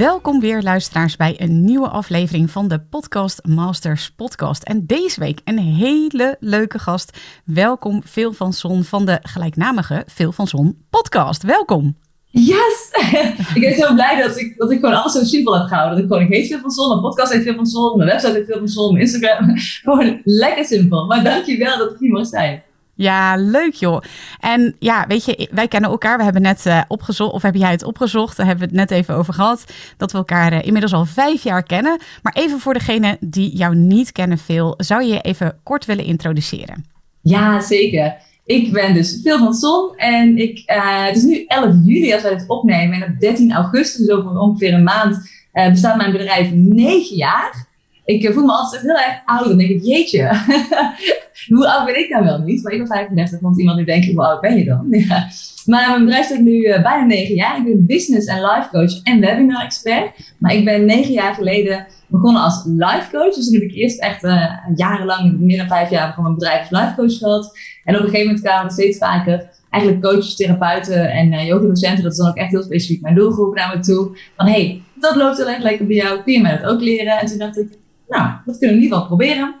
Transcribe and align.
Welkom 0.00 0.40
weer 0.40 0.62
luisteraars 0.62 1.16
bij 1.16 1.34
een 1.38 1.64
nieuwe 1.64 1.88
aflevering 1.88 2.50
van 2.50 2.68
de 2.68 2.80
Podcast 2.80 3.44
Masters 3.46 4.10
podcast. 4.10 4.62
En 4.62 4.86
deze 4.86 5.20
week 5.20 5.40
een 5.44 5.58
hele 5.58 6.36
leuke 6.38 6.78
gast. 6.78 7.18
Welkom 7.44 8.02
Phil 8.04 8.32
van 8.32 8.52
Zon 8.52 8.84
van 8.84 9.06
de 9.06 9.18
gelijknamige 9.22 10.04
Phil 10.06 10.32
van 10.32 10.46
Zon 10.46 10.84
podcast. 10.90 11.42
Welkom. 11.42 11.96
Yes! 12.24 12.90
ik 13.54 13.60
ben 13.60 13.74
zo 13.74 13.94
blij 13.94 14.22
dat 14.22 14.38
ik, 14.38 14.58
dat 14.58 14.70
ik 14.70 14.80
gewoon 14.80 14.94
alles 14.94 15.12
zo 15.12 15.24
simpel 15.24 15.58
heb 15.58 15.66
gehouden. 15.66 15.94
Dat 15.94 16.04
ik 16.04 16.10
gewoon, 16.10 16.32
ik 16.32 16.36
heet 16.36 16.46
veel 16.46 16.60
van 16.60 16.70
Zon, 16.70 16.88
mijn 16.88 17.00
podcast 17.00 17.32
heet 17.32 17.42
veel 17.42 17.54
van 17.54 17.66
Zon, 17.66 17.96
mijn 17.96 18.08
website 18.08 18.32
heet 18.32 18.46
veel 18.46 18.58
van 18.58 18.68
Zon, 18.68 18.92
mijn 18.92 19.04
Instagram. 19.04 19.56
gewoon 19.84 20.20
lekker 20.24 20.64
simpel. 20.64 21.06
Maar 21.06 21.24
dankjewel 21.24 21.78
dat 21.78 21.90
ik 21.90 21.98
hier 21.98 22.10
mag 22.10 22.26
zijn. 22.26 22.62
Ja, 23.00 23.36
leuk 23.36 23.74
joh. 23.74 24.02
En 24.40 24.76
ja, 24.78 25.04
weet 25.08 25.24
je, 25.24 25.48
wij 25.50 25.68
kennen 25.68 25.90
elkaar. 25.90 26.16
We 26.16 26.24
hebben 26.24 26.42
net 26.42 26.66
uh, 26.66 26.80
opgezocht, 26.88 27.32
of 27.32 27.42
heb 27.42 27.54
jij 27.54 27.70
het 27.70 27.84
opgezocht? 27.84 28.36
Daar 28.36 28.46
hebben 28.46 28.68
we 28.68 28.76
het 28.76 28.88
net 28.88 28.98
even 28.98 29.14
over 29.14 29.34
gehad. 29.34 29.64
Dat 29.96 30.12
we 30.12 30.18
elkaar 30.18 30.52
uh, 30.52 30.58
inmiddels 30.62 30.92
al 30.92 31.04
vijf 31.04 31.42
jaar 31.42 31.62
kennen. 31.62 32.00
Maar 32.22 32.32
even 32.32 32.60
voor 32.60 32.74
degene 32.74 33.16
die 33.20 33.56
jou 33.56 33.76
niet 33.76 34.12
kennen 34.12 34.38
veel, 34.38 34.74
zou 34.76 35.02
je 35.02 35.12
je 35.12 35.20
even 35.20 35.58
kort 35.62 35.84
willen 35.84 36.04
introduceren? 36.04 36.84
Ja, 37.20 37.60
zeker. 37.60 38.16
Ik 38.44 38.72
ben 38.72 38.94
dus 38.94 39.20
Phil 39.22 39.38
van 39.38 39.54
Zon 39.54 39.96
en 39.96 40.36
ik, 40.36 40.62
uh, 40.66 41.06
het 41.06 41.16
is 41.16 41.22
nu 41.22 41.44
11 41.46 41.74
juli 41.84 42.12
als 42.12 42.22
wij 42.22 42.32
het 42.32 42.44
opnemen. 42.46 43.02
En 43.02 43.12
op 43.12 43.20
13 43.20 43.52
augustus, 43.52 44.06
dus 44.06 44.16
over 44.16 44.38
ongeveer 44.38 44.74
een 44.74 44.82
maand, 44.82 45.30
bestaat 45.52 45.96
mijn 45.96 46.12
bedrijf 46.12 46.50
negen 46.52 47.16
jaar. 47.16 47.68
Ik 48.04 48.32
voel 48.32 48.44
me 48.44 48.52
altijd 48.52 48.82
heel 48.82 48.98
erg 48.98 49.20
oud. 49.24 49.44
Dan 49.44 49.58
denk 49.58 49.70
ik, 49.70 49.84
jeetje, 49.84 50.30
hoe 51.48 51.68
oud 51.68 51.86
ben 51.86 51.98
ik 51.98 52.08
nou 52.08 52.24
wel 52.24 52.38
niet? 52.38 52.62
Maar 52.62 52.72
ik 52.72 52.78
ben 52.78 52.86
35, 52.86 53.40
want 53.40 53.58
iemand 53.58 53.78
nu 53.78 53.84
denkt, 53.84 54.06
hoe 54.06 54.24
oud 54.24 54.40
ben 54.40 54.56
je 54.56 54.64
dan? 54.64 54.86
Ja. 55.08 55.28
Maar 55.64 55.88
mijn 55.88 56.04
bedrijf 56.04 56.24
staat 56.24 56.40
nu 56.40 56.52
uh, 56.52 56.82
bijna 56.82 57.04
negen 57.04 57.34
jaar. 57.34 57.58
Ik 57.58 57.64
ben 57.64 57.86
business 57.86 58.26
en 58.26 58.40
life 58.40 58.68
coach 58.70 59.02
en 59.02 59.20
webinar 59.20 59.64
expert. 59.64 60.34
Maar 60.38 60.54
ik 60.54 60.64
ben 60.64 60.84
negen 60.84 61.12
jaar 61.12 61.34
geleden 61.34 61.86
begonnen 62.06 62.42
als 62.42 62.64
life 62.64 63.08
coach. 63.10 63.34
Dus 63.34 63.44
toen 63.44 63.54
heb 63.54 63.70
ik 63.70 63.74
eerst 63.74 64.00
echt 64.00 64.24
uh, 64.24 64.56
jarenlang, 64.74 65.38
meer 65.38 65.58
dan 65.58 65.66
vijf 65.66 65.90
jaar, 65.90 66.14
van 66.14 66.22
mijn 66.22 66.34
bedrijf 66.34 66.60
als 66.60 66.80
life 66.80 66.94
coach 66.96 67.18
gehad. 67.18 67.58
En 67.84 67.94
op 67.94 68.00
een 68.00 68.06
gegeven 68.06 68.26
moment 68.26 68.44
kwamen 68.44 68.64
er 68.64 68.72
steeds 68.72 68.98
vaker 68.98 69.48
eigenlijk 69.70 70.02
coaches, 70.02 70.36
therapeuten 70.36 71.10
en 71.10 71.32
uh, 71.32 71.46
yoga-docenten. 71.46 72.02
Dat 72.02 72.12
is 72.12 72.18
dan 72.18 72.28
ook 72.28 72.36
echt 72.36 72.50
heel 72.50 72.62
specifiek 72.62 73.02
mijn 73.02 73.14
doelgroep 73.14 73.54
naar 73.54 73.76
me 73.76 73.82
toe. 73.82 74.18
Van, 74.36 74.46
hey, 74.46 74.82
dat 74.94 75.16
loopt 75.16 75.36
heel 75.36 75.48
erg 75.48 75.62
lekker 75.62 75.86
bij 75.86 75.96
jou. 75.96 76.22
Kun 76.22 76.32
je 76.32 76.40
mij 76.40 76.58
dat 76.58 76.70
ook 76.70 76.80
leren? 76.80 77.18
En 77.18 77.26
toen 77.26 77.38
dacht 77.38 77.58
ik, 77.58 77.68
nou, 78.08 78.30
dat 78.44 78.58
kunnen 78.58 78.76
we 78.76 78.82
in 78.82 78.82
ieder 78.82 78.98
geval 78.98 79.06
proberen. 79.06 79.59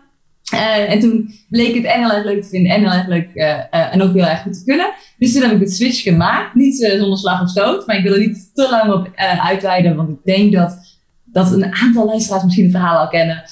Uh, 0.54 0.90
en 0.90 1.00
toen 1.00 1.34
bleek 1.48 1.74
het 1.74 1.84
en 1.84 2.00
heel 2.00 2.12
erg 2.12 2.24
leuk 2.24 2.42
te 2.42 2.48
vinden 2.48 2.72
en 2.72 2.80
heel 2.80 2.90
erg 2.90 3.06
leuk 3.06 3.28
uh, 3.34 3.44
uh, 3.44 3.94
en 3.94 4.02
ook 4.02 4.14
heel 4.14 4.26
erg 4.26 4.42
goed 4.42 4.58
te 4.58 4.64
kunnen. 4.64 4.92
Dus 5.18 5.32
toen 5.32 5.42
heb 5.42 5.52
ik 5.52 5.58
de 5.58 5.70
switch 5.70 6.02
gemaakt. 6.02 6.54
Niet 6.54 6.76
zonder 6.76 7.18
slag 7.18 7.42
of 7.42 7.48
stoot, 7.48 7.86
maar 7.86 7.96
ik 7.96 8.02
wil 8.02 8.12
er 8.12 8.18
niet 8.18 8.50
te 8.54 8.68
lang 8.70 8.92
op 8.92 9.10
uitweiden, 9.40 9.96
want 9.96 10.08
ik 10.08 10.18
denk 10.24 10.52
dat, 10.52 10.78
dat 11.24 11.52
een 11.52 11.74
aantal 11.74 12.06
luisteraars 12.06 12.44
misschien 12.44 12.64
het 12.64 12.74
verhaal 12.74 12.98
al 12.98 13.08
kennen. 13.08 13.42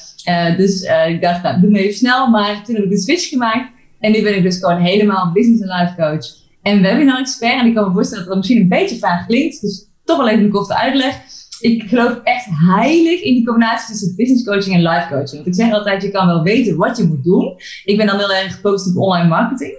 dus 0.56 0.82
ik 1.08 1.22
dacht, 1.22 1.42
nou, 1.42 1.60
doe 1.60 1.70
me 1.70 1.78
even 1.78 1.96
snel. 1.96 2.30
Maar 2.30 2.62
toen 2.64 2.74
heb 2.74 2.84
ik 2.84 2.90
de 2.90 3.00
switch 3.00 3.28
gemaakt 3.28 3.70
en 4.00 4.12
nu 4.12 4.22
ben 4.22 4.36
ik 4.36 4.42
dus 4.42 4.58
gewoon 4.58 4.80
helemaal 4.80 5.32
business 5.32 5.62
en 5.62 5.68
life 5.68 5.94
coach 5.96 6.26
en 6.62 6.82
webinar 6.82 7.18
expert. 7.18 7.60
En 7.60 7.66
ik 7.66 7.74
kan 7.74 7.86
me 7.86 7.92
voorstellen 7.92 8.24
dat 8.24 8.34
dat 8.34 8.42
misschien 8.42 8.60
een 8.60 8.68
beetje 8.78 8.98
vaag 8.98 9.26
klinkt, 9.26 9.60
dus 9.60 9.86
toch 10.04 10.16
wel 10.16 10.28
even 10.28 10.44
een 10.44 10.50
korte 10.50 10.76
uitleg 10.76 11.14
ik 11.60 11.82
geloof 11.88 12.20
echt 12.24 12.46
heilig 12.50 13.20
in 13.20 13.34
die 13.34 13.44
combinatie 13.46 13.88
tussen 13.88 14.16
business 14.16 14.44
coaching 14.44 14.74
en 14.74 14.82
life 14.82 15.06
coaching. 15.08 15.32
Want 15.32 15.46
ik 15.46 15.54
zeg 15.54 15.72
altijd, 15.72 16.02
je 16.02 16.10
kan 16.10 16.26
wel 16.26 16.42
weten 16.42 16.76
wat 16.76 16.96
je 16.96 17.04
moet 17.04 17.24
doen. 17.24 17.56
Ik 17.84 17.96
ben 17.96 18.06
dan 18.06 18.18
heel 18.18 18.32
erg 18.32 18.54
gefocust 18.54 18.96
op 18.96 19.02
online 19.02 19.28
marketing. 19.28 19.76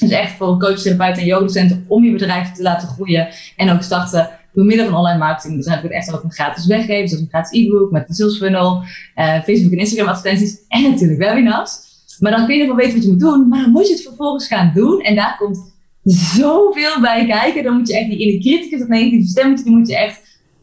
Dus 0.00 0.10
echt 0.10 0.36
voor 0.36 0.58
coach, 0.58 0.78
therapeut 0.78 1.18
en 1.18 1.24
yogacenten 1.24 1.84
om 1.88 2.04
je 2.04 2.12
bedrijf 2.12 2.52
te 2.52 2.62
laten 2.62 2.88
groeien. 2.88 3.28
En 3.56 3.70
ook 3.70 3.82
starten 3.82 4.30
door 4.52 4.64
middel 4.64 4.86
van 4.86 4.94
online 4.94 5.18
marketing. 5.18 5.56
Dus 5.56 5.64
dan 5.64 5.74
heb 5.74 5.90
echt 5.90 6.10
wat 6.10 6.24
een 6.24 6.32
gratis 6.32 6.66
weggeven. 6.66 7.08
Zoals 7.08 7.22
een 7.22 7.28
gratis 7.28 7.60
e-book 7.60 7.90
met 7.90 8.08
een 8.08 8.14
sales 8.14 8.36
funnel, 8.36 8.82
uh, 9.16 9.42
Facebook 9.42 9.72
en 9.72 9.78
Instagram 9.78 10.08
advertenties 10.08 10.58
en 10.68 10.82
natuurlijk 10.82 11.18
webinars. 11.18 11.70
Maar 12.18 12.30
dan 12.32 12.46
kun 12.46 12.56
je 12.56 12.66
wel 12.66 12.76
weten 12.76 12.94
wat 12.94 13.02
je 13.02 13.10
moet 13.10 13.20
doen. 13.20 13.48
Maar 13.48 13.60
dan 13.60 13.70
moet 13.70 13.86
je 13.86 13.92
het 13.92 14.02
vervolgens 14.02 14.46
gaan 14.46 14.72
doen. 14.74 15.00
En 15.00 15.14
daar 15.14 15.36
komt 15.38 15.72
zoveel 16.04 17.00
bij 17.00 17.26
kijken. 17.26 17.62
Dan 17.62 17.76
moet 17.76 17.88
je 17.88 17.98
echt 17.98 18.10
die 18.10 18.18
in 18.18 18.32
de 18.32 18.38
criticus 18.38 18.82
of 18.82 18.88
negatieve 18.88 19.28
stemmetje, 19.28 19.64
die 19.64 19.76
moet 19.76 19.88
je 19.88 19.96
echt 19.96 20.20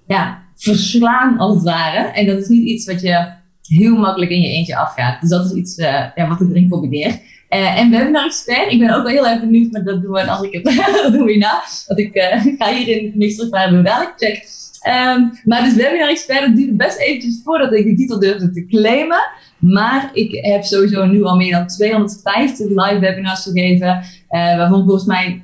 ja, 0.08 0.44
verslaan 0.60 1.38
als 1.38 1.54
het 1.56 1.64
ware. 1.64 2.08
En 2.08 2.26
dat 2.26 2.38
is 2.38 2.48
niet 2.48 2.68
iets 2.68 2.86
wat 2.86 3.02
je 3.02 3.28
heel 3.68 3.96
makkelijk 3.96 4.32
in 4.32 4.42
je 4.42 4.48
eentje 4.48 4.76
afgaat. 4.76 5.22
Dus 5.22 5.30
dat 5.30 5.46
is 5.46 5.52
iets 5.52 5.78
uh, 5.78 6.06
ja, 6.16 6.28
wat 6.28 6.42
ik 6.42 6.50
erin 6.50 6.70
combineer. 6.70 7.20
Uh, 7.50 7.80
en 7.80 7.90
webinar 7.90 8.26
expert, 8.26 8.72
ik 8.72 8.80
ben 8.80 8.96
ook 8.96 9.04
wel 9.04 9.12
heel 9.12 9.28
erg 9.28 9.40
benieuwd, 9.40 9.72
maar 9.72 9.84
dat 9.84 10.02
doen 10.02 10.12
we 10.12 10.28
als 10.28 10.42
ik 10.42 10.54
het 10.54 10.64
we 11.12 11.24
hierna. 11.28 11.64
Want 11.88 12.00
ik 12.00 12.16
uh, 12.16 12.46
ga 12.58 12.74
hierin 12.74 13.12
niks 13.16 13.36
terugvragen, 13.36 13.74
doen 13.74 13.84
dadelijk, 13.84 14.14
check. 14.18 14.58
Um, 14.88 15.32
maar 15.44 15.64
dus 15.64 15.76
webinar 15.76 16.10
expert, 16.10 16.42
dat 16.42 16.56
duurde 16.56 16.74
best 16.74 17.00
eventjes 17.00 17.42
voordat 17.44 17.74
ik 17.74 17.84
die 17.84 17.96
titel 17.96 18.20
durfde 18.20 18.52
te 18.52 18.66
claimen. 18.66 19.22
Maar 19.58 20.10
ik 20.14 20.46
heb 20.46 20.64
sowieso 20.64 21.06
nu 21.06 21.24
al 21.24 21.36
meer 21.36 21.52
dan 21.52 21.68
250 21.68 22.68
live 22.68 23.00
webinars 23.00 23.44
gegeven. 23.44 24.04
waarvan 24.30 24.84
volgens 24.84 25.06
mij, 25.06 25.44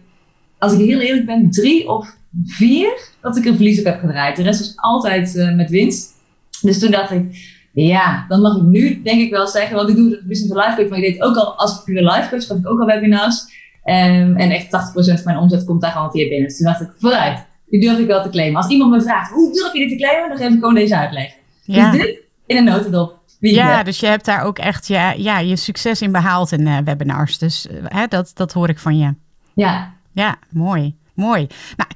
als 0.57 0.73
ik 0.73 0.79
heel 0.79 0.99
eerlijk 0.99 1.25
ben, 1.25 1.51
drie 1.51 1.89
of 1.89 2.17
vier 2.43 3.11
dat 3.21 3.37
ik 3.37 3.45
een 3.45 3.55
verlies 3.55 3.79
op 3.79 3.85
heb 3.85 3.99
gedraaid. 3.99 4.35
De 4.35 4.43
rest 4.43 4.59
was 4.59 4.73
altijd 4.75 5.35
uh, 5.35 5.55
met 5.55 5.69
winst. 5.69 6.13
Dus 6.61 6.79
toen 6.79 6.91
dacht 6.91 7.11
ik, 7.11 7.53
ja, 7.73 8.25
dan 8.27 8.41
mag 8.41 8.55
ik 8.55 8.63
nu 8.63 9.01
denk 9.01 9.21
ik 9.21 9.31
wel 9.31 9.47
zeggen, 9.47 9.75
want 9.75 9.89
ik 9.89 9.95
doe 9.95 10.11
het 10.11 10.27
business 10.27 10.53
life 10.53 10.75
coach, 10.75 10.89
maar 10.89 10.99
ik 10.99 11.13
deed 11.13 11.21
ook 11.21 11.35
al 11.35 11.57
als 11.57 11.83
pure 11.83 12.03
life 12.03 12.29
coach, 12.29 12.45
gaf 12.45 12.57
ik 12.57 12.69
ook 12.69 12.79
al 12.79 12.85
webinars. 12.85 13.53
Um, 13.83 14.35
en 14.35 14.51
echt 14.51 14.65
80% 14.65 14.69
van 14.69 15.21
mijn 15.23 15.37
omzet 15.37 15.65
komt 15.65 15.81
daar 15.81 15.91
gewoon 15.91 16.09
hier 16.11 16.27
binnen. 16.27 16.47
Dus 16.47 16.57
toen 16.57 16.65
dacht 16.65 16.81
ik, 16.81 16.89
vooruit, 16.97 17.45
die 17.65 17.81
durf 17.81 17.99
ik 17.99 18.07
wel 18.07 18.23
te 18.23 18.29
claimen. 18.29 18.61
Als 18.61 18.71
iemand 18.71 18.91
me 18.91 19.01
vraagt, 19.01 19.31
hoe 19.31 19.53
durf 19.53 19.73
je 19.73 19.79
dit 19.79 19.89
te 19.89 19.95
claimen? 19.95 20.29
Dan 20.29 20.37
geef 20.37 20.47
ik 20.47 20.59
gewoon 20.59 20.73
deze 20.73 20.97
uitleg. 20.97 21.33
Ja. 21.63 21.91
Dus 21.91 22.01
dit 22.01 22.19
in 22.45 22.57
een 22.57 22.63
notendop. 22.63 23.19
Ja, 23.39 23.83
dus 23.83 23.99
je 23.99 24.05
hebt 24.05 24.25
daar 24.25 24.43
ook 24.43 24.59
echt 24.59 24.87
ja, 24.87 25.11
ja, 25.11 25.39
je 25.39 25.55
succes 25.55 26.01
in 26.01 26.11
behaald 26.11 26.51
in 26.51 26.61
uh, 26.61 26.77
webinars. 26.85 27.37
Dus 27.37 27.67
uh, 27.71 27.77
hè, 27.83 28.07
dat, 28.07 28.31
dat 28.33 28.53
hoor 28.53 28.69
ik 28.69 28.79
van 28.79 28.97
je. 28.97 29.13
Ja. 29.53 29.93
Ja, 30.11 30.35
mooi. 30.49 30.95
Mooi. 31.15 31.47
Nou, 31.77 31.89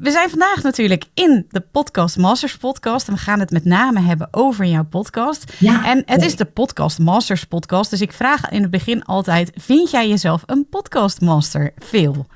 we, 0.00 0.10
zijn 0.10 0.30
vandaag 0.30 0.62
natuurlijk 0.62 1.04
in 1.14 1.46
de 1.48 1.60
Podcast 1.60 2.16
Masters 2.16 2.56
podcast. 2.56 3.08
En 3.08 3.14
we 3.14 3.20
gaan 3.20 3.40
het 3.40 3.50
met 3.50 3.64
name 3.64 4.00
hebben 4.00 4.28
over 4.30 4.64
jouw 4.64 4.84
podcast. 4.84 5.52
Ja. 5.58 5.86
En 5.86 6.02
het 6.06 6.22
is 6.22 6.36
de 6.36 6.44
Podcast 6.44 6.98
Masters 6.98 7.44
podcast. 7.44 7.90
Dus 7.90 8.00
ik 8.00 8.12
vraag 8.12 8.50
in 8.50 8.62
het 8.62 8.70
begin 8.70 9.04
altijd: 9.04 9.50
vind 9.54 9.90
jij 9.90 10.08
jezelf 10.08 10.42
een 10.46 10.68
podcast 10.68 11.20
master? 11.20 11.72
Veel. 11.78 12.26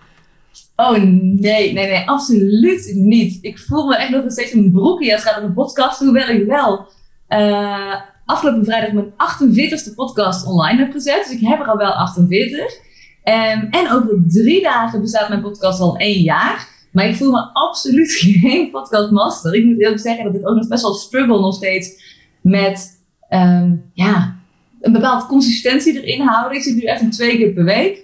Oh 0.76 0.92
nee, 0.92 1.72
nee, 1.72 1.72
nee, 1.72 2.08
absoluut 2.08 2.92
niet. 2.94 3.38
Ik 3.41 3.58
voel 3.58 3.86
me 3.86 3.97
echt 3.97 4.10
nog 4.10 4.24
steeds 4.26 4.52
een 4.52 4.72
broekje 4.72 5.12
als 5.12 5.22
het 5.22 5.32
gaat 5.32 5.42
om 5.42 5.48
een 5.48 5.54
podcast. 5.54 5.98
Hoewel 5.98 6.28
ik 6.28 6.47
wel 6.47 6.88
uh, 7.28 7.94
afgelopen 8.24 8.64
vrijdag 8.64 8.92
mijn 8.92 9.12
48ste 9.12 9.94
podcast 9.94 10.47
online 10.47 10.78
heb 10.78 10.92
gezet. 10.92 11.24
Dus 11.24 11.32
ik 11.32 11.48
heb 11.48 11.60
er 11.60 11.66
al 11.66 11.76
wel 11.76 11.92
48. 11.92 12.88
Um, 13.25 13.69
en 13.70 13.91
over 13.91 14.22
drie 14.26 14.62
dagen 14.62 15.00
bestaat 15.00 15.28
mijn 15.28 15.41
podcast 15.41 15.81
al 15.81 15.97
één 15.97 16.22
jaar. 16.22 16.68
Maar 16.92 17.09
ik 17.09 17.16
voel 17.16 17.30
me 17.30 17.50
absoluut 17.53 18.12
geen 18.41 18.71
podcastmaster. 18.71 19.54
Ik 19.54 19.65
moet 19.65 19.80
eerlijk 19.80 20.00
zeggen 20.00 20.24
dat 20.24 20.34
ik 20.34 20.48
ook 20.48 20.56
nog 20.56 20.68
best 20.68 20.83
wel 20.83 20.95
struggle 20.95 21.41
nog 21.41 21.54
steeds 21.54 22.18
met 22.41 23.03
um, 23.30 23.91
ja, 23.95 24.36
een 24.80 24.92
bepaalde 24.92 25.27
consistentie 25.27 26.03
erin 26.03 26.27
houden. 26.27 26.56
Ik 26.56 26.62
zit 26.62 26.74
nu 26.74 26.83
echt 26.83 27.12
twee 27.12 27.36
keer 27.36 27.53
per 27.53 27.65
week. 27.65 27.97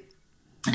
Um, 0.66 0.74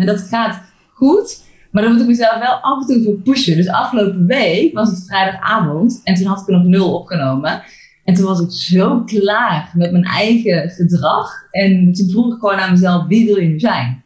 en 0.00 0.06
dat 0.06 0.20
gaat 0.20 0.62
goed. 0.92 1.42
Maar 1.70 1.82
dan 1.82 1.92
moet 1.92 2.00
ik 2.00 2.06
mezelf 2.06 2.38
wel 2.38 2.52
af 2.52 2.80
en 2.80 2.86
toe 2.86 3.04
voor 3.04 3.14
pushen. 3.14 3.56
Dus 3.56 3.68
afgelopen 3.68 4.26
week 4.26 4.74
was 4.74 4.88
het 4.88 5.04
vrijdagavond 5.06 6.00
en 6.04 6.14
toen 6.14 6.26
had 6.26 6.40
ik 6.40 6.48
er 6.48 6.52
nog 6.52 6.64
nul 6.64 6.94
opgenomen. 6.94 7.62
En 8.04 8.14
toen 8.14 8.24
was 8.24 8.40
ik 8.40 8.50
zo 8.50 9.02
klaar 9.04 9.70
met 9.74 9.92
mijn 9.92 10.04
eigen 10.04 10.70
gedrag. 10.70 11.46
En 11.50 11.92
toen 11.92 12.10
vroeg 12.10 12.34
ik 12.34 12.40
gewoon 12.40 12.58
aan 12.58 12.70
mezelf, 12.70 13.06
wie 13.06 13.26
wil 13.26 13.36
je 13.36 13.48
nu 13.48 13.60
zijn? 13.60 14.02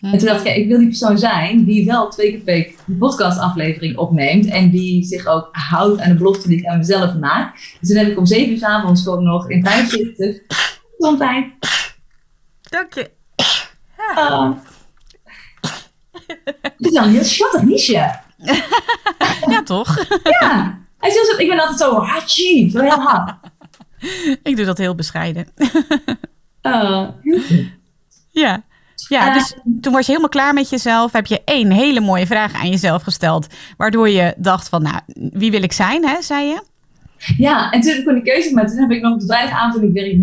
En 0.00 0.18
toen 0.18 0.28
dacht 0.28 0.46
ik, 0.46 0.56
ik 0.56 0.68
wil 0.68 0.78
die 0.78 0.86
persoon 0.86 1.18
zijn 1.18 1.64
die 1.64 1.86
wel 1.86 2.08
twee 2.08 2.30
keer 2.30 2.38
per 2.38 2.54
week 2.54 2.78
een 2.86 2.98
podcastaflevering 2.98 3.96
opneemt. 3.96 4.46
En 4.46 4.70
die 4.70 5.04
zich 5.04 5.26
ook 5.26 5.48
houdt 5.52 6.00
aan 6.00 6.08
de 6.08 6.16
belofte 6.16 6.48
die 6.48 6.58
ik 6.58 6.66
aan 6.66 6.78
mezelf 6.78 7.14
maak. 7.14 7.76
Dus 7.80 7.88
toen 7.88 7.98
heb 7.98 8.08
ik 8.08 8.18
om 8.18 8.26
zeven 8.26 8.52
uur 8.52 8.58
s 8.58 8.62
avonds 8.62 9.02
gewoon 9.02 9.24
nog 9.24 9.50
in 9.50 9.62
tijd 9.62 9.90
zitten. 9.90 10.42
Gezondheid. 10.96 11.46
Dank 12.62 12.94
je. 12.94 13.10
Ja. 14.16 14.32
Uh. 14.44 14.50
Het 16.62 16.74
is 16.78 16.92
wel 16.92 17.04
een 17.04 17.10
heel 17.10 17.24
schattig 17.24 17.62
niche. 17.62 18.20
ja, 19.48 19.62
toch? 19.64 20.06
ja. 20.40 20.78
Hij 21.02 21.10
is 21.10 21.16
heel, 21.16 21.40
ik 21.40 21.48
ben 21.48 21.58
altijd 21.58 21.78
zo 21.78 22.00
hachi, 22.00 22.70
zo 22.70 22.80
heel 22.80 23.00
hard. 23.00 23.34
ik 24.42 24.56
doe 24.56 24.64
dat 24.64 24.78
heel 24.78 24.94
bescheiden. 24.94 25.46
uh, 26.62 27.08
heel 27.22 27.40
goed. 27.40 27.64
Ja. 28.30 28.62
Ja, 29.08 29.34
dus 29.34 29.54
toen 29.80 29.92
was 29.92 30.00
je 30.00 30.10
helemaal 30.10 30.28
klaar 30.28 30.54
met 30.54 30.70
jezelf. 30.70 31.12
Heb 31.12 31.26
je 31.26 31.42
één 31.44 31.70
hele 31.70 32.00
mooie 32.00 32.26
vraag 32.26 32.54
aan 32.54 32.70
jezelf 32.70 33.02
gesteld. 33.02 33.46
Waardoor 33.76 34.08
je 34.08 34.34
dacht 34.36 34.68
van, 34.68 34.82
nou, 34.82 35.00
wie 35.32 35.50
wil 35.50 35.62
ik 35.62 35.72
zijn, 35.72 36.06
hè, 36.06 36.22
zei 36.22 36.46
je? 36.46 36.62
Ja, 37.36 37.70
en 37.70 37.80
toen 37.80 38.04
kon 38.04 38.16
ik 38.16 38.24
keuze 38.24 38.48
gemaakt. 38.48 38.70
Toen 38.70 38.80
heb 38.80 38.90
ik 38.90 39.02
nog 39.02 39.12
op 39.12 39.20
de 39.20 39.26
vrijdagavond, 39.26 39.82
ik 39.82 39.92
werk 39.92 40.16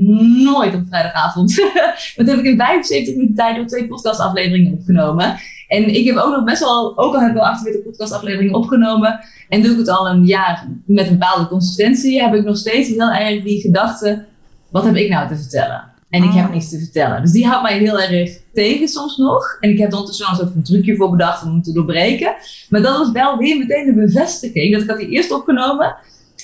nooit 0.43 0.75
op 0.75 0.83
vrijdagavond. 0.89 1.57
maar 1.73 2.11
toen 2.25 2.27
heb 2.27 2.37
ik 2.37 2.45
in 2.45 2.57
75 2.57 3.15
minuten 3.15 3.35
tijd 3.35 3.57
nog 3.57 3.67
twee 3.67 3.87
podcastafleveringen 3.87 4.73
opgenomen. 4.73 5.39
En 5.69 5.95
ik 5.95 6.05
heb 6.05 6.17
ook 6.17 6.35
nog 6.35 6.43
best 6.43 6.59
wel, 6.59 6.97
ook 6.97 7.13
al 7.13 7.19
heb 7.19 7.31
ik 7.31 7.37
al 7.37 7.45
48 7.45 7.83
podcastafleveringen 7.83 8.53
opgenomen. 8.53 9.19
En 9.49 9.61
doe 9.61 9.71
ik 9.71 9.77
het 9.77 9.89
al 9.89 10.09
een 10.09 10.25
jaar 10.25 10.67
met 10.85 11.07
een 11.07 11.17
bepaalde 11.17 11.47
consistentie. 11.47 12.21
Heb 12.21 12.33
ik 12.33 12.43
nog 12.43 12.57
steeds 12.57 12.89
heel 12.89 13.11
erg 13.11 13.43
die 13.43 13.61
gedachte, 13.61 14.25
wat 14.69 14.83
heb 14.83 14.95
ik 14.95 15.09
nou 15.09 15.27
te 15.27 15.35
vertellen? 15.35 15.83
En 16.09 16.23
ik 16.23 16.31
heb 16.31 16.45
oh. 16.45 16.53
niets 16.53 16.69
te 16.69 16.77
vertellen. 16.77 17.21
Dus 17.21 17.31
die 17.31 17.47
houdt 17.47 17.63
mij 17.63 17.77
heel 17.77 17.99
erg 17.99 18.37
tegen 18.53 18.87
soms 18.87 19.17
nog. 19.17 19.57
En 19.59 19.69
ik 19.69 19.77
heb 19.77 19.87
er 19.87 19.93
ondertussen 19.93 20.25
wel 20.25 20.33
een 20.33 20.41
soort 20.41 20.53
van 20.53 20.63
trucje 20.63 20.95
voor 20.95 21.09
bedacht 21.09 21.43
om 21.43 21.49
hem 21.49 21.61
te 21.61 21.73
doorbreken. 21.73 22.35
Maar 22.69 22.81
dat 22.81 22.97
was 22.97 23.11
wel 23.11 23.37
weer 23.37 23.57
meteen 23.57 23.85
de 23.85 23.93
bevestiging. 23.93 24.73
Dat 24.73 24.81
ik 24.81 24.89
had 24.89 24.97
die 24.97 25.09
eerst 25.09 25.31
opgenomen. 25.31 25.95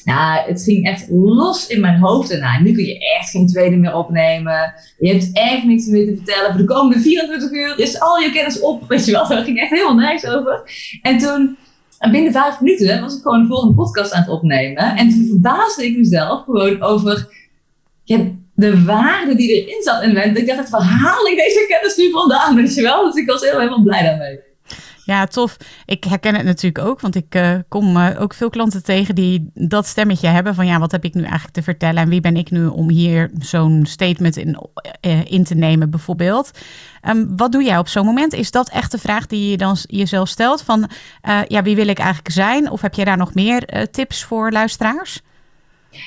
Ja, 0.06 0.44
het 0.48 0.64
ging 0.64 0.88
echt 0.88 1.08
los 1.10 1.68
in 1.68 1.80
mijn 1.82 2.00
hoofd. 2.00 2.40
Nou, 2.40 2.64
nu 2.64 2.72
kun 2.72 2.86
je 2.86 3.16
echt 3.18 3.30
geen 3.30 3.48
tweede 3.48 3.76
meer 3.76 3.94
opnemen. 3.94 4.74
Je 4.98 5.12
hebt 5.12 5.30
echt 5.34 5.64
niks 5.64 5.86
meer 5.86 6.06
te 6.06 6.16
vertellen. 6.16 6.52
Voor 6.52 6.62
de 6.62 6.74
komende 6.74 7.02
24 7.02 7.52
uur 7.52 7.80
is 7.80 8.00
al 8.00 8.20
je 8.20 8.32
kennis 8.32 8.60
op. 8.60 8.88
Weet 8.88 9.06
je 9.06 9.12
wel, 9.12 9.28
daar 9.30 9.44
ging 9.44 9.60
echt 9.60 9.70
helemaal 9.70 9.96
niks 9.96 10.26
over. 10.26 10.62
En 11.02 11.18
toen, 11.18 11.58
binnen 12.12 12.32
vijf 12.32 12.60
minuten, 12.60 13.02
was 13.02 13.16
ik 13.16 13.22
gewoon 13.22 13.42
de 13.42 13.48
volgende 13.48 13.76
podcast 13.76 14.14
aan 14.14 14.22
het 14.22 14.30
opnemen. 14.30 14.96
En 14.96 15.10
toen 15.10 15.26
verbaasde 15.28 15.86
ik 15.86 15.98
mezelf 15.98 16.44
gewoon 16.44 16.82
over 16.82 17.28
de 18.56 18.84
waarde 18.84 19.36
die 19.36 19.64
erin 19.64 19.82
zat. 19.82 20.02
En 20.02 20.36
ik 20.36 20.48
dacht, 20.48 20.70
waar 20.70 20.82
haal 20.82 21.26
ik 21.26 21.38
deze 21.38 21.66
kennis 21.68 21.98
nu 21.98 22.12
vandaan? 22.12 22.56
Weet 22.56 22.76
je 22.76 22.82
wel? 22.82 23.06
Dus 23.06 23.16
ik 23.16 23.30
was 23.30 23.42
heel, 23.42 23.60
helemaal 23.60 23.84
blij 23.84 24.04
daarmee. 24.04 24.40
Ja, 25.06 25.26
tof. 25.26 25.58
Ik 25.86 26.04
herken 26.04 26.36
het 26.36 26.46
natuurlijk 26.46 26.88
ook, 26.88 27.00
want 27.00 27.16
ik 27.16 27.36
uh, 27.36 27.56
kom 27.68 27.98
uh, 27.98 28.22
ook 28.22 28.34
veel 28.34 28.50
klanten 28.50 28.84
tegen 28.84 29.16
die 29.16 29.50
dat 29.54 29.86
stemmetje 29.86 30.28
hebben 30.28 30.56
van 30.56 30.66
ja, 30.66 30.80
wat 30.80 30.92
heb 30.92 31.04
ik 31.04 31.14
nu 31.14 31.22
eigenlijk 31.22 31.54
te 31.54 31.64
vertellen 31.64 32.02
en 32.02 32.10
wie 32.10 32.22
ben 32.22 32.36
ik 32.38 32.52
nu 32.52 32.66
om 32.66 32.90
hier 32.90 33.32
zo'n 33.40 33.86
statement 33.86 34.38
in, 34.38 34.58
uh, 35.02 35.32
in 35.32 35.44
te 35.44 35.56
nemen 35.56 35.90
bijvoorbeeld. 35.90 36.52
Um, 37.10 37.38
wat 37.38 37.52
doe 37.52 37.64
jij 37.64 37.78
op 37.78 37.88
zo'n 37.88 38.06
moment? 38.06 38.34
Is 38.34 38.52
dat 38.52 38.70
echt 38.70 38.92
de 38.92 38.98
vraag 38.98 39.28
die 39.28 39.50
je 39.50 39.58
dan 39.58 39.78
jezelf 39.82 40.28
stelt 40.28 40.62
van 40.62 40.90
ja, 41.48 41.64
wie 41.64 41.76
wil 41.76 41.88
ik 41.88 42.00
eigenlijk 42.00 42.32
zijn? 42.32 42.70
Of 42.70 42.82
heb 42.82 42.94
je 42.94 43.06
daar 43.06 43.18
nog 43.18 43.34
meer 43.34 43.88
tips 43.92 44.24
voor 44.24 44.52
luisteraars? 44.52 45.22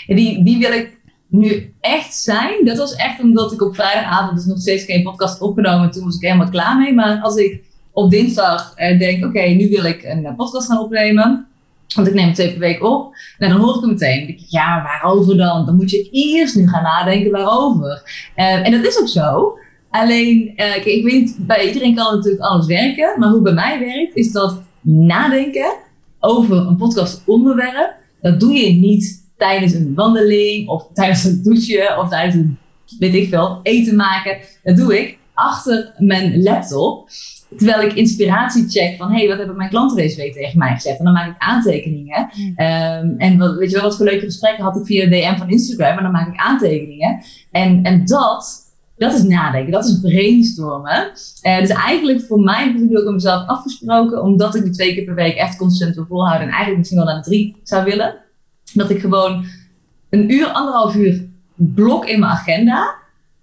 Die, 0.06 0.42
wie 0.42 0.58
wil 0.58 0.72
ik 0.72 0.98
nu 1.28 1.74
echt 1.80 2.14
zijn? 2.14 2.64
Dat 2.64 2.76
was 2.76 2.94
echt 2.94 3.20
omdat 3.20 3.52
ik 3.52 3.62
op 3.62 3.74
vrijdagavond 3.74 4.36
dus 4.36 4.46
nog 4.46 4.60
steeds 4.60 4.84
geen 4.84 5.02
podcast 5.02 5.40
opgenomen. 5.40 5.90
Toen 5.90 6.04
was 6.04 6.16
ik 6.16 6.22
helemaal 6.22 6.50
klaar 6.50 6.78
mee. 6.78 6.94
Maar 6.94 7.20
als 7.20 7.36
ik 7.36 7.66
op 7.98 8.10
dinsdag 8.10 8.74
uh, 8.76 8.98
denk, 8.98 9.24
oké, 9.24 9.40
nu 9.40 9.68
wil 9.68 9.84
ik 9.84 10.02
een 10.02 10.34
podcast 10.36 10.66
gaan 10.66 10.80
opnemen. 10.80 11.46
Want 11.94 12.08
ik 12.08 12.14
neem 12.14 12.26
het 12.26 12.34
twee 12.34 12.50
per 12.50 12.58
week 12.58 12.82
op. 12.82 13.14
Nou, 13.38 13.52
dan 13.52 13.60
hoor 13.60 13.74
ik 13.74 13.80
hem 13.80 13.90
meteen. 13.90 14.26
Denk 14.26 14.38
ja, 14.48 14.82
waarover 14.82 15.36
dan? 15.36 15.66
Dan 15.66 15.76
moet 15.76 15.90
je 15.90 16.08
eerst 16.10 16.56
nu 16.56 16.68
gaan 16.68 16.82
nadenken 16.82 17.30
waarover. 17.30 18.02
Uh, 18.36 18.66
en 18.66 18.72
dat 18.72 18.84
is 18.84 19.00
ook 19.00 19.08
zo. 19.08 19.58
Alleen, 19.90 20.52
kijk, 20.56 20.84
ik 20.84 21.04
weet 21.04 21.36
bij 21.38 21.66
iedereen 21.66 21.94
kan 21.94 22.14
natuurlijk 22.14 22.42
alles 22.42 22.66
werken. 22.66 23.18
Maar 23.18 23.28
hoe 23.28 23.42
bij 23.42 23.52
mij 23.52 23.78
werkt, 23.78 24.16
is 24.16 24.32
dat 24.32 24.62
nadenken 24.80 25.74
over 26.20 26.56
een 26.56 26.76
podcast 26.76 27.22
onderwerp. 27.26 27.94
Dat 28.20 28.40
doe 28.40 28.52
je 28.52 28.72
niet 28.72 29.30
tijdens 29.36 29.72
een 29.72 29.94
wandeling 29.94 30.68
of 30.68 30.86
tijdens 30.92 31.24
een 31.24 31.42
douche 31.42 31.96
of 31.98 32.08
tijdens 32.08 32.34
een, 32.34 32.58
weet 32.98 33.14
ik 33.14 33.28
veel, 33.28 33.60
eten 33.62 33.96
maken. 33.96 34.38
Dat 34.62 34.76
doe 34.76 35.00
ik 35.00 35.18
achter 35.34 35.94
mijn 35.98 36.42
laptop. 36.42 37.08
Terwijl 37.56 37.82
ik 37.82 37.92
inspiratie 37.92 38.68
check 38.68 38.96
van, 38.96 39.10
hé, 39.10 39.18
hey, 39.18 39.28
wat 39.28 39.38
hebben 39.38 39.56
mijn 39.56 39.70
klanten 39.70 39.96
deze 39.96 40.16
week 40.16 40.32
tegen 40.32 40.58
mij 40.58 40.74
gezegd? 40.74 40.98
En 40.98 41.04
dan 41.04 41.12
maak 41.12 41.28
ik 41.28 41.38
aantekeningen. 41.38 42.30
Um, 42.38 43.14
en 43.18 43.38
wat, 43.38 43.56
weet 43.56 43.70
je 43.70 43.76
wel, 43.76 43.84
wat 43.84 43.96
voor 43.96 44.06
leuke 44.06 44.24
gesprekken 44.24 44.64
had 44.64 44.76
ik 44.76 44.86
via 44.86 45.08
DM 45.08 45.38
van 45.38 45.48
Instagram? 45.50 45.96
En 45.96 46.02
dan 46.02 46.12
maak 46.12 46.28
ik 46.28 46.40
aantekeningen. 46.40 47.22
En, 47.50 47.82
en 47.82 48.04
dat, 48.04 48.72
dat 48.96 49.14
is 49.14 49.22
nadenken, 49.22 49.72
dat 49.72 49.84
is 49.84 50.00
brainstormen. 50.00 51.10
Uh, 51.42 51.58
dus 51.58 51.68
eigenlijk 51.68 52.20
voor 52.20 52.40
mij 52.40 52.64
heb 52.64 52.90
ik 52.90 52.98
ook 52.98 53.06
aan 53.06 53.14
mezelf 53.14 53.46
afgesproken, 53.46 54.22
omdat 54.22 54.54
ik 54.54 54.62
die 54.62 54.72
twee 54.72 54.94
keer 54.94 55.04
per 55.04 55.14
week 55.14 55.36
echt 55.36 55.56
constant 55.56 55.94
wil 55.94 56.06
volhouden. 56.06 56.46
En 56.46 56.52
eigenlijk 56.52 56.78
misschien 56.78 57.04
wel 57.04 57.14
de 57.14 57.22
drie 57.22 57.56
zou 57.62 57.84
willen. 57.84 58.14
Dat 58.72 58.90
ik 58.90 59.00
gewoon 59.00 59.44
een 60.10 60.32
uur, 60.32 60.46
anderhalf 60.46 60.94
uur 60.94 61.26
blok 61.54 62.06
in 62.06 62.20
mijn 62.20 62.32
agenda 62.32 62.94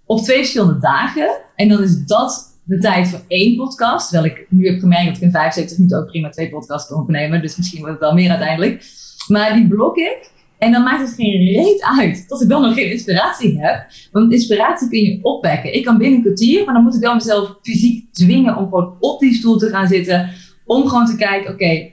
op 0.04 0.20
twee 0.20 0.38
verschillende 0.38 0.78
dagen. 0.78 1.30
En 1.54 1.68
dan 1.68 1.82
is 1.82 2.06
dat 2.06 2.45
de 2.66 2.78
tijd 2.78 3.08
voor 3.08 3.20
één 3.28 3.56
podcast. 3.56 4.10
Terwijl 4.10 4.32
ik 4.32 4.46
nu 4.48 4.66
heb 4.66 4.80
gemerkt 4.80 5.06
dat 5.06 5.16
ik 5.16 5.22
in 5.22 5.30
75 5.30 5.76
minuten 5.76 5.98
ook 5.98 6.06
prima 6.06 6.28
twee 6.28 6.50
podcasts 6.50 6.88
kan 6.88 7.00
opnemen. 7.00 7.42
Dus 7.42 7.56
misschien 7.56 7.78
wordt 7.78 7.94
het 7.94 8.02
wel 8.02 8.14
meer 8.14 8.30
uiteindelijk. 8.30 8.84
Maar 9.28 9.54
die 9.54 9.68
blok 9.68 9.96
ik. 9.96 10.34
En 10.58 10.72
dan 10.72 10.82
maakt 10.82 11.00
het 11.00 11.14
geen 11.14 11.52
reet 11.52 11.82
uit 11.98 12.28
dat 12.28 12.42
ik 12.42 12.48
dan 12.48 12.62
nog 12.62 12.74
geen 12.74 12.90
inspiratie 12.90 13.60
heb. 13.60 13.86
Want 14.12 14.32
inspiratie 14.32 14.88
kun 14.88 15.00
je 15.00 15.18
opwekken. 15.22 15.74
Ik 15.74 15.84
kan 15.84 15.98
binnen 15.98 16.16
een 16.16 16.24
kwartier, 16.24 16.64
maar 16.64 16.74
dan 16.74 16.82
moet 16.82 16.94
ik 16.94 17.00
wel 17.00 17.14
mezelf 17.14 17.58
fysiek 17.62 18.12
dwingen 18.12 18.56
om 18.56 18.64
gewoon 18.64 18.96
op 19.00 19.20
die 19.20 19.34
stoel 19.34 19.58
te 19.58 19.68
gaan 19.68 19.86
zitten. 19.86 20.30
Om 20.64 20.88
gewoon 20.88 21.06
te 21.06 21.16
kijken, 21.16 21.52
oké, 21.52 21.90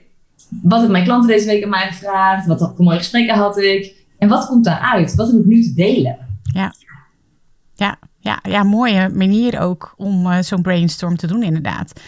wat 0.62 0.72
hebben 0.72 0.90
mijn 0.90 1.04
klanten 1.04 1.28
deze 1.28 1.46
week 1.46 1.64
aan 1.64 1.70
mij 1.70 1.86
gevraagd? 1.86 2.46
Wat 2.46 2.58
voor 2.58 2.84
mooie 2.84 2.98
gesprekken 2.98 3.34
had 3.34 3.58
ik? 3.58 4.06
En 4.18 4.28
wat 4.28 4.46
komt 4.46 4.64
daaruit? 4.64 5.14
Wat 5.14 5.30
heb 5.30 5.40
ik 5.40 5.46
nu 5.46 5.62
te 5.62 5.74
delen? 5.74 6.18
Ja, 6.52 6.74
ja, 7.74 7.98
ja, 8.24 8.38
ja 8.42 8.62
mooie 8.62 9.08
manier 9.08 9.60
ook 9.60 9.94
om 9.96 10.26
uh, 10.26 10.38
zo'n 10.40 10.62
brainstorm 10.62 11.16
te 11.16 11.26
doen 11.26 11.42
inderdaad. 11.42 12.00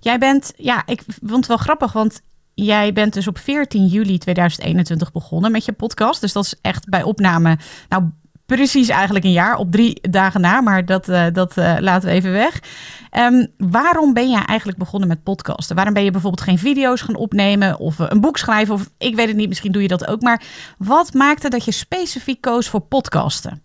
Jij 0.00 0.18
bent, 0.18 0.52
ja, 0.56 0.82
ik 0.86 1.02
vond 1.06 1.36
het 1.36 1.46
wel 1.46 1.56
grappig, 1.56 1.92
want 1.92 2.20
jij 2.54 2.92
bent 2.92 3.12
dus 3.12 3.28
op 3.28 3.38
14 3.38 3.86
juli 3.86 4.18
2021 4.18 5.12
begonnen 5.12 5.52
met 5.52 5.64
je 5.64 5.72
podcast. 5.72 6.20
Dus 6.20 6.32
dat 6.32 6.44
is 6.44 6.54
echt 6.60 6.88
bij 6.88 7.02
opname, 7.02 7.58
nou 7.88 8.10
precies 8.46 8.88
eigenlijk 8.88 9.24
een 9.24 9.32
jaar, 9.32 9.56
op 9.56 9.72
drie 9.72 10.10
dagen 10.10 10.40
na, 10.40 10.60
maar 10.60 10.84
dat, 10.84 11.08
uh, 11.08 11.26
dat 11.32 11.56
uh, 11.56 11.76
laten 11.78 12.08
we 12.08 12.14
even 12.14 12.32
weg. 12.32 12.60
Um, 13.12 13.46
waarom 13.58 14.12
ben 14.12 14.30
jij 14.30 14.44
eigenlijk 14.44 14.78
begonnen 14.78 15.08
met 15.08 15.22
podcasten? 15.22 15.76
Waarom 15.76 15.94
ben 15.94 16.04
je 16.04 16.10
bijvoorbeeld 16.10 16.42
geen 16.42 16.58
video's 16.58 17.00
gaan 17.00 17.16
opnemen 17.16 17.78
of 17.78 17.98
een 17.98 18.20
boek 18.20 18.36
schrijven? 18.36 18.74
Of 18.74 18.90
ik 18.98 19.16
weet 19.16 19.28
het 19.28 19.36
niet, 19.36 19.48
misschien 19.48 19.72
doe 19.72 19.82
je 19.82 19.88
dat 19.88 20.06
ook. 20.06 20.20
Maar 20.22 20.42
wat 20.78 21.14
maakte 21.14 21.48
dat 21.48 21.64
je 21.64 21.72
specifiek 21.72 22.40
koos 22.40 22.68
voor 22.68 22.80
podcasten? 22.80 23.62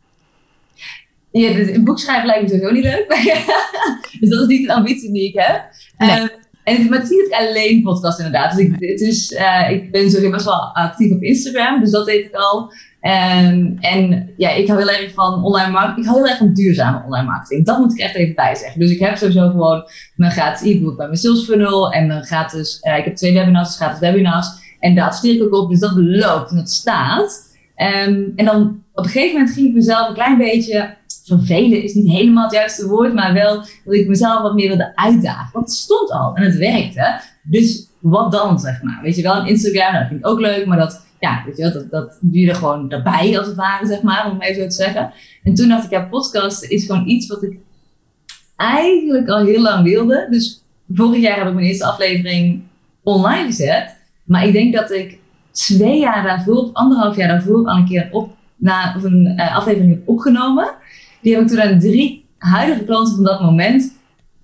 Ja, 1.31 1.53
dus 1.53 1.69
een 1.69 1.83
boek 1.83 1.99
schrijven 1.99 2.25
lijkt 2.25 2.41
me 2.41 2.47
sowieso 2.47 2.71
niet 2.71 2.83
leuk. 2.83 3.07
dus 4.19 4.29
dat 4.29 4.41
is 4.41 4.47
niet 4.47 4.69
een 4.69 4.75
ambitie 4.75 5.11
die 5.11 5.27
ik 5.27 5.39
heb. 5.39 5.63
Nee. 5.97 6.19
Um, 6.19 6.29
en 6.63 6.89
maar 6.89 6.99
het 6.99 7.11
is 7.11 7.17
niet 7.17 7.33
alleen 7.33 7.81
podcast 7.81 8.17
inderdaad. 8.17 8.55
Dus 8.55 8.65
ik, 8.65 8.71
het 8.71 9.01
is, 9.01 9.31
uh, 9.31 9.71
ik 9.71 9.91
ben 9.91 10.11
sowieso 10.11 10.31
best 10.31 10.45
wel 10.45 10.75
actief 10.75 11.11
op 11.11 11.21
Instagram, 11.21 11.79
dus 11.79 11.91
dat 11.91 12.05
deed 12.05 12.25
ik 12.25 12.33
al. 12.33 12.73
Um, 13.01 13.77
en 13.79 14.33
ja, 14.37 14.49
ik 14.49 14.67
hou 14.67 14.79
heel 14.79 14.89
erg 14.89 15.13
van 15.13 15.43
online 15.43 15.71
marketing. 15.71 16.05
Ik 16.05 16.11
hou 16.11 16.17
heel 16.17 16.29
erg 16.29 16.37
van 16.37 16.53
duurzame 16.53 17.03
online 17.05 17.27
marketing. 17.27 17.65
Dat 17.65 17.79
moet 17.79 17.91
ik 17.91 17.99
echt 17.99 18.15
even 18.15 18.35
bij 18.35 18.55
zeggen. 18.55 18.79
Dus 18.79 18.91
ik 18.91 18.99
heb 18.99 19.17
sowieso 19.17 19.49
gewoon 19.49 19.83
mijn 20.15 20.31
gratis 20.31 20.71
e-book 20.71 20.97
bij 20.97 21.05
mijn 21.05 21.17
sales 21.17 21.43
funnel. 21.43 21.91
En 21.91 22.07
mijn 22.07 22.23
gratis, 22.23 22.79
uh, 22.83 22.97
ik 22.97 23.03
heb 23.03 23.15
twee 23.15 23.33
webinars, 23.33 23.75
gratis 23.75 23.99
webinars. 23.99 24.47
En 24.79 24.95
daar 24.95 25.05
adverteer 25.05 25.35
ik 25.35 25.43
ook 25.43 25.61
op. 25.63 25.69
Dus 25.69 25.79
dat 25.79 25.93
loopt 25.95 26.49
en 26.49 26.55
dat 26.55 26.69
staat. 26.69 27.47
Um, 27.75 28.33
en 28.35 28.45
dan 28.45 28.83
op 28.93 29.03
een 29.05 29.11
gegeven 29.11 29.37
moment 29.37 29.55
ging 29.55 29.67
ik 29.67 29.73
mezelf 29.73 30.07
een 30.07 30.13
klein 30.13 30.37
beetje 30.37 30.97
vervelen 31.29 31.83
is 31.83 31.93
niet 31.93 32.11
helemaal 32.11 32.43
het 32.43 32.53
juiste 32.53 32.87
woord, 32.87 33.13
maar 33.13 33.33
wel 33.33 33.55
dat 33.85 33.93
ik 33.93 34.07
mezelf 34.07 34.41
wat 34.41 34.53
meer 34.53 34.67
wilde 34.67 34.95
uitdagen. 34.95 35.49
Want 35.53 35.65
het 35.65 35.75
stond 35.75 36.11
al 36.11 36.35
en 36.35 36.43
het 36.43 36.57
werkte. 36.57 37.21
Dus 37.43 37.87
wat 37.99 38.31
dan, 38.31 38.59
zeg 38.59 38.81
maar. 38.81 38.99
Weet 39.01 39.15
je 39.15 39.21
wel, 39.21 39.45
Instagram, 39.45 39.93
dat 39.93 40.07
vind 40.07 40.19
ik 40.19 40.27
ook 40.27 40.39
leuk, 40.39 40.65
maar 40.65 40.77
dat, 40.77 41.05
ja, 41.19 41.43
weet 41.45 41.57
je 41.57 41.63
wel, 41.63 41.73
dat, 41.73 41.91
dat 41.91 42.17
duurde 42.21 42.53
gewoon 42.53 42.91
erbij 42.91 43.37
als 43.37 43.47
het 43.47 43.55
ware, 43.55 43.87
zeg 43.87 44.01
maar, 44.01 44.31
om 44.31 44.37
mij 44.37 44.53
zo 44.53 44.63
te 44.63 44.71
zeggen. 44.71 45.11
En 45.43 45.53
toen 45.53 45.67
dacht 45.67 45.85
ik, 45.85 45.91
ja, 45.91 46.01
podcast 46.01 46.63
is 46.63 46.85
gewoon 46.85 47.07
iets 47.07 47.27
wat 47.27 47.43
ik 47.43 47.57
eigenlijk 48.55 49.27
al 49.29 49.45
heel 49.45 49.61
lang 49.61 49.83
wilde. 49.83 50.27
Dus 50.29 50.63
vorig 50.93 51.21
jaar 51.21 51.37
heb 51.37 51.47
ik 51.47 51.53
mijn 51.53 51.65
eerste 51.65 51.85
aflevering 51.85 52.61
online 53.03 53.45
gezet. 53.45 53.95
Maar 54.23 54.45
ik 54.45 54.53
denk 54.53 54.73
dat 54.73 54.91
ik 54.91 55.19
twee 55.51 55.99
jaar 55.99 56.23
daarvoor, 56.23 56.69
anderhalf 56.73 57.15
jaar 57.15 57.27
daarvoor, 57.27 57.67
al 57.67 57.77
een 57.77 57.87
keer 57.87 58.09
op, 58.11 58.35
na, 58.55 58.93
of 58.97 59.03
een 59.03 59.33
uh, 59.37 59.55
aflevering 59.55 59.91
heb 59.91 60.07
opgenomen. 60.07 60.67
Die 61.21 61.33
heb 61.33 61.41
ik 61.41 61.47
toen 61.47 61.61
aan 61.61 61.79
drie 61.79 62.25
huidige 62.37 62.83
klanten 62.83 63.15
van 63.15 63.23
dat 63.23 63.41
moment 63.41 63.93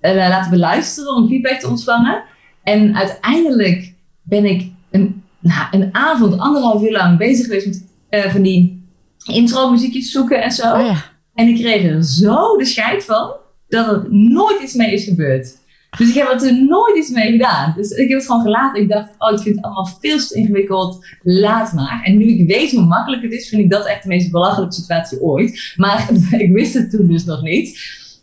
uh, 0.01 0.15
laten 0.15 0.51
beluisteren 0.51 1.15
om 1.15 1.27
feedback 1.27 1.59
te 1.59 1.67
ontvangen. 1.67 2.23
En 2.63 2.95
uiteindelijk 2.95 3.93
ben 4.23 4.45
ik 4.45 4.71
een, 4.91 5.23
nou, 5.39 5.67
een 5.71 5.89
avond, 5.91 6.37
anderhalf 6.37 6.83
uur 6.83 6.91
lang 6.91 7.17
bezig 7.17 7.45
geweest 7.45 7.65
met 7.65 7.85
uh, 8.09 8.31
van 8.31 8.41
die 8.41 8.83
intro 9.25 9.71
muziekjes 9.71 10.11
zoeken 10.11 10.43
en 10.43 10.51
zo. 10.51 10.73
Oh 10.73 10.85
ja. 10.85 11.03
En 11.33 11.47
ik 11.47 11.55
kreeg 11.55 11.83
er 11.83 12.03
zo 12.03 12.57
de 12.57 12.65
scheid 12.65 13.03
van 13.03 13.33
dat 13.67 13.87
er 13.87 14.05
nooit 14.09 14.61
iets 14.61 14.73
mee 14.73 14.93
is 14.93 15.03
gebeurd. 15.03 15.57
Dus 15.97 16.09
ik 16.09 16.13
heb 16.13 16.29
er 16.29 16.37
toen 16.37 16.65
nooit 16.65 16.97
iets 16.97 17.09
mee 17.09 17.31
gedaan. 17.31 17.73
Dus 17.75 17.89
ik 17.89 18.09
heb 18.09 18.17
het 18.17 18.27
gewoon 18.27 18.41
gelaten. 18.41 18.81
Ik 18.81 18.89
dacht, 18.89 19.09
oh, 19.17 19.31
ik 19.31 19.39
vind 19.39 19.55
het 19.55 19.65
allemaal 19.65 19.89
veel 20.01 20.17
te 20.17 20.35
ingewikkeld. 20.35 21.05
Laat 21.21 21.73
maar. 21.73 22.01
En 22.03 22.17
nu 22.17 22.25
ik 22.25 22.47
weet 22.47 22.71
hoe 22.71 22.85
makkelijk 22.85 23.23
het 23.23 23.31
is, 23.31 23.49
vind 23.49 23.61
ik 23.61 23.69
dat 23.69 23.87
echt 23.87 24.03
de 24.03 24.07
meest 24.07 24.31
belachelijke 24.31 24.75
situatie 24.75 25.21
ooit. 25.21 25.73
Maar 25.75 26.09
ik 26.43 26.53
wist 26.53 26.73
het 26.73 26.91
toen 26.91 27.07
dus 27.07 27.25
nog 27.25 27.41
niet. 27.41 27.79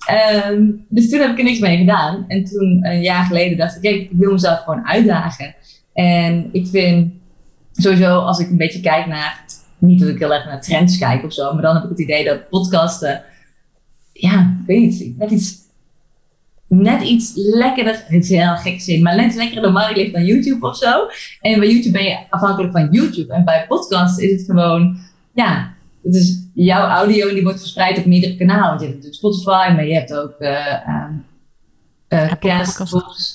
Ehm, 0.06 0.70
dus 0.88 1.10
toen 1.10 1.20
heb 1.20 1.30
ik 1.30 1.38
er 1.38 1.44
niks 1.44 1.58
mee 1.58 1.78
gedaan. 1.78 2.24
En 2.28 2.44
toen, 2.44 2.78
een 2.82 3.02
jaar 3.02 3.24
geleden, 3.24 3.58
dacht 3.58 3.76
ik, 3.76 3.82
kijk, 3.82 3.96
ik 3.96 4.10
wil 4.12 4.32
mezelf 4.32 4.58
gewoon 4.58 4.86
uitdagen. 4.86 5.54
En 5.92 6.48
ik 6.52 6.66
vind 6.66 7.12
sowieso, 7.72 8.18
als 8.18 8.38
ik 8.38 8.50
een 8.50 8.56
beetje 8.56 8.80
kijk 8.80 9.06
naar, 9.06 9.44
niet 9.78 10.00
dat 10.00 10.08
ik 10.08 10.18
heel 10.18 10.34
erg 10.34 10.44
naar 10.44 10.60
trends 10.60 10.98
kijk 10.98 11.24
of 11.24 11.32
zo, 11.32 11.52
maar 11.52 11.62
dan 11.62 11.74
heb 11.74 11.84
ik 11.84 11.90
het 11.90 12.00
idee 12.00 12.24
dat 12.24 12.48
podcasten, 12.48 13.22
ja, 14.12 14.56
ik 14.60 14.66
weet 14.66 14.80
niet, 14.80 15.18
net 15.18 15.30
iets, 15.30 15.56
net 16.80 17.02
iets 17.02 17.32
lekkerder, 17.34 18.04
het 18.06 18.24
is 18.24 18.28
heel 18.28 18.56
gek 18.56 18.80
zin, 18.80 19.02
maar 19.02 19.16
net 19.16 19.26
iets 19.26 19.36
lekkerder 19.36 19.62
de 19.62 19.70
markt 19.70 19.96
ligt 19.96 20.12
dan 20.12 20.24
YouTube 20.24 20.66
of 20.66 20.76
zo. 20.76 21.06
En 21.40 21.58
bij 21.58 21.68
YouTube 21.68 21.92
ben 21.92 22.04
je 22.04 22.18
afhankelijk 22.30 22.72
van 22.72 22.88
YouTube. 22.90 23.32
En 23.32 23.44
bij 23.44 23.64
podcast 23.68 24.18
is 24.18 24.30
het 24.30 24.44
gewoon, 24.44 24.98
ja, 25.34 25.74
het 26.02 26.14
is 26.14 26.38
jouw 26.54 26.86
audio 26.86 27.28
en 27.28 27.34
die 27.34 27.42
wordt 27.42 27.60
verspreid 27.60 27.98
op 27.98 28.04
meerdere 28.04 28.36
kanalen. 28.36 28.68
Want 28.68 28.80
je 28.80 28.86
hebt 28.86 29.02
natuurlijk 29.02 29.14
Spotify, 29.14 29.72
maar 29.74 29.86
je 29.86 29.94
hebt 29.94 30.14
ook 30.14 30.34
uh, 30.38 30.76
uh, 32.08 32.30
Apple, 32.30 32.66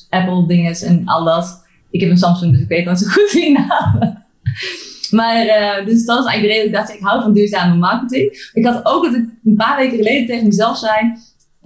Apple 0.09 0.47
dingen 0.47 0.75
en 0.75 1.05
al 1.05 1.23
dat. 1.23 1.65
Ik 1.89 2.01
heb 2.01 2.09
een 2.09 2.17
Samsung, 2.17 2.51
dus 2.51 2.61
ik 2.61 2.67
weet 2.67 2.85
wat 2.85 2.99
zo 2.99 3.07
goed 3.07 3.49
namen. 3.67 4.25
Maar 5.11 5.45
uh, 5.45 5.85
dus 5.85 6.05
dat 6.05 6.19
is 6.19 6.25
eigenlijk 6.25 6.41
de 6.41 6.47
reden 6.47 6.71
dat 6.71 6.81
ik 6.81 6.87
dacht, 6.87 6.93
ik 6.93 7.05
hou 7.05 7.21
van 7.21 7.33
duurzame 7.33 7.75
marketing. 7.75 8.49
Ik 8.53 8.65
had 8.65 8.85
ook 8.85 9.03
dat 9.03 9.13
ik 9.13 9.25
een 9.43 9.55
paar 9.55 9.77
weken 9.77 9.97
geleden 9.97 10.27
tegen 10.27 10.45
mezelf 10.45 10.77
zei, 10.77 11.13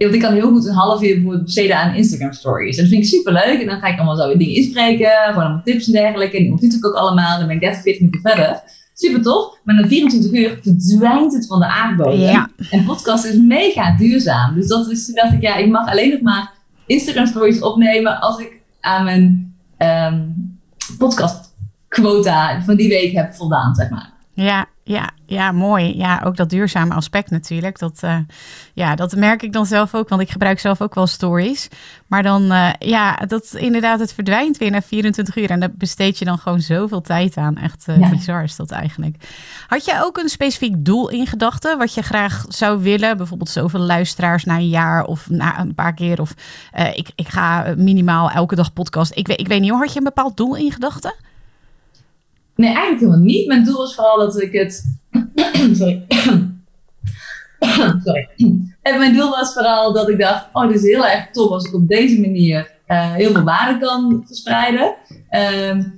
want 0.02 0.14
ik 0.14 0.20
kan 0.20 0.32
heel 0.32 0.50
goed 0.50 0.66
een 0.66 0.74
half 0.74 1.02
uur 1.02 1.14
bijvoorbeeld 1.14 1.44
besteden 1.44 1.76
aan 1.76 1.94
Instagram 1.94 2.32
stories. 2.32 2.76
En 2.76 2.82
dat 2.82 2.92
vind 2.92 3.04
ik 3.04 3.10
super 3.10 3.32
leuk. 3.32 3.60
En 3.60 3.66
dan 3.66 3.80
ga 3.80 3.86
ik 3.86 3.96
allemaal 3.96 4.16
zo 4.16 4.36
dingen 4.36 4.54
inspreken, 4.54 5.10
gewoon 5.26 5.42
allemaal 5.42 5.62
tips 5.64 5.86
en 5.86 5.92
dergelijke. 5.92 6.36
En 6.36 6.42
die 6.42 6.52
ontmoet 6.52 6.74
ik 6.74 6.86
ook 6.86 6.94
allemaal. 6.94 7.38
Dan 7.38 7.46
ben 7.46 7.56
ik 7.56 7.62
30, 7.62 7.82
40 7.82 8.00
minuten 8.00 8.30
verder. 8.30 8.62
Super 8.94 9.22
tof. 9.22 9.58
Maar 9.64 9.74
na 9.74 9.88
24 9.88 10.32
uur 10.32 10.58
verdwijnt 10.62 11.34
het 11.34 11.46
van 11.46 11.58
de 11.58 11.66
aardbodem. 11.66 12.20
Ja. 12.20 12.50
En 12.70 12.84
podcast 12.84 13.24
is 13.24 13.36
mega 13.36 13.96
duurzaam. 13.96 14.54
Dus 14.54 14.66
dat 14.66 14.90
is, 14.90 15.06
dacht 15.06 15.32
ik, 15.32 15.40
ja, 15.40 15.56
ik 15.56 15.70
mag 15.70 15.90
alleen 15.90 16.10
nog 16.10 16.20
maar 16.20 16.52
Instagram 16.86 17.26
stories 17.26 17.60
opnemen 17.60 18.20
als 18.20 18.38
ik 18.38 18.60
aan 18.80 19.04
mijn 19.04 19.54
um, 19.78 20.34
podcast 20.98 21.54
quota 21.88 22.62
van 22.62 22.76
die 22.76 22.88
week 22.88 23.12
heb 23.12 23.34
voldaan, 23.34 23.74
zeg 23.74 23.90
maar. 23.90 24.12
Ja, 24.34 24.66
ja, 24.84 25.10
ja, 25.26 25.52
mooi. 25.52 25.96
Ja, 25.96 26.22
ook 26.24 26.36
dat 26.36 26.50
duurzame 26.50 26.94
aspect 26.94 27.30
natuurlijk. 27.30 27.78
Dat, 27.78 28.00
uh, 28.04 28.16
ja, 28.74 28.94
dat 28.94 29.16
merk 29.16 29.42
ik 29.42 29.52
dan 29.52 29.66
zelf 29.66 29.94
ook, 29.94 30.08
want 30.08 30.22
ik 30.22 30.30
gebruik 30.30 30.58
zelf 30.58 30.80
ook 30.80 30.94
wel 30.94 31.06
stories. 31.06 31.68
Maar 32.06 32.22
dan, 32.22 32.52
uh, 32.52 32.70
ja, 32.78 33.16
dat 33.16 33.54
inderdaad, 33.54 34.00
het 34.00 34.12
verdwijnt 34.14 34.56
weer 34.56 34.70
na 34.70 34.82
24 34.82 35.36
uur. 35.36 35.50
En 35.50 35.60
daar 35.60 35.72
besteed 35.72 36.18
je 36.18 36.24
dan 36.24 36.38
gewoon 36.38 36.60
zoveel 36.60 37.00
tijd 37.00 37.36
aan. 37.36 37.56
Echt 37.56 37.86
uh, 37.88 38.10
bizar 38.10 38.42
is 38.42 38.56
dat 38.56 38.70
eigenlijk. 38.70 39.16
Had 39.66 39.84
jij 39.84 40.02
ook 40.02 40.18
een 40.18 40.28
specifiek 40.28 40.84
doel 40.84 41.08
in 41.08 41.26
gedachten, 41.26 41.78
wat 41.78 41.94
je 41.94 42.02
graag 42.02 42.44
zou 42.48 42.82
willen? 42.82 43.16
Bijvoorbeeld 43.16 43.50
zoveel 43.50 43.80
luisteraars 43.80 44.44
na 44.44 44.56
een 44.56 44.68
jaar 44.68 45.04
of 45.04 45.30
na 45.30 45.60
een 45.60 45.74
paar 45.74 45.94
keer. 45.94 46.20
Of 46.20 46.34
ik, 46.94 47.10
ik 47.14 47.28
ga 47.28 47.74
minimaal 47.76 48.30
elke 48.30 48.54
dag 48.54 48.72
podcast. 48.72 49.12
Ik 49.14 49.26
weet, 49.26 49.40
ik 49.40 49.48
weet 49.48 49.60
niet, 49.60 49.70
had 49.70 49.92
je 49.92 49.98
een 49.98 50.04
bepaald 50.04 50.36
doel 50.36 50.56
in 50.56 50.72
gedachten? 50.72 51.14
Nee, 52.54 52.68
eigenlijk 52.68 53.00
helemaal 53.00 53.24
niet. 53.24 53.46
Mijn 53.46 53.64
doel 53.64 53.76
was 53.76 53.94
vooral 53.94 54.18
dat 54.18 54.40
ik 54.42 54.52
het. 54.52 54.98
Sorry. 55.78 56.04
Sorry. 58.04 58.28
En 58.82 58.98
mijn 58.98 59.14
doel 59.14 59.30
was 59.30 59.52
vooral 59.52 59.92
dat 59.92 60.08
ik 60.08 60.18
dacht: 60.18 60.48
oh, 60.52 60.66
dit 60.66 60.76
is 60.76 60.82
heel 60.82 61.06
erg 61.06 61.30
tof 61.30 61.50
als 61.50 61.64
ik 61.64 61.74
op 61.74 61.88
deze 61.88 62.20
manier 62.20 62.70
uh, 62.88 63.12
heel 63.12 63.32
veel 63.32 63.42
waarde 63.42 63.78
kan 63.78 64.22
verspreiden. 64.26 64.94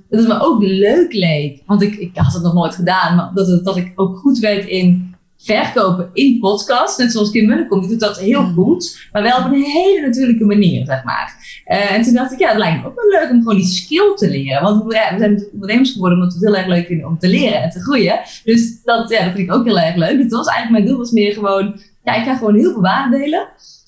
Dat 0.09 0.19
het 0.19 0.27
me 0.27 0.39
ook 0.41 0.61
leuk 0.61 1.13
leek, 1.13 1.63
want 1.65 1.81
ik, 1.81 1.95
ik 1.95 2.17
had 2.17 2.33
het 2.33 2.43
nog 2.43 2.53
nooit 2.53 2.75
gedaan, 2.75 3.15
maar 3.15 3.31
dat, 3.33 3.65
dat 3.65 3.77
ik 3.77 3.91
ook 3.95 4.17
goed 4.17 4.39
werd 4.39 4.65
in 4.65 5.14
verkopen 5.45 6.09
in 6.13 6.39
podcast. 6.39 6.97
Net 6.97 7.11
zoals 7.11 7.31
Kim 7.31 7.47
Munnekom, 7.47 7.79
die 7.79 7.89
doet 7.89 7.99
dat 7.99 8.19
heel 8.19 8.41
mm. 8.41 8.53
goed. 8.53 9.07
Maar 9.11 9.23
wel 9.23 9.37
op 9.37 9.45
een 9.45 9.63
hele 9.63 10.01
natuurlijke 10.01 10.45
manier, 10.45 10.85
zeg 10.85 11.03
maar. 11.03 11.33
Uh, 11.67 11.91
en 11.91 12.01
toen 12.01 12.13
dacht 12.13 12.31
ik, 12.31 12.39
ja, 12.39 12.47
het 12.47 12.57
lijkt 12.57 12.81
me 12.81 12.87
ook 12.87 12.95
wel 12.95 13.21
leuk 13.21 13.31
om 13.31 13.41
gewoon 13.41 13.55
die 13.55 13.65
skill 13.65 14.13
te 14.15 14.29
leren. 14.29 14.61
Want 14.61 14.83
we, 14.83 14.93
ja, 14.93 15.13
we 15.13 15.19
zijn 15.19 15.47
ondernemers 15.53 15.91
geworden 15.91 16.17
omdat 16.17 16.33
we 16.33 16.39
het 16.39 16.47
heel 16.47 16.63
erg 16.63 16.73
leuk 16.75 16.87
vinden 16.87 17.07
om 17.07 17.17
te 17.19 17.27
leren 17.27 17.61
en 17.61 17.69
te 17.69 17.79
groeien. 17.79 18.19
Dus 18.43 18.83
dat, 18.83 19.09
ja, 19.09 19.23
dat 19.23 19.33
vind 19.33 19.49
ik 19.49 19.53
ook 19.53 19.65
heel 19.65 19.79
erg 19.79 19.95
leuk. 19.95 20.17
Het 20.17 20.31
was 20.31 20.47
eigenlijk 20.47 20.69
mijn 20.69 20.85
doel 20.85 20.97
was 20.97 21.11
meer 21.11 21.33
gewoon, 21.33 21.79
ja, 22.03 22.15
ik 22.15 22.23
ga 22.23 22.35
gewoon 22.35 22.55
heel 22.55 22.71
veel 22.71 22.81
waarde 22.81 23.17
delen. 23.17 23.47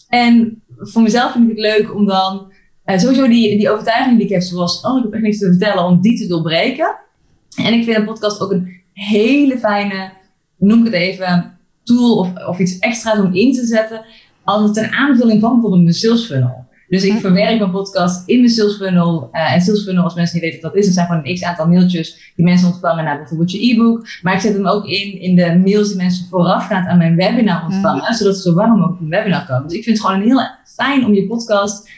En 0.10 0.62
voor 0.78 1.02
mezelf 1.02 1.32
vind 1.32 1.44
ik 1.44 1.58
het 1.58 1.66
leuk 1.66 1.96
om 1.96 2.06
dan, 2.06 2.52
uh, 2.86 2.98
sowieso 2.98 3.28
die, 3.28 3.58
die 3.58 3.70
overtuiging 3.70 4.18
die 4.18 4.26
ik 4.26 4.34
heb, 4.34 4.42
zoals, 4.42 4.82
oh, 4.82 4.98
ik 4.98 5.04
heb 5.04 5.14
echt 5.14 5.24
niks 5.24 5.38
te 5.38 5.46
vertellen, 5.46 5.84
om 5.84 6.02
die 6.02 6.18
te 6.18 6.28
doorbreken. 6.28 6.96
En 7.56 7.74
ik 7.74 7.84
vind 7.84 7.98
een 7.98 8.06
podcast 8.06 8.42
ook 8.42 8.52
een 8.52 8.82
hele 8.94 9.58
fijne 9.58 10.12
noem 10.58 10.80
ik 10.80 10.86
het 10.86 10.94
even, 10.94 11.58
tool 11.84 12.18
of, 12.18 12.48
of 12.48 12.60
iets 12.60 12.80
extra's 12.80 13.20
om 13.20 13.34
in 13.34 13.54
te 13.54 13.66
zetten 13.66 14.06
als 14.44 14.68
het 14.68 14.78
een 14.78 14.92
aanvulling 14.92 15.42
van 15.42 15.52
bijvoorbeeld 15.52 15.84
mijn 15.84 15.96
sales 15.96 16.26
funnel. 16.26 16.66
Dus 16.90 17.04
ik 17.04 17.20
verwerk 17.20 17.60
mijn 17.60 17.72
podcast 17.72 18.28
in 18.28 18.40
mijn 18.40 18.52
sales 18.52 18.76
funnel. 18.76 19.30
Uh, 19.32 19.54
en 19.54 19.62
sales 19.62 19.84
funnel, 19.84 20.04
als 20.04 20.14
mensen 20.14 20.36
niet 20.36 20.44
weten 20.44 20.62
wat 20.62 20.72
dat 20.72 20.80
is, 20.80 20.86
dat 20.86 20.96
zijn 20.96 21.08
gewoon 21.08 21.22
een 21.26 21.34
x 21.34 21.44
aantal 21.44 21.68
mailtjes 21.68 22.32
die 22.36 22.46
mensen 22.46 22.68
ontvangen 22.68 23.04
naar 23.04 23.18
bijvoorbeeld 23.18 23.52
je 23.52 23.72
e-book. 23.72 24.08
Maar 24.22 24.34
ik 24.34 24.40
zet 24.40 24.54
hem 24.54 24.68
ook 24.68 24.86
in 24.86 25.22
in 25.22 25.36
de 25.36 25.62
mails 25.66 25.88
die 25.88 25.98
mensen 25.98 26.28
voorafgaand 26.30 26.88
aan 26.88 26.98
mijn 26.98 27.16
webinar 27.16 27.66
ontvangen, 27.66 28.14
zodat 28.14 28.36
ze 28.36 28.42
zo 28.42 28.54
warm 28.54 28.70
mogelijk 28.70 28.94
op 28.94 29.02
een 29.02 29.10
webinar 29.10 29.46
komen. 29.46 29.68
Dus 29.68 29.78
ik 29.78 29.84
vind 29.84 29.98
het 29.98 30.06
gewoon 30.06 30.22
heel 30.22 30.42
fijn 30.66 31.06
om 31.06 31.14
je 31.14 31.28
podcast 31.28 31.90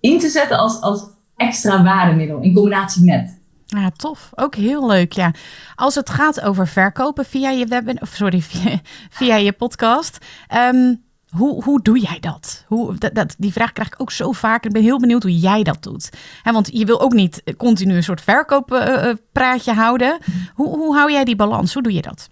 in 0.00 0.18
te 0.18 0.28
zetten 0.28 0.58
als, 0.58 0.80
als 0.80 1.04
extra 1.36 1.82
waardemiddel 1.82 2.40
in 2.40 2.54
combinatie 2.54 3.04
met. 3.04 3.40
Ja, 3.80 3.90
tof. 3.96 4.30
Ook 4.34 4.54
heel 4.54 4.86
leuk. 4.86 5.12
Ja. 5.12 5.34
Als 5.74 5.94
het 5.94 6.10
gaat 6.10 6.40
over 6.40 6.68
verkopen 6.68 7.24
via 7.24 7.50
je 7.50 7.66
web, 7.66 8.02
of 8.02 8.08
sorry, 8.08 8.42
via, 9.18 9.36
je 9.36 9.52
podcast. 9.52 10.18
Um, 10.54 11.02
hoe, 11.28 11.64
hoe 11.64 11.82
doe 11.82 11.98
jij 11.98 12.20
dat? 12.20 12.64
Hoe, 12.68 12.94
dat? 13.12 13.34
Die 13.38 13.52
vraag 13.52 13.72
krijg 13.72 13.88
ik 13.88 14.00
ook 14.00 14.10
zo 14.10 14.32
vaak. 14.32 14.64
Ik 14.64 14.72
ben 14.72 14.82
heel 14.82 14.98
benieuwd 14.98 15.22
hoe 15.22 15.38
jij 15.38 15.62
dat 15.62 15.82
doet. 15.82 16.10
He, 16.42 16.52
want 16.52 16.68
je 16.72 16.84
wil 16.84 17.00
ook 17.00 17.12
niet 17.12 17.42
continu 17.56 17.94
een 17.94 18.02
soort 18.02 18.20
verkooppraatje 18.20 19.70
uh, 19.70 19.78
houden. 19.78 20.18
Hoe, 20.54 20.76
hoe 20.76 20.96
hou 20.96 21.12
jij 21.12 21.24
die 21.24 21.36
balans? 21.36 21.74
Hoe 21.74 21.82
doe 21.82 21.92
je 21.92 22.02
dat? 22.02 22.30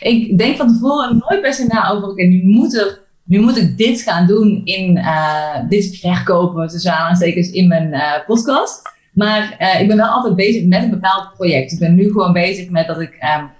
Ik 0.00 0.38
denk 0.38 0.56
van 0.56 0.72
tevoren 0.72 1.24
nooit 1.28 1.40
per 1.40 1.54
se 1.54 1.66
na 1.66 1.88
over, 1.88 2.14
nu 2.14 2.42
moet 2.44 2.76
er 2.76 3.04
nu 3.24 3.40
moet 3.40 3.56
ik 3.56 3.78
dit 3.78 4.00
gaan 4.00 4.26
doen 4.26 4.60
in 4.64 4.96
uh, 4.96 5.68
dit 5.68 5.96
verkopen, 5.96 6.68
tussen 6.68 6.96
aanstekens 6.96 7.50
in 7.50 7.68
mijn 7.68 8.22
podcast. 8.26 8.82
Maar 9.16 9.56
uh, 9.58 9.80
ik 9.80 9.88
ben 9.88 9.96
wel 9.96 10.06
altijd 10.06 10.36
bezig 10.36 10.64
met 10.64 10.82
een 10.82 10.90
bepaald 10.90 11.32
project. 11.34 11.72
Ik 11.72 11.78
ben 11.78 11.94
nu 11.94 12.04
gewoon 12.04 12.32
bezig 12.32 12.70
met 12.70 12.86
dat 12.86 13.00
ik 13.00 13.12
um, 13.38 13.50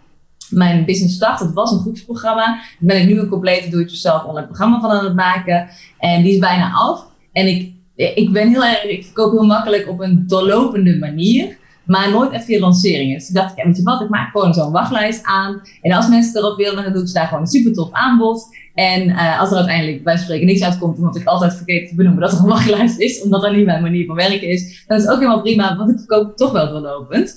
mijn 0.51 0.85
business 0.85 1.15
start. 1.15 1.39
Dat 1.39 1.53
was 1.53 1.71
een 1.73 1.79
groepsprogramma. 1.79 2.45
Daar 2.45 2.63
ben 2.79 3.01
ik 3.01 3.07
nu 3.07 3.19
een 3.19 3.29
complete 3.29 3.69
do-it-yourself 3.69 4.25
online 4.25 4.47
programma 4.47 4.81
van 4.81 4.91
aan 4.91 5.05
het 5.05 5.15
maken. 5.15 5.69
En 5.99 6.23
die 6.23 6.33
is 6.33 6.39
bijna 6.39 6.73
af. 6.73 7.07
En 7.33 7.47
ik, 7.47 7.73
ik 7.95 8.33
ben 8.33 8.49
heel 8.49 8.65
erg, 8.65 8.85
ik 8.85 9.05
verkoop 9.05 9.33
heel 9.33 9.47
makkelijk 9.47 9.89
op 9.89 10.01
een 10.01 10.25
doorlopende 10.27 10.99
manier. 10.99 11.57
Maar 11.85 12.11
nooit 12.11 12.31
echt 12.31 12.45
via 12.45 12.61
lanceringen. 12.61 13.19
Dus 13.19 13.29
ik 13.29 13.35
dacht, 13.35 13.57
ja, 13.57 13.65
weet 13.65 13.77
je 13.77 13.83
wat, 13.83 14.01
ik 14.01 14.09
maak 14.09 14.31
gewoon 14.31 14.55
zo'n 14.55 14.73
wachtlijst 14.73 15.25
aan. 15.25 15.61
En 15.83 15.93
als 15.93 16.09
mensen 16.09 16.41
erop 16.41 16.57
willen, 16.57 16.85
dan 16.85 16.93
doe 16.93 17.03
ik 17.03 17.13
daar 17.13 17.27
gewoon 17.27 17.41
een 17.41 17.47
super 17.47 17.73
tof 17.73 17.93
aanbod. 17.93 18.47
En 18.77 19.09
uh, 19.09 19.41
als 19.41 19.51
er 19.51 19.57
uiteindelijk 19.57 20.05
bij 20.05 20.17
spreken 20.17 20.47
niks 20.47 20.63
uitkomt, 20.63 20.99
omdat 20.99 21.17
ik 21.17 21.27
altijd 21.27 21.55
vergeet 21.55 21.89
te 21.89 21.95
benoemen 21.95 22.21
dat 22.21 22.33
er 22.33 22.39
een 22.39 22.47
wachtlijst 22.47 22.99
is, 22.99 23.23
omdat 23.23 23.43
dat 23.43 23.53
niet 23.53 23.65
mijn 23.65 23.83
manier 23.83 24.07
van 24.07 24.15
werken 24.15 24.49
is, 24.49 24.85
dan 24.87 24.97
is 24.97 25.03
het 25.03 25.13
ook 25.13 25.19
helemaal 25.19 25.41
prima, 25.41 25.77
want 25.77 25.91
ik 25.91 25.99
verkoop 25.99 26.37
toch 26.37 26.53
wel 26.53 26.69
doorlopend. 26.69 27.35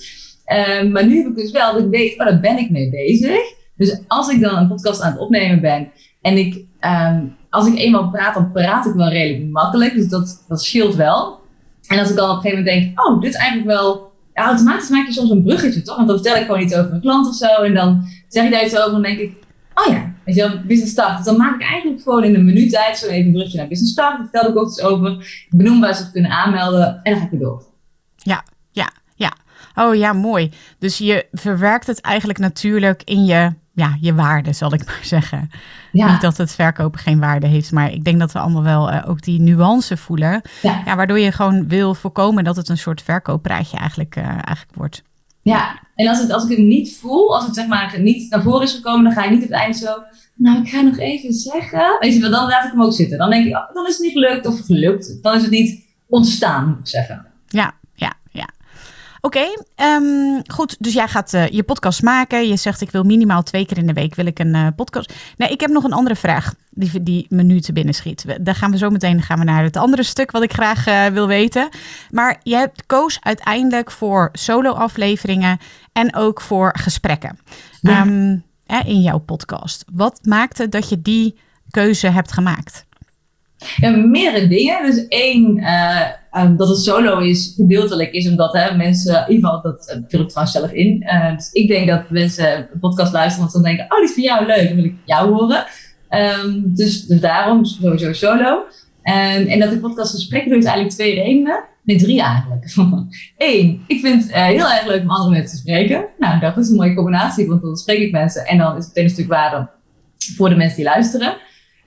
Uh, 0.47 0.91
maar 0.91 1.05
nu 1.05 1.17
heb 1.17 1.27
ik 1.27 1.35
dus 1.35 1.51
wel 1.51 1.73
dat 1.73 1.83
ik 1.83 1.89
weet, 1.89 2.19
oh, 2.19 2.25
daar 2.25 2.39
ben 2.39 2.57
ik 2.57 2.69
mee 2.69 2.89
bezig. 2.89 3.39
Dus 3.77 4.01
als 4.07 4.29
ik 4.29 4.41
dan 4.41 4.57
een 4.57 4.67
podcast 4.67 5.01
aan 5.01 5.11
het 5.11 5.19
opnemen 5.19 5.61
ben 5.61 5.91
en 6.21 6.37
ik, 6.37 6.65
um, 6.81 7.35
als 7.49 7.67
ik 7.67 7.77
eenmaal 7.77 8.09
praat, 8.09 8.33
dan 8.33 8.51
praat 8.51 8.85
ik 8.85 8.93
wel 8.93 9.09
redelijk 9.09 9.51
makkelijk. 9.51 9.93
Dus 9.93 10.07
dat, 10.07 10.45
dat 10.47 10.63
scheelt 10.63 10.95
wel. 10.95 11.39
En 11.87 11.99
als 11.99 12.09
ik 12.09 12.15
dan 12.15 12.29
op 12.29 12.35
een 12.35 12.41
gegeven 12.41 12.63
moment 12.65 12.81
denk, 12.81 12.99
oh, 12.99 13.21
dit 13.21 13.29
is 13.29 13.39
eigenlijk 13.39 13.67
wel 13.67 14.11
ja, 14.33 14.45
automatisch 14.45 14.89
maak 14.89 15.07
je 15.07 15.13
soms 15.13 15.29
een 15.29 15.43
bruggetje, 15.43 15.81
toch? 15.81 15.95
Want 15.95 16.07
dan 16.07 16.17
vertel 16.17 16.35
ik 16.35 16.45
gewoon 16.45 16.61
iets 16.61 16.75
over 16.75 16.89
mijn 16.89 17.01
klant 17.01 17.27
of 17.27 17.35
zo. 17.35 17.47
En 17.47 17.73
dan 17.73 18.03
zeg 18.27 18.43
je 18.43 18.49
daar 18.49 18.65
iets 18.65 18.75
over 18.75 18.85
en 18.85 18.91
dan 18.91 19.01
denk 19.01 19.19
ik, 19.19 19.33
oh 19.73 19.93
ja, 19.93 20.13
weet 20.29 20.37
je 20.37 20.49
wel, 20.49 20.61
business 20.67 20.91
start. 20.91 21.17
Dus 21.17 21.25
dan 21.25 21.37
maak 21.37 21.55
ik 21.55 21.67
eigenlijk 21.67 22.01
gewoon 22.01 22.23
in 22.23 22.35
een 22.35 22.45
minuut 22.45 22.71
tijd 22.71 22.97
zo 22.97 23.07
even 23.07 23.25
een 23.25 23.31
bruggetje 23.31 23.57
naar 23.57 23.67
business 23.67 23.91
start. 23.91 24.17
Dan 24.17 24.27
vertel 24.31 24.51
ik 24.51 24.57
ook 24.57 24.67
iets 24.67 24.81
over. 24.81 25.11
Ik 25.49 25.57
benoem 25.57 25.79
waar 25.79 25.95
ze 25.95 26.11
kunnen 26.11 26.31
aanmelden 26.31 26.99
en 27.03 27.11
dan 27.11 27.19
ga 27.19 27.25
ik 27.25 27.31
weer 27.31 27.39
door. 27.39 27.63
Ja, 28.15 28.43
ja, 28.71 28.91
ja. 29.15 29.33
Oh 29.75 29.95
ja, 29.95 30.13
mooi. 30.13 30.51
Dus 30.79 30.97
je 30.97 31.25
verwerkt 31.31 31.87
het 31.87 32.01
eigenlijk 32.01 32.39
natuurlijk 32.39 33.01
in 33.03 33.25
je 33.25 33.53
ja, 33.73 33.97
je 34.01 34.15
waarde, 34.15 34.53
zal 34.53 34.73
ik 34.73 34.85
maar 34.85 34.99
zeggen. 35.01 35.49
Niet 35.91 36.21
dat 36.21 36.37
het 36.37 36.51
verkopen 36.51 36.99
geen 36.99 37.19
waarde 37.19 37.47
heeft, 37.47 37.71
maar 37.71 37.91
ik 37.91 38.03
denk 38.03 38.19
dat 38.19 38.31
we 38.31 38.39
allemaal 38.39 38.63
wel 38.63 38.91
uh, 38.91 39.03
ook 39.07 39.21
die 39.21 39.41
nuance 39.41 39.97
voelen. 39.97 40.41
Ja. 40.61 40.81
ja. 40.85 40.95
waardoor 40.95 41.19
je 41.19 41.31
gewoon 41.31 41.67
wil 41.67 41.95
voorkomen 41.95 42.43
dat 42.43 42.55
het 42.55 42.69
een 42.69 42.77
soort 42.77 43.01
verkooppraatje 43.01 43.77
eigenlijk, 43.77 44.15
uh, 44.15 44.25
eigenlijk 44.25 44.71
wordt. 44.73 45.03
Ja, 45.41 45.79
en 45.95 46.07
als, 46.07 46.19
het, 46.19 46.31
als 46.31 46.43
ik 46.43 46.57
het 46.57 46.65
niet 46.65 46.97
voel, 46.97 47.35
als 47.35 47.45
het 47.45 47.55
zeg 47.55 47.67
maar 47.67 47.99
niet 47.99 48.29
naar 48.29 48.41
voren 48.41 48.61
is 48.61 48.73
gekomen, 48.73 49.03
dan 49.03 49.13
ga 49.13 49.23
je 49.23 49.29
niet 49.29 49.43
op 49.43 49.49
het 49.49 49.57
eind 49.57 49.77
zo. 49.77 50.03
Nou, 50.35 50.61
ik 50.61 50.69
ga 50.69 50.81
nog 50.81 50.97
even 50.97 51.33
zeggen. 51.33 51.97
Weet 51.99 52.13
je, 52.13 52.19
dan 52.19 52.29
laat 52.29 52.65
ik 52.65 52.71
hem 52.71 52.83
ook 52.83 52.93
zitten. 52.93 53.17
Dan 53.17 53.29
denk 53.29 53.45
ik, 53.45 53.55
oh, 53.55 53.73
dan 53.73 53.87
is 53.87 53.93
het 53.93 54.01
niet 54.01 54.11
gelukt 54.11 54.45
of 54.45 54.59
gelukt. 54.59 55.19
Dan 55.21 55.35
is 55.35 55.41
het 55.41 55.51
niet 55.51 55.83
ontstaan, 56.07 56.67
moet 56.67 56.79
ik 56.79 56.87
zeggen. 56.87 57.25
Ja. 57.47 57.78
Oké, 59.21 59.63
ehm, 59.75 60.41
goed. 60.45 60.75
Dus 60.79 60.93
jij 60.93 61.07
gaat 61.07 61.33
uh, 61.33 61.47
je 61.47 61.63
podcast 61.63 62.03
maken. 62.03 62.47
Je 62.47 62.55
zegt 62.55 62.81
ik 62.81 62.91
wil 62.91 63.03
minimaal 63.03 63.43
twee 63.43 63.65
keer 63.65 63.77
in 63.77 63.87
de 63.87 63.93
week 63.93 64.15
wil 64.15 64.25
ik 64.25 64.39
een 64.39 64.55
uh, 64.55 64.67
podcast. 64.75 65.13
Nee, 65.37 65.49
ik 65.49 65.61
heb 65.61 65.69
nog 65.69 65.83
een 65.83 65.93
andere 65.93 66.15
vraag 66.15 66.53
die, 66.69 67.03
die 67.03 67.25
me 67.29 67.43
nu 67.43 67.59
te 67.59 67.73
binnen 67.73 67.93
schiet. 67.93 68.25
Daar 68.41 68.55
gaan 68.55 68.71
we 68.71 68.77
zo 68.77 68.89
meteen 68.89 69.21
gaan 69.21 69.39
we 69.39 69.45
naar 69.45 69.63
het 69.63 69.77
andere 69.77 70.03
stuk 70.03 70.31
wat 70.31 70.43
ik 70.43 70.53
graag 70.53 70.87
uh, 70.87 71.05
wil 71.05 71.27
weten. 71.27 71.69
Maar 72.09 72.39
je 72.43 72.55
hebt 72.55 72.85
koos 72.85 73.17
uiteindelijk 73.21 73.91
voor 73.91 74.29
solo 74.33 74.71
afleveringen 74.71 75.57
en 75.93 76.15
ook 76.15 76.41
voor 76.41 76.75
gesprekken 76.79 77.39
ja. 77.81 78.01
um, 78.01 78.43
in 78.85 79.01
jouw 79.01 79.17
podcast. 79.17 79.85
Wat 79.93 80.19
maakte 80.23 80.69
dat 80.69 80.89
je 80.89 81.01
die 81.01 81.37
keuze 81.69 82.07
hebt 82.07 82.31
gemaakt? 82.31 82.85
Ja, 83.75 83.89
meerdere 83.89 84.47
dingen. 84.47 84.85
Dus 84.85 85.07
één, 85.07 85.57
uh, 85.57 86.07
um, 86.37 86.57
dat 86.57 86.67
het 86.67 86.77
solo 86.77 87.19
is, 87.19 87.53
gedeeltelijk 87.55 88.11
is 88.11 88.29
omdat 88.29 88.53
hè, 88.53 88.75
mensen, 88.75 89.25
in 89.27 89.35
ieder 89.35 89.49
geval, 89.49 89.61
dat 89.61 89.93
uh, 89.95 90.01
vul 90.07 90.21
ik 90.21 90.29
trouwens 90.29 90.57
zelf 90.57 90.71
in. 90.71 91.03
Uh, 91.03 91.35
dus 91.35 91.51
ik 91.51 91.67
denk 91.67 91.87
dat 91.87 92.09
mensen 92.09 92.57
een 92.57 92.79
podcast 92.79 93.13
luisteren, 93.13 93.39
want 93.39 93.53
dan 93.53 93.63
denken, 93.63 93.85
oh, 93.85 93.97
die 93.97 94.07
is 94.07 94.13
voor 94.13 94.23
jou 94.23 94.45
leuk, 94.45 94.67
dan 94.67 94.75
wil 94.75 94.85
ik 94.85 94.95
jou 95.05 95.31
horen. 95.31 95.65
Um, 96.45 96.75
dus, 96.75 97.05
dus 97.05 97.19
daarom 97.19 97.65
sowieso 97.65 98.13
solo. 98.13 98.63
En, 99.01 99.59
dat 99.59 99.71
ik 99.71 99.81
podcast 99.81 100.29
doe, 100.29 100.39
is 100.39 100.65
eigenlijk 100.65 100.89
twee 100.89 101.15
redenen. 101.15 101.63
Nee, 101.83 101.97
drie 101.97 102.21
eigenlijk. 102.21 102.73
Eén, 103.37 103.83
ik 103.87 103.99
vind 103.99 104.23
het 104.23 104.33
heel 104.33 104.71
erg 104.71 104.85
leuk 104.85 105.01
om 105.01 105.09
andere 105.09 105.29
mensen 105.29 105.55
te 105.55 105.61
spreken. 105.61 106.05
Nou, 106.19 106.39
dat 106.39 106.57
is 106.57 106.69
een 106.69 106.75
mooie 106.75 106.93
combinatie, 106.93 107.47
want 107.47 107.61
dan 107.61 107.77
spreek 107.77 107.99
ik 107.99 108.11
mensen 108.11 108.45
en 108.45 108.57
dan 108.57 108.77
is 108.77 108.85
het 108.85 108.87
meteen 108.87 109.03
een 109.03 109.09
stuk 109.09 109.27
waarde 109.27 109.69
voor 110.35 110.49
de 110.49 110.55
mensen 110.55 110.75
die 110.75 110.85
luisteren. 110.85 111.37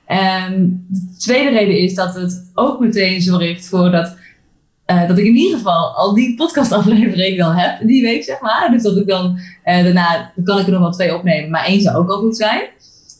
En 0.06 0.86
de 0.88 1.16
tweede 1.18 1.50
reden 1.50 1.78
is 1.78 1.94
dat 1.94 2.14
het 2.14 2.50
ook 2.54 2.80
meteen 2.80 3.20
zorgt 3.20 3.68
voor 3.68 3.90
dat, 3.90 4.16
uh, 4.92 5.08
dat 5.08 5.18
ik 5.18 5.24
in 5.24 5.36
ieder 5.36 5.56
geval 5.58 5.94
al 5.94 6.14
die 6.14 6.34
podcastaflevering 6.34 7.38
dan 7.38 7.54
heb 7.54 7.86
die 7.86 8.02
week, 8.02 8.24
zeg 8.24 8.40
maar. 8.40 8.68
Dus 8.70 8.82
dat 8.82 8.96
ik 8.96 9.06
dan 9.06 9.38
uh, 9.64 9.82
daarna, 9.82 10.32
kan 10.44 10.58
ik 10.58 10.66
er 10.66 10.72
nog 10.72 10.80
wel 10.80 10.92
twee 10.92 11.14
opnemen, 11.14 11.50
maar 11.50 11.64
één 11.64 11.80
zou 11.80 11.96
ook 11.96 12.10
al 12.10 12.18
goed 12.18 12.36
zijn. 12.36 12.60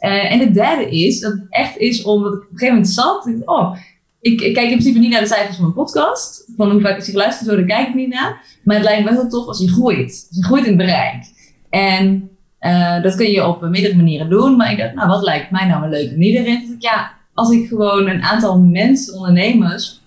Uh, 0.01 0.33
en 0.33 0.39
de 0.39 0.51
derde 0.51 0.91
is 0.91 1.21
dat 1.21 1.33
het 1.33 1.47
echt 1.49 1.77
is 1.77 2.03
omdat 2.03 2.33
ik 2.33 2.39
op 2.39 2.51
een 2.51 2.59
gegeven 2.59 2.75
moment 2.75 2.95
zat. 2.95 3.27
Ik, 3.27 3.51
oh, 3.51 3.77
ik, 4.21 4.41
ik, 4.41 4.55
kijk 4.55 4.67
in 4.67 4.73
principe 4.73 4.99
niet 4.99 5.11
naar 5.11 5.21
de 5.21 5.27
cijfers 5.27 5.57
van 5.57 5.65
mijn 5.65 5.77
podcast. 5.77 6.45
Van 6.57 6.71
hoe 6.71 6.81
vaak 6.81 6.99
ik 6.99 7.05
geluisterd 7.05 7.49
worden, 7.49 7.67
kijk 7.67 7.89
ik 7.89 7.95
niet 7.95 8.15
naar. 8.15 8.45
Maar 8.65 8.77
het 8.77 8.85
lijkt 8.85 9.05
me 9.05 9.15
wel 9.15 9.29
tof 9.29 9.47
als 9.47 9.59
je 9.59 9.69
groeit. 9.69 10.27
Als 10.29 10.37
je 10.37 10.45
groeit 10.45 10.65
in 10.65 10.79
het 10.79 10.87
bereik. 10.87 11.25
En 11.71 12.31
dat 13.03 13.15
kun 13.15 13.31
je 13.31 13.47
op 13.47 13.61
meerdere 13.61 13.97
manieren 13.97 14.31
doen. 14.31 14.57
Maar 14.57 14.73
ik 14.73 14.79
dacht, 14.79 14.95
nou, 14.95 15.09
wat 15.09 15.23
lijkt 15.23 15.51
mij 15.51 15.67
nou 15.67 15.85
een 15.85 15.91
leuke 15.91 16.11
manier 16.11 16.41
erin? 16.41 16.77
ja, 16.79 17.13
als 17.35 17.51
ik 17.51 17.69
gewoon 17.69 18.09
een 18.09 18.23
aantal 18.23 18.59
mensen, 18.59 19.15
ondernemers, 19.15 20.02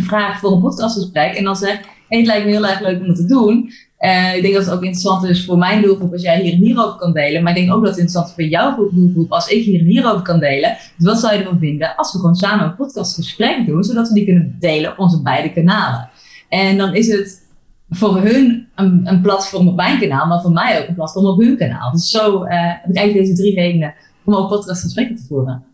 vraag 0.00 0.38
voor 0.38 0.52
een 0.52 0.60
podcastgesprek 0.60 1.34
en 1.34 1.44
dan 1.44 1.56
zeg, 1.56 1.80
het 2.08 2.26
lijkt 2.26 2.44
me 2.44 2.50
heel 2.50 2.66
erg 2.66 2.80
leuk 2.80 3.00
om 3.00 3.06
het 3.06 3.16
te 3.16 3.26
doen. 3.26 3.70
Uh, 4.00 4.36
ik 4.36 4.42
denk 4.42 4.54
dat 4.54 4.64
het 4.64 4.74
ook 4.74 4.82
interessant 4.82 5.24
is 5.24 5.44
voor 5.44 5.58
mijn 5.58 5.82
doelgroep 5.82 6.12
als 6.12 6.22
jij 6.22 6.40
hier 6.40 6.52
en 6.52 6.58
hierover 6.58 6.98
kan 6.98 7.12
delen. 7.12 7.42
Maar 7.42 7.56
ik 7.56 7.58
denk 7.58 7.72
ook 7.72 7.84
dat 7.84 7.90
het 7.90 8.00
interessant 8.00 8.28
is 8.28 8.34
voor 8.34 8.44
jouw 8.44 8.90
doelgroep 8.90 9.32
als 9.32 9.48
ik 9.48 9.64
hier 9.64 9.80
en 9.80 9.86
hierover 9.86 10.22
kan 10.22 10.40
delen. 10.40 10.76
Dus 10.96 11.06
wat 11.06 11.18
zou 11.18 11.32
je 11.32 11.38
ervan 11.38 11.58
vinden 11.58 11.96
als 11.96 12.12
we 12.12 12.18
gewoon 12.18 12.34
samen 12.34 12.64
een 12.64 12.76
podcastgesprek 12.76 13.66
doen, 13.66 13.84
zodat 13.84 14.08
we 14.08 14.14
die 14.14 14.24
kunnen 14.24 14.56
delen 14.60 14.90
op 14.90 14.98
onze 14.98 15.22
beide 15.22 15.52
kanalen? 15.52 16.10
En 16.48 16.76
dan 16.76 16.94
is 16.94 17.08
het 17.08 17.42
voor 17.90 18.20
hun 18.20 18.68
een, 18.74 19.00
een, 19.04 19.20
platform 19.20 19.68
op 19.68 19.76
mijn 19.76 20.00
kanaal, 20.00 20.26
maar 20.26 20.40
voor 20.40 20.52
mij 20.52 20.80
ook 20.80 20.88
een 20.88 20.94
platform 20.94 21.26
op 21.26 21.40
hun 21.40 21.56
kanaal. 21.56 21.92
Dus 21.92 22.10
zo 22.10 22.44
uh, 22.44 22.50
heb 22.50 22.90
ik 22.90 22.96
eigenlijk 22.96 23.26
deze 23.26 23.42
drie 23.42 23.54
redenen 23.54 23.94
om 24.24 24.34
ook 24.34 24.48
podcastgesprekken 24.48 25.16
te 25.16 25.24
voeren. 25.28 25.64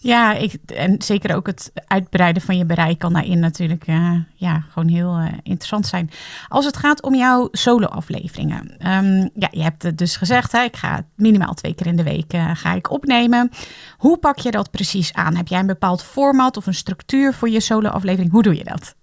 Ja, 0.00 0.32
ik, 0.34 0.54
en 0.66 1.02
zeker 1.02 1.34
ook 1.34 1.46
het 1.46 1.72
uitbreiden 1.86 2.42
van 2.42 2.58
je 2.58 2.64
bereik 2.64 2.98
kan 2.98 3.12
daarin 3.12 3.38
natuurlijk 3.38 3.86
uh, 3.86 4.20
ja, 4.34 4.64
gewoon 4.70 4.88
heel 4.88 5.18
uh, 5.18 5.26
interessant 5.42 5.86
zijn. 5.86 6.10
Als 6.48 6.64
het 6.64 6.76
gaat 6.76 7.02
om 7.02 7.14
jouw 7.14 7.48
solo-afleveringen. 7.52 8.70
Um, 8.70 9.30
ja, 9.34 9.48
je 9.50 9.62
hebt 9.62 9.98
dus 9.98 10.16
gezegd, 10.16 10.52
hè, 10.52 10.62
ik 10.62 10.76
ga 10.76 11.04
minimaal 11.14 11.54
twee 11.54 11.74
keer 11.74 11.86
in 11.86 11.96
de 11.96 12.02
week 12.02 12.32
uh, 12.34 12.50
ga 12.54 12.74
ik 12.74 12.90
opnemen. 12.90 13.50
Hoe 13.96 14.18
pak 14.18 14.38
je 14.38 14.50
dat 14.50 14.70
precies 14.70 15.12
aan? 15.12 15.36
Heb 15.36 15.48
jij 15.48 15.58
een 15.58 15.66
bepaald 15.66 16.02
format 16.02 16.56
of 16.56 16.66
een 16.66 16.74
structuur 16.74 17.34
voor 17.34 17.48
je 17.48 17.60
solo-aflevering? 17.60 18.30
Hoe 18.30 18.42
doe 18.42 18.56
je 18.56 18.64
dat? 18.64 18.94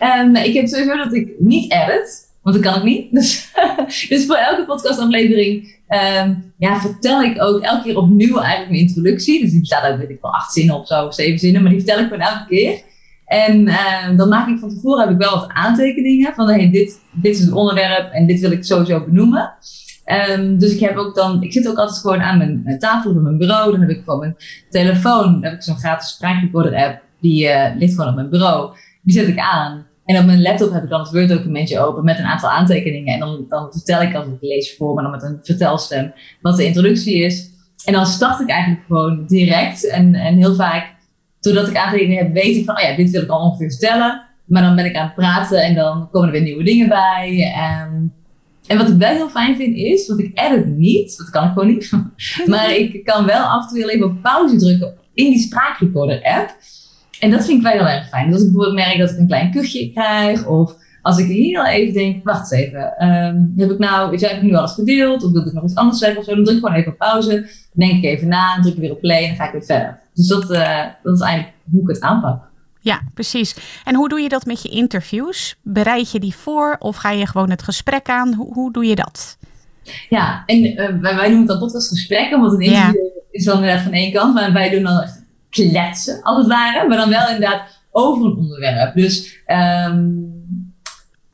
Um, 0.00 0.36
ik 0.36 0.54
heb 0.54 0.68
sowieso 0.68 0.96
dat 0.96 1.14
ik 1.14 1.30
niet 1.38 1.72
edit. 1.72 2.30
Want 2.42 2.56
dat 2.56 2.64
kan 2.64 2.76
ik 2.76 2.82
niet. 2.82 3.12
Dus, 3.12 3.52
dus 4.08 4.26
voor 4.26 4.36
elke 4.36 4.64
podcastaflevering 4.64 5.80
um, 5.88 6.52
ja, 6.58 6.80
vertel 6.80 7.22
ik 7.22 7.42
ook 7.42 7.60
elke 7.60 7.82
keer 7.82 7.96
opnieuw 7.96 8.38
eigenlijk 8.38 8.70
mijn 8.70 8.82
introductie. 8.82 9.40
Dus 9.40 9.50
die 9.50 9.60
bestaat 9.60 9.82
uit, 9.82 9.98
weet 9.98 10.10
ik 10.10 10.18
wel, 10.20 10.32
acht 10.34 10.52
zinnen 10.52 10.78
of 10.78 10.86
zo, 10.86 11.10
zeven 11.10 11.38
zinnen. 11.38 11.62
Maar 11.62 11.70
die 11.70 11.80
vertel 11.80 11.98
ik 11.98 12.04
gewoon 12.04 12.26
elke 12.26 12.46
keer. 12.48 12.80
En 13.26 13.66
uh, 13.66 14.16
dan 14.16 14.28
maak 14.28 14.48
ik 14.48 14.58
van 14.58 14.68
tevoren 14.68 15.00
heb 15.00 15.10
ik 15.10 15.18
wel 15.18 15.38
wat 15.38 15.48
aantekeningen. 15.48 16.34
Van 16.34 16.48
hey, 16.48 16.70
dit, 16.70 17.00
dit 17.12 17.36
is 17.36 17.40
het 17.40 17.52
onderwerp 17.52 18.12
en 18.12 18.26
dit 18.26 18.40
wil 18.40 18.50
ik 18.50 18.64
sowieso 18.64 19.04
benoemen. 19.04 19.54
Um, 20.30 20.58
dus 20.58 20.74
ik 20.74 20.80
heb 20.80 20.96
ook 20.96 21.14
dan, 21.14 21.42
ik 21.42 21.52
zit 21.52 21.68
ook 21.68 21.76
altijd 21.76 21.98
gewoon 21.98 22.20
aan 22.20 22.38
mijn, 22.38 22.78
tafel 22.78 23.10
of 23.10 23.16
mijn 23.16 23.38
bureau. 23.38 23.70
Dan 23.70 23.80
heb 23.80 23.90
ik 23.90 24.02
gewoon 24.04 24.18
mijn 24.18 24.36
telefoon. 24.70 25.32
Dan 25.32 25.42
heb 25.42 25.52
ik 25.52 25.62
zo'n 25.62 25.78
gratis 25.78 26.08
spraakrecorder 26.08 26.74
app. 26.74 27.02
Die 27.20 27.44
uh, 27.44 27.66
ligt 27.78 27.94
gewoon 27.94 28.08
op 28.08 28.14
mijn 28.14 28.30
bureau. 28.30 28.76
Die 29.02 29.14
zet 29.14 29.28
ik 29.28 29.38
aan. 29.38 29.86
En 30.04 30.18
op 30.18 30.24
mijn 30.24 30.42
laptop 30.42 30.72
heb 30.72 30.82
ik 30.82 30.88
dan 30.88 31.00
het 31.00 31.10
Word-documentje 31.10 31.80
open 31.80 32.04
met 32.04 32.18
een 32.18 32.24
aantal 32.24 32.50
aantekeningen. 32.50 33.14
En 33.14 33.20
dan, 33.20 33.44
dan 33.48 33.72
vertel 33.72 34.02
ik 34.02 34.14
als 34.14 34.26
ik 34.26 34.36
lees 34.40 34.76
voor, 34.76 34.94
maar 34.94 35.02
dan 35.02 35.12
met 35.12 35.22
een 35.22 35.38
vertelstem, 35.42 36.12
wat 36.40 36.56
de 36.56 36.66
introductie 36.66 37.24
is. 37.24 37.50
En 37.84 37.92
dan 37.92 38.06
start 38.06 38.40
ik 38.40 38.48
eigenlijk 38.48 38.86
gewoon 38.86 39.26
direct. 39.26 39.88
En, 39.88 40.14
en 40.14 40.36
heel 40.36 40.54
vaak, 40.54 40.94
doordat 41.40 41.68
ik 41.68 41.76
aantekeningen 41.76 42.24
heb, 42.24 42.32
weet 42.32 42.56
ik 42.56 42.64
van, 42.64 42.76
oh 42.76 42.82
ja, 42.82 42.96
dit 42.96 43.10
wil 43.10 43.22
ik 43.22 43.28
al 43.28 43.40
ongeveer 43.40 43.70
vertellen. 43.70 44.22
Maar 44.44 44.62
dan 44.62 44.76
ben 44.76 44.84
ik 44.84 44.96
aan 44.96 45.06
het 45.06 45.14
praten 45.14 45.62
en 45.62 45.74
dan 45.74 46.10
komen 46.10 46.28
er 46.28 46.34
weer 46.34 46.42
nieuwe 46.42 46.64
dingen 46.64 46.88
bij. 46.88 47.52
En, 47.56 48.12
en 48.66 48.78
wat 48.78 48.88
ik 48.88 48.96
wel 48.96 49.14
heel 49.14 49.28
fijn 49.28 49.56
vind 49.56 49.76
is, 49.76 50.08
want 50.08 50.20
ik 50.20 50.30
edit 50.38 50.66
niet, 50.66 51.16
dat 51.18 51.30
kan 51.30 51.44
ik 51.44 51.52
gewoon 51.52 51.68
niet. 51.68 51.92
maar 52.50 52.74
ik 52.74 53.04
kan 53.04 53.26
wel 53.26 53.44
af 53.44 53.62
en 53.62 53.68
toe 53.68 53.92
even 53.92 54.20
pauze 54.20 54.56
drukken 54.56 54.94
in 55.14 55.30
die 55.30 55.38
spraakrecorder 55.38 56.22
app. 56.22 56.56
En 57.22 57.30
dat 57.30 57.44
vind 57.44 57.56
ik 57.58 57.62
wel 57.62 57.72
heel 57.72 57.96
erg 57.96 58.08
fijn. 58.08 58.26
Dus 58.26 58.34
als 58.34 58.42
ik 58.42 58.52
bijvoorbeeld 58.52 58.86
merk 58.86 58.98
dat 58.98 59.10
ik 59.10 59.18
een 59.18 59.26
klein 59.26 59.50
kuchje 59.50 59.92
krijg, 59.92 60.46
of 60.46 60.74
als 61.02 61.18
ik 61.18 61.26
hier 61.26 61.58
al 61.58 61.66
even 61.66 61.94
denk, 61.94 62.24
wacht 62.24 62.52
eens 62.52 62.62
even, 62.62 63.08
um, 63.08 63.52
heb 63.56 63.70
ik 63.70 63.78
nou, 63.78 64.18
heb 64.18 64.36
ik 64.36 64.42
nu 64.42 64.54
alles 64.54 64.72
gedeeld, 64.72 65.24
of 65.24 65.32
wil 65.32 65.46
ik 65.46 65.52
nog 65.52 65.64
iets 65.64 65.74
anders 65.74 65.98
zeggen 65.98 66.18
of 66.18 66.24
zo, 66.24 66.34
dan 66.34 66.44
druk 66.44 66.56
ik 66.56 66.62
gewoon 66.62 66.78
even 66.78 66.92
op 66.92 66.98
pauze, 66.98 67.30
dan 67.72 67.88
denk 67.88 67.92
ik 67.92 68.04
even 68.04 68.28
na, 68.28 68.60
druk 68.60 68.74
ik 68.74 68.80
weer 68.80 68.90
op 68.90 69.00
play 69.00 69.22
en 69.22 69.28
dan 69.28 69.36
ga 69.36 69.46
ik 69.46 69.52
weer 69.52 69.64
verder. 69.64 69.98
Dus 70.14 70.26
dat, 70.26 70.42
uh, 70.50 70.84
dat 71.02 71.14
is 71.14 71.20
eigenlijk 71.20 71.54
hoe 71.70 71.80
ik 71.80 71.88
het 71.88 72.00
aanpak. 72.00 72.42
Ja, 72.80 73.00
precies. 73.14 73.56
En 73.84 73.94
hoe 73.94 74.08
doe 74.08 74.20
je 74.20 74.28
dat 74.28 74.46
met 74.46 74.62
je 74.62 74.68
interviews? 74.68 75.56
Bereid 75.62 76.10
je 76.10 76.20
die 76.20 76.34
voor 76.34 76.76
of 76.78 76.96
ga 76.96 77.10
je 77.10 77.26
gewoon 77.26 77.50
het 77.50 77.62
gesprek 77.62 78.08
aan? 78.08 78.34
Hoe, 78.34 78.52
hoe 78.52 78.72
doe 78.72 78.84
je 78.84 78.94
dat? 78.94 79.38
Ja, 80.08 80.42
en 80.46 80.64
uh, 80.64 80.76
wij, 81.00 81.16
wij, 81.16 81.28
noemen 81.28 81.46
dat 81.46 81.58
podcastgesprekken, 81.58 82.40
want 82.40 82.52
een 82.52 82.60
interview 82.60 82.94
ja. 82.94 83.20
is 83.30 83.44
dan 83.44 83.56
inderdaad 83.56 83.82
van 83.82 83.92
één 83.92 84.12
kant, 84.12 84.34
maar 84.34 84.52
wij 84.52 84.70
doen 84.70 84.82
dan 84.82 85.00
echt 85.00 85.21
kletsen, 85.52 86.22
als 86.22 86.38
het 86.38 86.46
ware. 86.46 86.88
Maar 86.88 86.96
dan 86.96 87.08
wel 87.08 87.28
inderdaad 87.28 87.62
over 87.90 88.26
een 88.26 88.36
onderwerp. 88.36 88.94
Dus 88.94 89.42
um, 89.86 90.32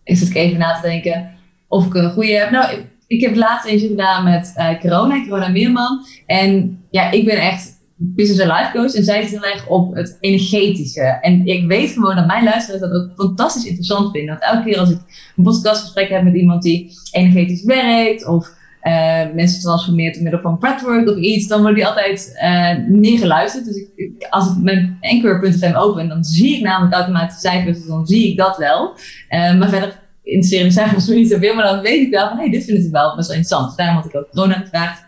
ik 0.04 0.16
zit 0.16 0.34
even 0.34 0.58
na 0.58 0.74
te 0.74 0.88
denken 0.88 1.30
of 1.68 1.86
ik 1.86 1.94
een 1.94 2.10
goede 2.10 2.32
heb. 2.32 2.50
Nou, 2.50 2.72
ik, 2.72 2.86
ik 3.06 3.20
heb 3.20 3.36
laatst 3.36 3.66
eentje 3.66 3.88
gedaan 3.88 4.24
met 4.24 4.54
uh, 4.56 4.80
Corona, 4.80 5.22
Corona 5.22 5.48
Meerman. 5.48 6.06
En 6.26 6.80
ja, 6.90 7.10
ik 7.10 7.24
ben 7.24 7.40
echt 7.40 7.76
business 7.96 8.40
en 8.40 8.48
life 8.48 8.70
coach. 8.72 8.94
En 8.94 9.04
zij 9.04 9.22
zit 9.22 9.30
heel 9.30 9.50
erg 9.50 9.68
op 9.68 9.94
het 9.94 10.16
energetische. 10.20 11.18
En 11.20 11.46
ik 11.46 11.66
weet 11.66 11.90
gewoon 11.90 12.16
dat 12.16 12.26
mijn 12.26 12.44
luisteraars 12.44 12.80
dat 12.80 12.92
ook 12.92 13.12
fantastisch 13.16 13.64
interessant 13.64 14.10
vinden. 14.10 14.38
Want 14.38 14.52
elke 14.52 14.70
keer 14.70 14.78
als 14.78 14.90
ik 14.90 15.00
een 15.36 15.44
podcastgesprek 15.44 16.08
heb 16.08 16.22
met 16.22 16.34
iemand 16.34 16.62
die 16.62 16.92
energetisch 17.10 17.64
werkt... 17.64 18.26
of 18.26 18.56
uh, 18.88 19.34
mensen 19.34 19.60
transformeert 19.60 20.14
door 20.14 20.22
middel 20.22 20.40
van 20.40 20.58
breathwork 20.58 21.08
of 21.08 21.16
iets, 21.16 21.46
dan 21.46 21.58
worden 21.58 21.76
die 21.76 21.86
altijd 21.86 22.38
uh, 22.42 22.76
neergeluisterd. 22.88 23.64
Dus 23.64 23.76
ik, 23.96 24.26
als 24.30 24.50
ik 24.50 24.62
mijn 24.62 24.98
Anchor.fm 25.00 25.74
open, 25.74 26.08
dan 26.08 26.24
zie 26.24 26.56
ik 26.56 26.62
namelijk 26.62 26.94
automatisch 26.94 27.40
cijfers, 27.40 27.78
dus 27.78 27.86
dan 27.86 28.06
zie 28.06 28.30
ik 28.30 28.36
dat 28.36 28.56
wel. 28.56 28.94
Uh, 29.30 29.58
maar 29.58 29.68
verder 29.68 30.00
interesseren 30.22 30.66
de 30.66 30.72
cijfers 30.72 31.08
me 31.08 31.14
niet 31.14 31.30
zoveel, 31.30 31.54
maar 31.54 31.64
dan 31.64 31.80
weet 31.80 32.06
ik 32.06 32.10
wel 32.10 32.28
van, 32.28 32.36
hey, 32.38 32.50
dit 32.50 32.64
vinden 32.64 32.84
ze 32.84 32.90
wel 32.90 33.16
best 33.16 33.28
wel 33.28 33.36
interessant. 33.36 33.76
Daarom 33.76 33.96
had 33.96 34.04
ik 34.04 34.16
ook 34.16 34.30
corona 34.30 34.54
gevraagd. 34.54 35.06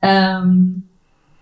Um, 0.00 0.88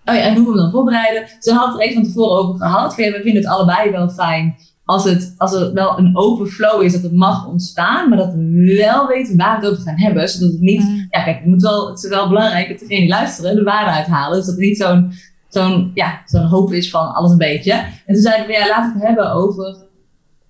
oh 0.05 0.15
ja, 0.15 0.21
en 0.21 0.35
hoe 0.35 0.43
we 0.43 0.49
hem 0.49 0.59
dan 0.59 0.71
voorbereiden. 0.71 1.27
Ze 1.39 1.53
hadden 1.53 1.71
het 1.71 1.81
er 1.81 1.87
even 1.87 2.01
van 2.01 2.11
tevoren 2.11 2.37
over 2.37 2.65
gehad. 2.65 2.95
We 2.95 3.19
vinden 3.23 3.41
het 3.41 3.51
allebei 3.51 3.91
wel 3.91 4.09
fijn 4.09 4.55
als 4.89 5.03
het, 5.03 5.33
als 5.37 5.51
het 5.51 5.73
wel 5.73 5.97
een 5.97 6.17
open 6.17 6.47
flow 6.47 6.81
is, 6.81 6.93
dat 6.93 7.01
het 7.01 7.13
mag 7.13 7.47
ontstaan, 7.47 8.09
maar 8.09 8.17
dat 8.17 8.33
we 8.33 8.75
wel 8.77 9.07
weten 9.07 9.37
waar 9.37 9.59
we 9.59 9.65
het 9.65 9.73
over 9.73 9.85
gaan 9.85 9.99
hebben. 9.99 10.29
Zodat 10.29 10.51
het 10.51 10.61
niet, 10.61 10.81
mm. 10.81 11.07
ja 11.09 11.23
kijk, 11.23 11.37
het, 11.37 11.45
moet 11.45 11.61
wel, 11.61 11.89
het 11.89 12.03
is 12.03 12.09
wel 12.09 12.27
belangrijk 12.27 12.69
dat 12.69 12.79
degene 12.79 12.99
die 12.99 13.09
luisteren 13.09 13.55
de 13.55 13.63
waarde 13.63 13.91
uithalen. 13.91 14.37
Dus 14.37 14.45
dat 14.45 14.55
het 14.55 14.63
niet 14.63 14.77
zo'n 14.77 15.11
zo'n 15.49 15.91
ja, 15.93 16.21
zo'n 16.25 16.45
hoop 16.45 16.73
is 16.73 16.89
van 16.89 17.13
alles 17.13 17.31
een 17.31 17.37
beetje. 17.37 17.71
En 17.71 18.13
toen 18.13 18.21
zeiden 18.21 18.47
we, 18.47 18.53
ja, 18.53 18.67
laten 18.67 18.93
we 18.93 18.99
het 18.99 19.07
hebben 19.07 19.31
over, 19.31 19.77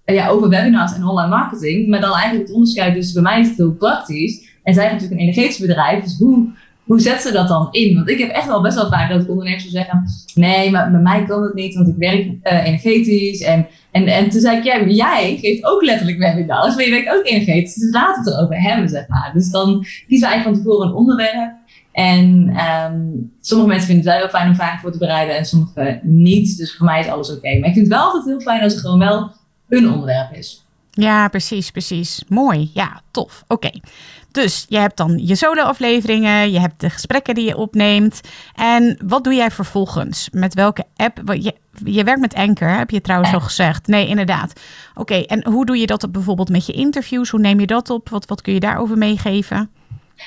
ja, 0.05 0.27
over 0.27 0.49
webinars 0.49 0.93
en 0.93 1.07
online 1.07 1.29
marketing. 1.29 1.87
Maar 1.87 2.01
dan 2.01 2.13
eigenlijk 2.13 2.47
het 2.47 2.55
onderscheid, 2.55 2.93
dus 2.93 3.11
bij 3.11 3.23
mij 3.23 3.39
is 3.39 3.47
het 3.47 3.57
heel 3.57 3.73
praktisch. 3.73 4.47
En 4.63 4.73
zij 4.73 4.83
hebben 4.83 5.01
natuurlijk 5.01 5.21
een 5.21 5.35
energetisch 5.35 5.67
bedrijf, 5.67 6.03
dus 6.03 6.17
hoe 6.17 6.51
hoe 6.89 6.99
zet 6.99 7.21
ze 7.21 7.31
dat 7.31 7.47
dan 7.47 7.67
in? 7.71 7.95
Want 7.95 8.09
ik 8.09 8.19
heb 8.19 8.29
echt 8.29 8.47
wel 8.47 8.61
best 8.61 8.75
wel 8.75 8.89
vaak 8.89 9.09
dat 9.09 9.21
ik 9.21 9.29
ondernemers 9.29 9.69
zeggen: 9.69 10.03
nee, 10.33 10.71
maar 10.71 10.91
bij 10.91 11.01
mij 11.01 11.25
kan 11.25 11.43
het 11.43 11.53
niet, 11.53 11.75
want 11.75 11.87
ik 11.87 11.95
werk 11.97 12.25
uh, 12.25 12.65
energetisch 12.65 13.41
en 13.41 13.67
En, 13.91 14.07
en 14.07 14.29
toen 14.29 14.41
zei 14.41 14.57
ik, 14.57 14.91
jij 14.91 15.37
geeft 15.41 15.65
ook 15.65 15.83
letterlijk 15.83 16.17
webinars, 16.17 16.75
maar 16.75 16.85
je 16.85 16.91
werkt 16.91 17.09
ook 17.09 17.25
energetisch. 17.25 17.73
Dus 17.75 17.93
laten 17.93 18.23
we 18.23 18.29
het 18.29 18.39
erover 18.39 18.61
hebben, 18.61 18.89
zeg 18.89 19.07
maar. 19.07 19.31
Dus 19.33 19.51
dan 19.51 19.85
kiezen 20.07 20.27
we 20.27 20.33
eigenlijk 20.33 20.43
van 20.43 20.53
tevoren 20.53 20.87
een 20.87 20.93
onderwerp. 20.93 21.53
En 21.91 22.55
um, 22.91 23.31
sommige 23.41 23.69
mensen 23.69 23.87
vinden 23.87 24.05
het 24.05 24.13
wel 24.13 24.23
heel 24.23 24.39
fijn 24.39 24.49
om 24.49 24.55
vragen 24.55 24.79
voor 24.79 24.91
te 24.91 24.97
bereiden 24.97 25.37
en 25.37 25.45
sommige 25.45 25.99
niet. 26.03 26.57
Dus 26.57 26.75
voor 26.75 26.85
mij 26.85 26.99
is 26.99 27.07
alles 27.07 27.31
oké. 27.31 27.57
Maar 27.59 27.67
ik 27.67 27.73
vind 27.73 27.87
het 27.87 27.95
wel 27.95 28.05
altijd 28.05 28.25
heel 28.25 28.39
fijn 28.39 28.63
als 28.63 28.73
er 28.73 28.79
gewoon 28.79 28.99
wel 28.99 29.31
een 29.69 29.91
onderwerp 29.91 30.31
is. 30.31 30.63
Ja, 30.91 31.27
precies, 31.27 31.71
precies. 31.71 32.23
Mooi. 32.27 32.69
Ja, 32.73 33.01
tof. 33.11 33.43
Oké. 33.47 33.69
Dus 34.31 34.65
je 34.69 34.77
hebt 34.77 34.97
dan 34.97 35.19
je 35.25 35.35
solo-afleveringen, 35.35 36.51
je 36.51 36.59
hebt 36.59 36.79
de 36.79 36.89
gesprekken 36.89 37.35
die 37.35 37.45
je 37.45 37.57
opneemt. 37.57 38.21
En 38.55 38.97
wat 39.05 39.23
doe 39.23 39.33
jij 39.33 39.51
vervolgens? 39.51 40.29
Met 40.31 40.53
welke 40.53 40.83
app? 40.95 41.21
Je, 41.33 41.53
je 41.83 42.03
werkt 42.03 42.21
met 42.21 42.33
Anchor, 42.33 42.77
heb 42.77 42.89
je 42.89 43.01
trouwens 43.01 43.33
al 43.33 43.39
gezegd. 43.39 43.87
Nee, 43.87 44.07
inderdaad. 44.07 44.53
Oké, 44.95 45.15
en 45.15 45.47
hoe 45.47 45.65
doe 45.65 45.77
je 45.77 45.85
dat 45.85 46.11
bijvoorbeeld 46.11 46.49
met 46.49 46.65
je 46.65 46.73
interviews? 46.73 47.29
Hoe 47.29 47.39
neem 47.39 47.59
je 47.59 47.67
dat 47.67 47.89
op? 47.89 48.09
Wat, 48.09 48.25
wat 48.25 48.41
kun 48.41 48.53
je 48.53 48.59
daarover 48.59 48.97
meegeven? 48.97 49.69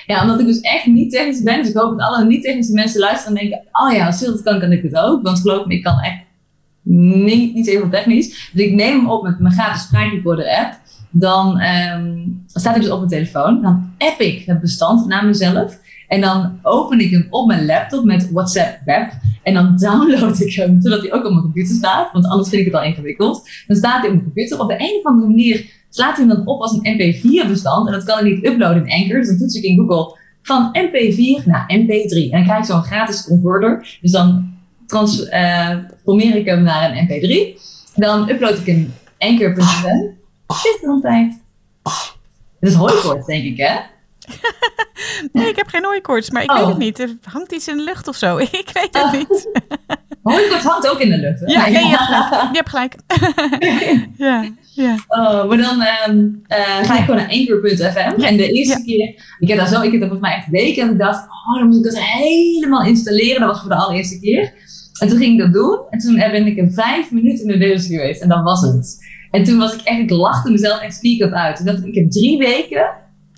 Ja, 0.07 0.23
omdat 0.23 0.41
ik 0.41 0.47
dus 0.47 0.61
echt 0.61 0.87
niet 0.87 1.11
technisch 1.11 1.43
ben. 1.43 1.59
Dus 1.59 1.69
ik 1.69 1.77
hoop 1.77 1.99
dat 1.99 2.09
alle 2.09 2.25
niet-technische 2.25 2.73
mensen 2.73 3.01
luisteren 3.01 3.37
en 3.37 3.49
denken... 3.49 3.69
Oh 3.73 3.93
ja, 3.93 4.07
als 4.07 4.21
dat 4.21 4.43
kan, 4.43 4.61
kan 4.61 4.73
ik 4.73 4.83
het 4.83 4.95
ook. 4.95 5.23
Want 5.23 5.41
geloof 5.41 5.67
me, 5.67 5.75
ik 5.75 5.83
kan 5.83 6.01
echt 6.01 6.21
niet, 6.83 7.55
niet 7.55 7.67
heel 7.67 7.91
technisch. 7.91 8.51
Dus 8.53 8.65
ik 8.65 8.73
neem 8.73 8.97
hem 8.97 9.11
op 9.11 9.23
met 9.23 9.39
mijn 9.39 9.55
gratis 9.55 9.83
spraakrecorder 9.83 10.49
app. 10.49 10.81
Dan 11.13 11.61
um, 11.61 12.45
staat 12.47 12.75
hij 12.75 12.83
dus 12.83 12.91
op 12.91 12.99
mijn 12.99 13.11
telefoon. 13.11 13.63
Dan 13.63 13.93
app 13.99 14.21
ik 14.21 14.45
het 14.47 14.61
bestand 14.61 15.07
naar 15.07 15.27
mezelf. 15.27 15.79
En 16.09 16.21
dan 16.21 16.59
open 16.63 17.01
ik 17.01 17.11
hem 17.11 17.27
op 17.31 17.47
mijn 17.47 17.67
laptop 17.67 18.05
met 18.05 18.31
WhatsApp 18.31 18.79
web. 18.85 19.13
En 19.43 19.55
dan 19.55 19.77
download 19.77 20.41
ik 20.41 20.55
hem, 20.55 20.81
zodat 20.81 21.01
hij 21.01 21.13
ook 21.13 21.25
op 21.25 21.31
mijn 21.31 21.43
computer 21.43 21.75
staat. 21.75 22.13
Want 22.13 22.27
anders 22.27 22.49
vind 22.49 22.61
ik 22.61 22.73
het 22.73 22.81
al 22.81 22.87
ingewikkeld. 22.87 23.49
Dan 23.67 23.77
staat 23.77 24.01
hij 24.01 24.09
op 24.09 24.15
mijn 24.15 24.25
computer. 24.25 24.61
Op 24.61 24.69
de 24.69 24.75
een 24.79 24.99
of 24.99 25.05
andere 25.05 25.29
manier 25.29 25.71
slaat 25.91 26.17
hij 26.17 26.27
hem 26.27 26.37
dan 26.37 26.47
op 26.47 26.61
als 26.61 26.73
een 26.73 26.97
MP4 26.97 27.49
bestand. 27.49 27.87
En 27.87 27.93
dat 27.93 28.05
kan 28.05 28.27
ik 28.27 28.35
niet 28.35 28.47
uploaden 28.47 28.87
in 28.87 29.03
Anchor. 29.03 29.19
Dus 29.19 29.29
dan 29.29 29.39
toets 29.39 29.55
ik 29.55 29.63
in 29.63 29.77
Google 29.77 30.19
van 30.43 30.77
MP4 30.79 31.45
naar 31.45 31.65
MP3. 31.79 32.31
En 32.31 32.31
dan 32.31 32.45
krijg 32.45 32.59
ik 32.59 32.65
zo'n 32.65 32.83
gratis 32.83 33.25
converter. 33.25 33.99
Dus 34.01 34.11
dan 34.11 34.51
transformeer 34.87 36.37
ik 36.37 36.47
hem 36.47 36.63
naar 36.63 36.97
een 36.97 37.09
MP3. 37.09 37.61
Dan 37.95 38.29
upload 38.31 38.59
ik 38.59 38.67
een 38.67 38.93
Anchor.nl. 39.19 40.21
Shit, 40.55 40.79
dan 40.83 41.01
tijd. 41.01 41.43
Het 42.61 42.71
is 42.71 42.75
hooikoorts, 42.75 43.27
denk 43.27 43.45
ik, 43.45 43.57
hè? 43.57 43.79
nee, 45.33 45.49
ik 45.49 45.57
heb 45.57 45.69
geen 45.69 45.85
hooikoorts, 45.85 46.31
maar 46.31 46.43
ik 46.43 46.51
weet 46.51 46.61
het 46.61 46.69
oh. 46.69 46.77
niet. 46.77 46.99
Er 46.99 47.17
hangt 47.23 47.53
iets 47.53 47.69
in 47.69 47.77
de 47.77 47.83
lucht 47.83 48.09
of 48.09 48.17
zo. 48.17 48.39
ik 48.63 48.71
weet 48.73 48.89
het 48.91 49.03
oh. 49.03 49.13
niet. 49.13 49.49
hooikoorts 50.23 50.65
hangt 50.65 50.89
ook 50.91 51.01
in 51.01 51.11
de 51.11 51.19
lucht, 51.19 51.41
hè? 51.41 51.47
Ja, 51.47 51.69
nee, 51.69 51.87
je 51.87 52.49
hebt 52.53 52.69
gelijk. 52.69 52.95
ja, 54.17 54.51
ja. 54.75 54.97
Oh, 55.09 55.49
maar 55.49 55.57
dan 55.57 55.85
um, 56.09 56.43
uh, 56.49 56.59
ga 56.59 56.99
ik 56.99 57.05
gewoon 57.05 57.17
naar 57.17 57.31
anchor.fm. 57.31 58.21
Ja, 58.21 58.29
en 58.29 58.37
de 58.37 58.53
eerste 58.53 58.83
keer, 58.85 59.09
ik 59.39 59.49
heb 59.49 59.59
daar 59.59 59.69
zo, 59.69 59.83
ik 59.83 59.91
heb 59.91 60.01
daar 60.01 60.09
volgens 60.09 60.29
mij 60.29 60.37
echt 60.37 60.49
weken 60.49 60.83
en 60.83 60.91
ik 60.91 60.99
dacht, 60.99 61.25
oh, 61.25 61.59
dan 61.59 61.67
moet 61.67 61.77
ik 61.77 61.85
dat 61.85 61.99
helemaal 61.99 62.85
installeren. 62.85 63.41
Dat 63.41 63.49
was 63.49 63.61
voor 63.61 63.71
de 63.71 63.77
allereerste 63.77 64.21
keer. 64.21 64.53
En 65.01 65.09
toen 65.09 65.19
ging 65.19 65.33
ik 65.33 65.39
dat 65.39 65.53
doen. 65.53 65.81
En 65.91 65.99
toen 65.99 66.15
ben 66.15 66.47
ik 66.47 66.57
in 66.57 66.73
vijf 66.73 67.11
minuten 67.11 67.47
in 67.47 67.53
de 67.53 67.59
bezig 67.59 67.91
geweest. 67.91 68.23
En 68.23 68.29
dan 68.29 68.43
was 68.43 68.61
het. 68.61 69.02
En 69.33 69.45
toen 69.45 69.59
was 69.59 69.75
ik 69.75 69.81
echt, 69.81 69.99
ik 69.99 70.11
lachte 70.11 70.51
mezelf 70.51 70.81
echt 70.81 70.95
speak-up 70.95 71.33
uit. 71.33 71.59
En 71.59 71.65
dat, 71.65 71.85
ik 71.85 71.95
heb 71.95 72.11
drie 72.11 72.39
weken 72.39 72.91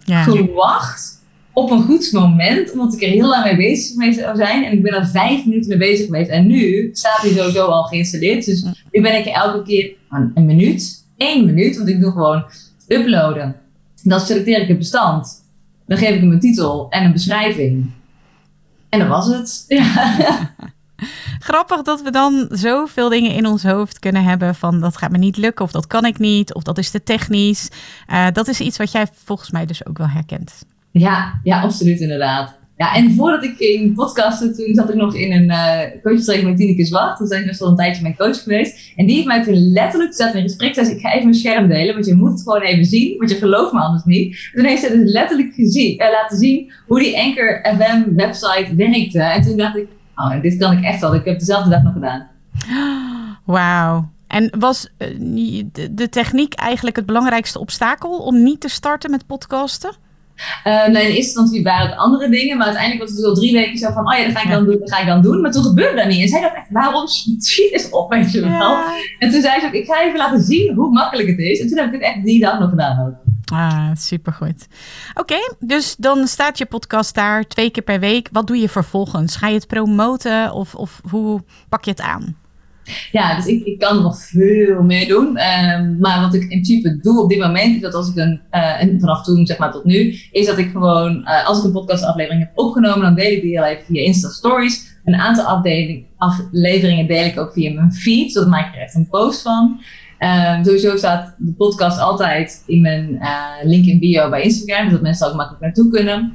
ja. 0.04 0.22
gewacht 0.22 1.22
op 1.52 1.70
een 1.70 1.82
goed 1.82 2.12
moment. 2.12 2.72
Omdat 2.72 2.94
ik 2.94 3.02
er 3.02 3.08
heel 3.08 3.28
lang 3.28 3.44
mee 3.44 3.56
bezig 3.56 3.96
mee 3.96 4.12
zou 4.12 4.36
zijn. 4.36 4.64
En 4.64 4.72
ik 4.72 4.82
ben 4.82 4.92
er 4.92 5.06
vijf 5.06 5.46
minuten 5.46 5.68
mee 5.68 5.88
bezig 5.88 6.06
geweest. 6.06 6.30
En 6.30 6.46
nu 6.46 6.90
staat 6.92 7.20
hij 7.20 7.30
sowieso 7.30 7.66
al 7.66 7.82
geïnstalleerd. 7.82 8.44
Dus 8.44 8.62
nu 8.90 9.02
ben 9.02 9.18
ik 9.18 9.26
elke 9.26 9.62
keer 9.62 9.92
een 10.34 10.46
minuut. 10.46 11.04
één 11.16 11.44
minuut. 11.44 11.76
Want 11.76 11.88
ik 11.88 12.00
doe 12.00 12.10
gewoon 12.10 12.44
uploaden. 12.88 13.56
Dan 14.02 14.20
selecteer 14.20 14.60
ik 14.60 14.68
het 14.68 14.78
bestand. 14.78 15.42
Dan 15.86 15.98
geef 15.98 16.14
ik 16.14 16.20
hem 16.20 16.30
een 16.30 16.40
titel 16.40 16.86
en 16.90 17.04
een 17.04 17.12
beschrijving. 17.12 17.90
En 18.88 18.98
dat 18.98 19.08
was 19.08 19.26
het. 19.26 19.64
Ja. 19.68 20.18
Grappig 21.44 21.82
dat 21.82 22.02
we 22.02 22.10
dan 22.10 22.46
zoveel 22.50 23.08
dingen 23.08 23.34
in 23.34 23.46
ons 23.46 23.62
hoofd 23.62 23.98
kunnen 23.98 24.24
hebben 24.24 24.54
van 24.54 24.80
dat 24.80 24.96
gaat 24.96 25.10
me 25.10 25.18
niet 25.18 25.36
lukken 25.36 25.64
of 25.64 25.72
dat 25.72 25.86
kan 25.86 26.04
ik 26.04 26.18
niet 26.18 26.54
of 26.54 26.62
dat 26.62 26.78
is 26.78 26.90
te 26.90 27.02
technisch. 27.02 27.68
Uh, 28.10 28.26
dat 28.32 28.48
is 28.48 28.60
iets 28.60 28.76
wat 28.76 28.92
jij 28.92 29.06
volgens 29.24 29.50
mij 29.50 29.66
dus 29.66 29.86
ook 29.86 29.98
wel 29.98 30.08
herkent. 30.08 30.64
Ja, 30.90 31.40
ja, 31.42 31.60
absoluut 31.60 32.00
inderdaad. 32.00 32.58
Ja, 32.76 32.94
en 32.94 33.14
voordat 33.14 33.44
ik 33.44 33.56
ging 33.56 33.94
podcasten, 33.94 34.54
toen 34.54 34.74
zat 34.74 34.88
ik 34.88 34.94
nog 34.94 35.14
in 35.14 35.32
een 35.32 35.44
uh, 35.44 36.02
coachtraining 36.02 36.48
met 36.48 36.58
Tineke 36.58 36.84
Zwart. 36.84 37.16
Toen 37.16 37.26
zijn 37.26 37.40
ik 37.40 37.46
best 37.46 37.60
een 37.60 37.76
tijdje 37.76 38.02
mijn 38.02 38.16
coach 38.16 38.42
geweest. 38.42 38.92
En 38.96 39.06
die 39.06 39.14
heeft 39.14 39.26
mij 39.26 39.42
toen 39.44 39.72
letterlijk, 39.72 40.14
zaten 40.14 40.38
in 40.38 40.42
gesprek, 40.42 40.74
zei 40.74 40.88
ik 40.88 41.00
ga 41.00 41.10
even 41.10 41.22
mijn 41.22 41.34
scherm 41.34 41.68
delen, 41.68 41.94
want 41.94 42.06
je 42.06 42.14
moet 42.14 42.30
het 42.30 42.42
gewoon 42.42 42.62
even 42.62 42.84
zien, 42.84 43.18
want 43.18 43.30
je 43.30 43.36
gelooft 43.36 43.72
me 43.72 43.80
anders 43.80 44.04
niet. 44.04 44.50
toen 44.54 44.64
heeft 44.64 44.82
ze 44.82 44.88
dus 44.88 45.12
letterlijk 45.12 45.54
gezien, 45.54 46.02
uh, 46.02 46.10
laten 46.10 46.38
zien 46.38 46.72
hoe 46.86 46.98
die 46.98 47.18
Anchor 47.18 47.60
FM 47.76 48.14
website 48.14 48.74
werkte. 48.76 49.20
En 49.20 49.42
toen 49.42 49.56
dacht 49.56 49.76
ik, 49.76 49.86
oh, 50.16 50.40
dit 50.40 50.56
kan 50.56 50.72
ik 50.72 50.84
echt 50.84 51.00
wel. 51.00 51.14
Ik 51.14 51.24
heb 51.24 51.38
dezelfde 51.38 51.70
dag 51.70 51.82
nog 51.82 51.92
gedaan. 51.92 52.26
Wauw. 53.44 54.12
En 54.26 54.50
was 54.58 54.88
eh, 54.96 55.08
de 55.90 56.08
techniek 56.08 56.54
eigenlijk 56.54 56.96
het 56.96 57.06
belangrijkste 57.06 57.58
obstakel 57.58 58.18
om 58.18 58.42
niet 58.42 58.60
te 58.60 58.68
starten 58.68 59.10
met 59.10 59.26
podcasten? 59.26 59.92
Uh, 60.66 60.86
nee, 60.86 61.02
in 61.02 61.08
eerste 61.08 61.16
instantie 61.16 61.62
waren 61.62 61.88
het 61.88 61.98
andere 61.98 62.28
dingen, 62.28 62.56
maar 62.56 62.66
uiteindelijk 62.66 63.08
was 63.08 63.16
het 63.16 63.26
al 63.26 63.34
drie 63.34 63.52
weken 63.52 63.78
zo 63.78 63.92
van, 63.92 64.12
oh 64.12 64.18
ja, 64.18 64.24
dat 64.24 64.36
ga 64.36 64.42
ik 64.42 64.50
dan 64.50 64.64
doen, 64.64 64.78
dat 64.78 64.92
ga 64.92 65.00
ik 65.00 65.06
dan 65.06 65.22
doen. 65.22 65.40
Maar 65.40 65.52
toen 65.52 65.62
gebeurde 65.62 65.96
dat 65.96 66.06
niet. 66.06 66.20
En 66.20 66.28
zij 66.28 66.40
dacht 66.40 66.54
echt, 66.54 66.70
waarom 66.70 67.06
schiet 67.06 67.72
eens 67.72 67.90
op, 67.90 68.10
weet 68.10 68.32
je 68.32 68.40
wel. 68.40 68.76
En 69.18 69.30
toen 69.30 69.40
zei 69.40 69.60
ze 69.60 69.66
ook, 69.66 69.72
ik 69.72 69.86
ga 69.86 70.04
even 70.04 70.18
laten 70.18 70.42
zien 70.42 70.74
hoe 70.74 70.90
makkelijk 70.90 71.28
het 71.28 71.38
is. 71.38 71.60
En 71.60 71.68
toen 71.68 71.78
heb 71.78 71.86
ik 71.86 71.92
het 71.92 72.02
echt 72.02 72.24
die 72.24 72.40
dag 72.40 72.58
nog 72.58 72.70
gedaan 72.70 73.06
ook. 73.06 73.23
Ah, 73.52 73.90
supergoed. 73.94 74.66
Oké, 75.14 75.38
dus 75.58 75.96
dan 75.96 76.26
staat 76.26 76.58
je 76.58 76.66
podcast 76.66 77.14
daar 77.14 77.46
twee 77.46 77.70
keer 77.70 77.82
per 77.82 78.00
week. 78.00 78.28
Wat 78.32 78.46
doe 78.46 78.56
je 78.56 78.68
vervolgens? 78.68 79.36
Ga 79.36 79.48
je 79.48 79.54
het 79.54 79.66
promoten 79.66 80.52
of, 80.52 80.74
of 80.74 81.00
hoe 81.10 81.42
pak 81.68 81.84
je 81.84 81.90
het 81.90 82.00
aan? 82.00 82.36
Ja, 83.12 83.36
dus 83.36 83.46
ik, 83.46 83.64
ik 83.64 83.78
kan 83.78 84.02
nog 84.02 84.18
veel 84.18 84.82
meer 84.82 85.08
doen. 85.08 85.26
Um, 85.26 85.98
maar 85.98 86.20
wat 86.20 86.34
ik 86.34 86.42
in 86.42 86.48
principe 86.48 86.98
doe 87.00 87.22
op 87.22 87.28
dit 87.28 87.38
moment, 87.38 87.74
is 87.74 87.80
dat 87.80 87.94
als 87.94 88.08
ik 88.08 88.16
een, 88.16 88.40
uh, 88.50 88.82
en 88.82 89.00
vanaf 89.00 89.24
toen 89.24 89.46
zeg 89.46 89.58
maar 89.58 89.72
tot 89.72 89.84
nu, 89.84 90.18
is 90.30 90.46
dat 90.46 90.58
ik 90.58 90.70
gewoon, 90.70 91.20
uh, 91.20 91.46
als 91.46 91.58
ik 91.58 91.64
een 91.64 91.72
podcastaflevering 91.72 92.42
heb 92.42 92.58
opgenomen, 92.58 93.00
dan 93.00 93.14
deel 93.14 93.30
ik 93.30 93.42
die 93.42 93.50
heel 93.50 93.64
even 93.64 93.84
via 93.84 94.02
Insta 94.02 94.28
Stories. 94.28 94.92
Een 95.04 95.14
aantal 95.14 95.62
afleveringen 96.16 97.06
deel 97.06 97.24
ik 97.24 97.38
ook 97.38 97.52
via 97.52 97.72
mijn 97.72 97.92
feed, 97.92 98.32
zodat 98.32 98.48
maak 98.48 98.68
ik 98.68 98.74
er 98.74 98.80
echt 98.80 98.94
een 98.94 99.08
post 99.08 99.42
van. 99.42 99.80
Um, 100.24 100.64
sowieso 100.64 100.96
staat 100.96 101.34
de 101.38 101.54
podcast 101.54 101.98
altijd 101.98 102.62
in 102.66 102.80
mijn 102.80 103.10
uh, 103.10 103.54
link 103.62 103.84
in 103.84 103.98
bio 103.98 104.30
bij 104.30 104.42
Instagram, 104.42 104.86
zodat 104.86 105.02
mensen 105.02 105.28
ook 105.28 105.34
makkelijk 105.34 105.62
naartoe 105.62 105.90
kunnen. 105.90 106.32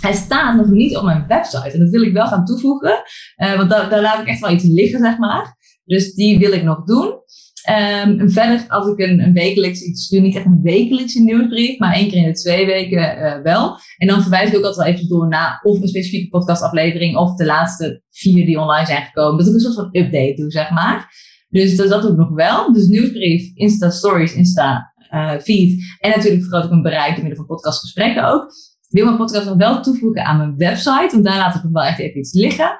Hij 0.00 0.12
staat 0.12 0.56
nog 0.56 0.66
niet 0.66 0.96
op 0.96 1.02
mijn 1.02 1.24
website 1.28 1.70
en 1.70 1.78
dat 1.78 1.90
wil 1.90 2.02
ik 2.02 2.12
wel 2.12 2.26
gaan 2.26 2.44
toevoegen, 2.44 3.02
uh, 3.36 3.56
want 3.56 3.70
daar, 3.70 4.00
laat 4.00 4.20
ik 4.20 4.26
echt 4.26 4.40
wel 4.40 4.50
iets 4.50 4.64
liggen, 4.64 5.00
zeg 5.00 5.18
maar. 5.18 5.56
Dus 5.84 6.14
die 6.14 6.38
wil 6.38 6.52
ik 6.52 6.62
nog 6.62 6.84
doen. 6.84 7.14
En 7.62 8.30
verder, 8.30 8.64
als 8.68 8.86
ik 8.86 8.98
een, 8.98 9.20
een 9.20 9.32
wekelijks, 9.32 9.80
ik 9.80 9.96
stuur 9.96 10.20
niet 10.20 10.36
echt 10.36 10.46
een 10.46 10.62
wekelijkse 10.62 11.22
nieuwsbrief, 11.22 11.78
maar 11.78 11.94
één 11.94 12.08
keer 12.08 12.18
in 12.18 12.32
de 12.32 12.38
twee 12.38 12.66
weken 12.66 13.18
uh, 13.18 13.42
wel. 13.42 13.78
En 13.96 14.06
dan 14.06 14.20
verwijs 14.20 14.50
ik 14.50 14.56
ook 14.56 14.64
altijd 14.64 14.86
wel 14.86 14.94
even 14.94 15.08
door 15.08 15.28
naar 15.28 15.60
of 15.62 15.80
een 15.80 15.88
specifieke 15.88 16.28
podcastaflevering 16.28 17.16
of 17.16 17.34
de 17.34 17.44
laatste 17.44 18.02
vier 18.10 18.46
die 18.46 18.60
online 18.60 18.86
zijn 18.86 19.02
gekomen. 19.02 19.38
Dat 19.38 19.46
ik 19.46 19.54
een 19.54 19.60
soort 19.60 19.74
van 19.74 19.88
update 19.92 20.34
doe, 20.34 20.50
zeg 20.50 20.70
maar. 20.70 21.26
Dus 21.48 21.76
dat, 21.76 21.88
dat 21.88 22.02
doe 22.02 22.10
ik 22.10 22.16
nog 22.16 22.30
wel. 22.30 22.72
Dus 22.72 22.86
nieuwsbrief, 22.86 23.50
Insta 23.54 23.90
Stories, 23.90 24.34
Insta 24.34 24.92
uh, 25.14 25.38
feed. 25.38 25.96
En 26.00 26.10
natuurlijk 26.10 26.42
vergroot 26.42 26.64
ik 26.64 26.70
mijn 26.70 26.82
bereik 26.82 27.14
door 27.14 27.24
middel 27.24 27.36
van 27.36 27.46
podcastgesprekken 27.46 28.28
ook. 28.28 28.44
Ik 28.88 28.96
wil 28.96 29.04
mijn 29.04 29.16
podcast 29.16 29.46
nog 29.46 29.56
wel 29.56 29.82
toevoegen 29.82 30.24
aan 30.24 30.36
mijn 30.36 30.56
website, 30.56 31.08
want 31.10 31.24
daar 31.24 31.36
laat 31.36 31.54
ik 31.54 31.62
nog 31.62 31.72
wel 31.72 31.82
echt 31.82 31.98
even 31.98 32.18
iets 32.18 32.32
liggen. 32.32 32.70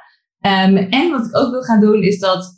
Um, 0.47 0.77
en 0.77 1.11
wat 1.11 1.27
ik 1.27 1.37
ook 1.37 1.51
wil 1.51 1.63
gaan 1.63 1.81
doen, 1.81 2.03
is 2.03 2.19
dat 2.19 2.57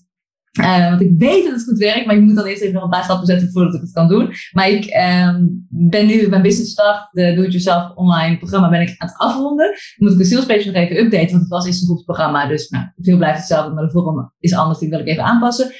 uh, 0.60 0.88
want 0.88 1.00
ik 1.00 1.12
weet 1.18 1.44
dat 1.44 1.52
het 1.52 1.64
goed 1.64 1.78
werkt, 1.78 2.06
maar 2.06 2.16
ik 2.16 2.22
moet 2.22 2.34
dan 2.34 2.44
eerst 2.44 2.62
even 2.62 2.74
nog 2.74 2.82
een 2.82 2.90
paar 2.90 3.04
stappen 3.04 3.26
zetten 3.26 3.50
voordat 3.50 3.74
ik 3.74 3.80
het 3.80 3.92
kan 3.92 4.08
doen. 4.08 4.32
Maar 4.52 4.68
ik 4.68 4.84
um, 4.84 5.66
ben 5.68 6.06
nu 6.06 6.28
mijn 6.28 6.42
business 6.42 6.70
start, 6.70 7.08
de 7.10 7.34
Do-it-yourself 7.34 7.94
online 7.94 8.38
programma, 8.38 8.68
ben 8.68 8.80
ik 8.80 8.94
aan 8.98 9.08
het 9.08 9.16
afronden. 9.16 9.66
Dan 9.66 9.76
moet 9.96 10.12
ik 10.12 10.18
de 10.18 10.24
sales 10.24 10.46
page 10.46 10.66
nog 10.66 10.74
even 10.74 10.98
updaten, 10.98 11.30
want 11.30 11.40
het 11.40 11.48
was 11.48 11.66
eerst 11.66 11.82
een 11.82 11.88
goed 11.88 12.04
programma. 12.04 12.46
Dus 12.46 12.68
nou, 12.68 12.84
veel 12.96 13.16
blijft 13.16 13.38
hetzelfde, 13.38 13.74
maar 13.74 13.84
de 13.84 13.90
vorm 13.90 14.32
is 14.38 14.54
anders, 14.54 14.78
die 14.78 14.88
wil 14.88 15.00
ik 15.00 15.06
even 15.06 15.24
aanpassen. 15.24 15.70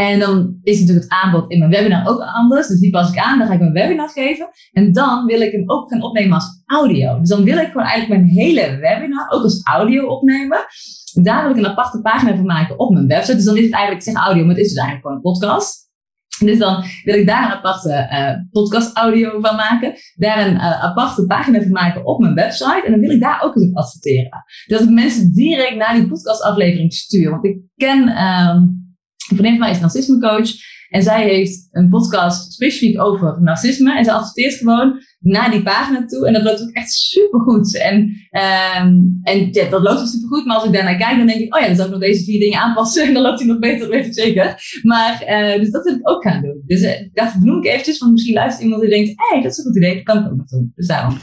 En 0.00 0.18
dan 0.18 0.58
is 0.62 0.80
natuurlijk 0.80 1.06
het 1.10 1.22
aanbod 1.22 1.50
in 1.50 1.58
mijn 1.58 1.70
webinar 1.70 2.08
ook 2.08 2.20
anders. 2.20 2.68
Dus 2.68 2.80
die 2.80 2.90
pas 2.90 3.10
ik 3.10 3.18
aan, 3.18 3.38
dan 3.38 3.46
ga 3.46 3.52
ik 3.52 3.60
mijn 3.60 3.72
webinar 3.72 4.08
geven. 4.08 4.48
En 4.72 4.92
dan 4.92 5.24
wil 5.26 5.40
ik 5.40 5.52
hem 5.52 5.70
ook 5.70 5.90
gaan 5.90 6.02
opnemen 6.02 6.34
als 6.34 6.62
audio. 6.66 7.18
Dus 7.18 7.28
dan 7.28 7.44
wil 7.44 7.58
ik 7.58 7.66
gewoon 7.66 7.86
eigenlijk 7.86 8.20
mijn 8.20 8.32
hele 8.32 8.76
webinar 8.76 9.30
ook 9.30 9.42
als 9.42 9.66
audio 9.66 10.06
opnemen. 10.06 10.58
Daar 11.22 11.42
wil 11.42 11.50
ik 11.50 11.56
een 11.56 11.70
aparte 11.70 12.00
pagina 12.00 12.36
van 12.36 12.44
maken 12.44 12.78
op 12.78 12.90
mijn 12.90 13.06
website. 13.06 13.36
Dus 13.36 13.44
dan 13.44 13.56
is 13.56 13.64
het 13.64 13.72
eigenlijk, 13.72 14.06
ik 14.06 14.12
zeg 14.12 14.22
audio, 14.22 14.44
maar 14.44 14.54
het 14.54 14.64
is 14.64 14.72
dus 14.72 14.82
eigenlijk 14.82 15.06
gewoon 15.06 15.16
een 15.16 15.32
podcast. 15.32 15.88
Dus 16.38 16.58
dan 16.58 16.84
wil 17.04 17.14
ik 17.14 17.26
daar 17.26 17.44
een 17.44 17.56
aparte 17.56 18.08
uh, 18.12 18.50
podcast 18.50 18.96
audio 18.96 19.40
van 19.40 19.56
maken. 19.56 19.94
Daar 20.14 20.46
een 20.46 20.54
uh, 20.54 20.84
aparte 20.84 21.26
pagina 21.26 21.60
van 21.60 21.72
maken 21.72 22.06
op 22.06 22.20
mijn 22.20 22.34
website. 22.34 22.82
En 22.84 22.90
dan 22.90 23.00
wil 23.00 23.10
ik 23.10 23.20
daar 23.20 23.42
ook 23.42 23.56
eens 23.56 23.68
op 23.68 23.76
adverteren. 23.76 24.44
Dus 24.66 24.78
dat 24.78 24.88
ik 24.88 24.94
mensen 24.94 25.32
direct 25.32 25.76
naar 25.76 25.94
die 25.94 26.08
podcast 26.08 26.42
aflevering 26.42 26.92
stuur. 26.92 27.30
Want 27.30 27.44
ik 27.44 27.58
ken... 27.76 28.08
Uh, 28.08 28.56
een 29.30 29.36
vriendin 29.36 29.58
van 29.58 29.60
mij 29.60 29.70
is 29.70 29.80
narcisme 29.80 30.20
coach. 30.20 30.50
En 30.90 31.02
zij 31.02 31.28
heeft 31.28 31.68
een 31.70 31.88
podcast 31.88 32.52
specifiek 32.52 33.00
over 33.00 33.42
narcisme. 33.42 33.96
En 33.96 34.04
ze 34.04 34.12
adverteert 34.12 34.54
gewoon 34.54 35.00
naar 35.20 35.50
die 35.50 35.62
pagina 35.62 36.06
toe. 36.06 36.26
En 36.26 36.32
dat 36.32 36.42
loopt 36.42 36.62
ook 36.62 36.72
echt 36.72 36.92
supergoed. 36.92 37.78
En, 37.78 37.94
um, 38.80 39.20
en 39.22 39.48
ja, 39.52 39.68
dat 39.70 39.82
loopt 39.82 40.00
ook 40.00 40.06
supergoed. 40.06 40.44
Maar 40.44 40.56
als 40.56 40.64
ik 40.64 40.72
daarnaar 40.72 40.96
kijk, 40.96 41.16
dan 41.16 41.26
denk 41.26 41.40
ik, 41.40 41.54
oh 41.54 41.60
ja, 41.60 41.66
dan 41.66 41.76
zou 41.76 41.88
ik 41.88 41.94
nog 41.94 42.02
deze 42.02 42.24
vier 42.24 42.40
dingen 42.40 42.60
aanpassen. 42.60 43.04
En 43.08 43.14
dan 43.14 43.22
loopt 43.22 43.38
hij 43.38 43.48
nog 43.48 43.58
beter, 43.58 43.88
weet 43.88 44.06
ik 44.06 44.14
zeker. 44.14 44.80
Maar, 44.82 45.24
uh, 45.28 45.60
dus 45.60 45.70
dat 45.70 45.84
wil 45.84 45.94
ik 45.94 46.10
ook 46.10 46.22
gaan 46.22 46.42
doen. 46.42 46.62
Dus 46.66 46.80
uh, 46.80 46.90
dat 47.12 47.34
benoem 47.38 47.58
ik 47.58 47.66
eventjes, 47.66 47.98
want 47.98 48.12
misschien 48.12 48.34
luistert 48.34 48.62
iemand 48.62 48.82
die 48.82 48.90
denkt, 48.90 49.08
hé, 49.08 49.34
hey, 49.34 49.42
dat 49.42 49.52
is 49.52 49.58
een 49.58 49.64
goed 49.64 49.76
idee, 49.76 49.94
dat 49.94 50.04
kan 50.04 50.18
ik 50.18 50.30
ook 50.30 50.36
nog 50.36 50.46
doen. 50.46 50.72
Dus 50.74 50.86
daarom. 50.86 51.16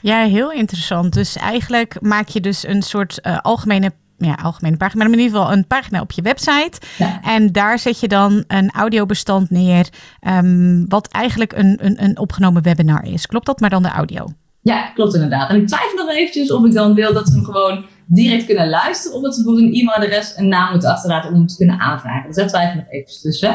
Ja, 0.00 0.24
heel 0.24 0.52
interessant. 0.52 1.12
Dus 1.12 1.36
eigenlijk 1.36 2.00
maak 2.00 2.28
je 2.28 2.40
dus 2.40 2.66
een 2.66 2.82
soort 2.82 3.18
uh, 3.22 3.38
algemene 3.38 3.92
ja, 4.18 4.34
algemene 4.34 4.76
pagina, 4.76 5.04
maar 5.04 5.12
in 5.12 5.18
ieder 5.18 5.36
geval 5.36 5.52
een 5.52 5.66
pagina 5.66 6.00
op 6.00 6.12
je 6.12 6.22
website. 6.22 6.80
En 7.22 7.52
daar 7.52 7.78
zet 7.78 8.00
je 8.00 8.08
dan 8.08 8.44
een 8.46 8.70
audiobestand 8.70 9.50
neer, 9.50 9.88
um, 10.20 10.88
wat 10.88 11.08
eigenlijk 11.08 11.52
een, 11.52 11.78
een, 11.80 12.04
een 12.04 12.18
opgenomen 12.18 12.62
webinar 12.62 13.04
is. 13.04 13.26
Klopt 13.26 13.46
dat, 13.46 13.60
maar 13.60 13.70
dan 13.70 13.82
de 13.82 13.88
audio? 13.88 14.26
Ja, 14.60 14.90
klopt 14.94 15.14
inderdaad. 15.14 15.50
En 15.50 15.56
ik 15.56 15.66
twijfel 15.66 15.96
nog 15.96 16.10
eventjes 16.10 16.52
of 16.52 16.64
ik 16.64 16.72
dan 16.72 16.94
wil 16.94 17.12
dat 17.12 17.28
ze 17.28 17.34
hem 17.34 17.44
gewoon 17.44 17.84
direct 18.06 18.46
kunnen 18.46 18.68
luisteren, 18.68 19.16
of 19.16 19.22
dat 19.22 19.34
ze 19.34 19.42
voor 19.42 19.58
een 19.58 19.74
e-mailadres 19.74 20.36
een 20.36 20.48
naam 20.48 20.70
moeten 20.70 20.90
achterlaten 20.90 21.30
om 21.30 21.36
hem 21.36 21.46
te 21.46 21.56
kunnen 21.56 21.80
aanvragen. 21.80 22.26
Dus 22.26 22.36
daar 22.36 22.48
twijfel 22.48 22.78
ik 22.78 22.84
nog 22.84 22.92
eventjes 22.92 23.20
tussen. 23.20 23.52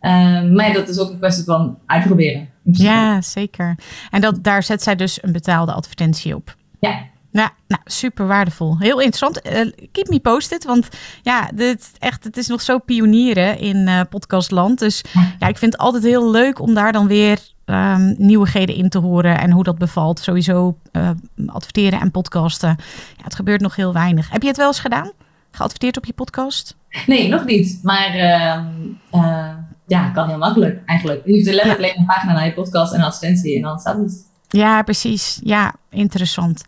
Um, 0.00 0.52
maar 0.52 0.66
ja, 0.66 0.72
dat 0.72 0.88
is 0.88 0.98
ook 0.98 1.10
een 1.10 1.18
kwestie 1.18 1.44
van 1.44 1.78
uitproberen. 1.86 2.48
Ja, 2.62 3.20
zeker. 3.20 3.78
En 4.10 4.20
dat, 4.20 4.44
daar 4.44 4.62
zet 4.62 4.82
zij 4.82 4.96
dus 4.96 5.22
een 5.22 5.32
betaalde 5.32 5.72
advertentie 5.72 6.34
op. 6.34 6.56
Ja, 6.78 6.98
ja, 7.42 7.50
nou, 7.68 7.82
super 7.84 8.26
waardevol. 8.26 8.78
Heel 8.78 9.00
interessant. 9.00 9.46
Uh, 9.46 9.72
keep 9.92 10.08
me 10.08 10.20
posted, 10.20 10.64
want 10.64 10.88
ja, 11.22 11.50
dit, 11.54 11.90
echt, 11.98 12.24
het 12.24 12.36
is 12.36 12.46
nog 12.46 12.60
zo 12.60 12.78
pionieren 12.78 13.58
in 13.58 13.76
uh, 13.76 14.00
podcastland. 14.10 14.78
Dus 14.78 15.04
ja, 15.38 15.48
ik 15.48 15.58
vind 15.58 15.72
het 15.72 15.80
altijd 15.80 16.02
heel 16.02 16.30
leuk 16.30 16.60
om 16.60 16.74
daar 16.74 16.92
dan 16.92 17.06
weer 17.06 17.38
um, 17.64 18.14
nieuwigheden 18.18 18.74
in 18.74 18.88
te 18.88 18.98
horen 18.98 19.38
en 19.38 19.50
hoe 19.50 19.64
dat 19.64 19.78
bevalt. 19.78 20.18
Sowieso 20.18 20.78
uh, 20.92 21.10
adverteren 21.46 22.00
en 22.00 22.10
podcasten. 22.10 22.76
Ja, 23.16 23.24
het 23.24 23.34
gebeurt 23.34 23.60
nog 23.60 23.76
heel 23.76 23.92
weinig. 23.92 24.30
Heb 24.30 24.42
je 24.42 24.48
het 24.48 24.56
wel 24.56 24.66
eens 24.66 24.80
gedaan? 24.80 25.12
Geadverteerd 25.50 25.96
op 25.96 26.04
je 26.04 26.12
podcast? 26.12 26.76
Nee, 27.06 27.28
nog 27.28 27.44
niet. 27.44 27.80
Maar 27.82 28.14
uh, 28.14 29.50
ja, 29.86 30.08
kan 30.10 30.28
heel 30.28 30.38
makkelijk 30.38 30.82
eigenlijk. 30.86 31.22
Je 31.24 31.32
hoeft 31.32 31.44
letterlijk 31.44 31.78
alleen 31.78 31.98
een 31.98 32.06
pagina 32.06 32.32
naar 32.32 32.46
je 32.46 32.54
podcast 32.54 32.92
en 32.92 33.02
advertentie 33.02 33.56
en 33.56 33.62
dan 33.62 33.78
staat 33.78 33.96
het. 33.96 34.32
Ja, 34.56 34.82
precies. 34.82 35.40
Ja, 35.42 35.74
interessant. 35.90 36.64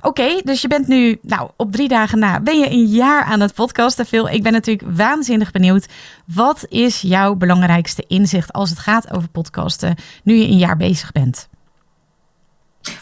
Oké, 0.00 0.40
dus 0.44 0.60
je 0.60 0.68
bent 0.68 0.88
nu, 0.88 1.18
nou, 1.22 1.50
op 1.56 1.72
drie 1.72 1.88
dagen 1.88 2.18
na, 2.18 2.40
ben 2.40 2.58
je 2.58 2.70
een 2.70 2.86
jaar 2.86 3.24
aan 3.24 3.40
het 3.40 3.54
podcasten, 3.54 4.06
Phil. 4.06 4.28
Ik 4.28 4.42
ben 4.42 4.52
natuurlijk 4.52 4.96
waanzinnig 4.96 5.50
benieuwd. 5.50 5.86
Wat 6.34 6.66
is 6.68 7.00
jouw 7.00 7.34
belangrijkste 7.34 8.04
inzicht 8.06 8.52
als 8.52 8.70
het 8.70 8.78
gaat 8.78 9.12
over 9.12 9.28
podcasten, 9.28 9.94
nu 10.22 10.34
je 10.34 10.48
een 10.48 10.58
jaar 10.58 10.76
bezig 10.76 11.12
bent? 11.12 11.48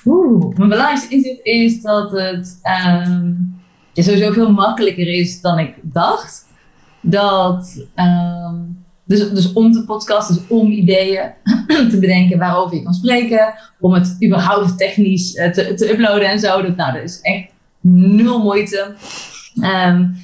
Oeh, 0.05 0.57
mijn 0.57 0.69
belangrijkste 0.69 1.15
inzicht 1.15 1.41
is 1.43 1.83
dat 1.83 2.11
het 2.11 2.61
um, 3.07 3.61
sowieso 3.95 4.33
veel 4.33 4.53
makkelijker 4.53 5.09
is 5.09 5.41
dan 5.41 5.59
ik 5.59 5.75
dacht. 5.83 6.47
Dat 7.01 7.87
um, 7.97 8.85
dus, 9.07 9.31
dus 9.31 9.53
om 9.53 9.73
te 9.73 9.85
podcasten, 9.85 10.35
dus 10.35 10.45
om 10.49 10.71
ideeën 10.71 11.31
te 11.91 11.97
bedenken 12.01 12.39
waarover 12.39 12.77
je 12.77 12.83
kan 12.83 12.95
spreken. 12.95 13.55
Om 13.81 13.93
het 13.93 14.17
überhaupt 14.25 14.79
technisch 14.79 15.35
eh, 15.35 15.51
te, 15.51 15.75
te 15.75 15.93
uploaden 15.93 16.29
en 16.29 16.39
zo. 16.39 16.63
Dat, 16.63 16.77
nou, 16.77 16.93
dat 16.93 17.03
is 17.03 17.21
echt 17.21 17.49
nul 17.81 18.43
moeite. 18.43 18.95
Um, 19.57 20.17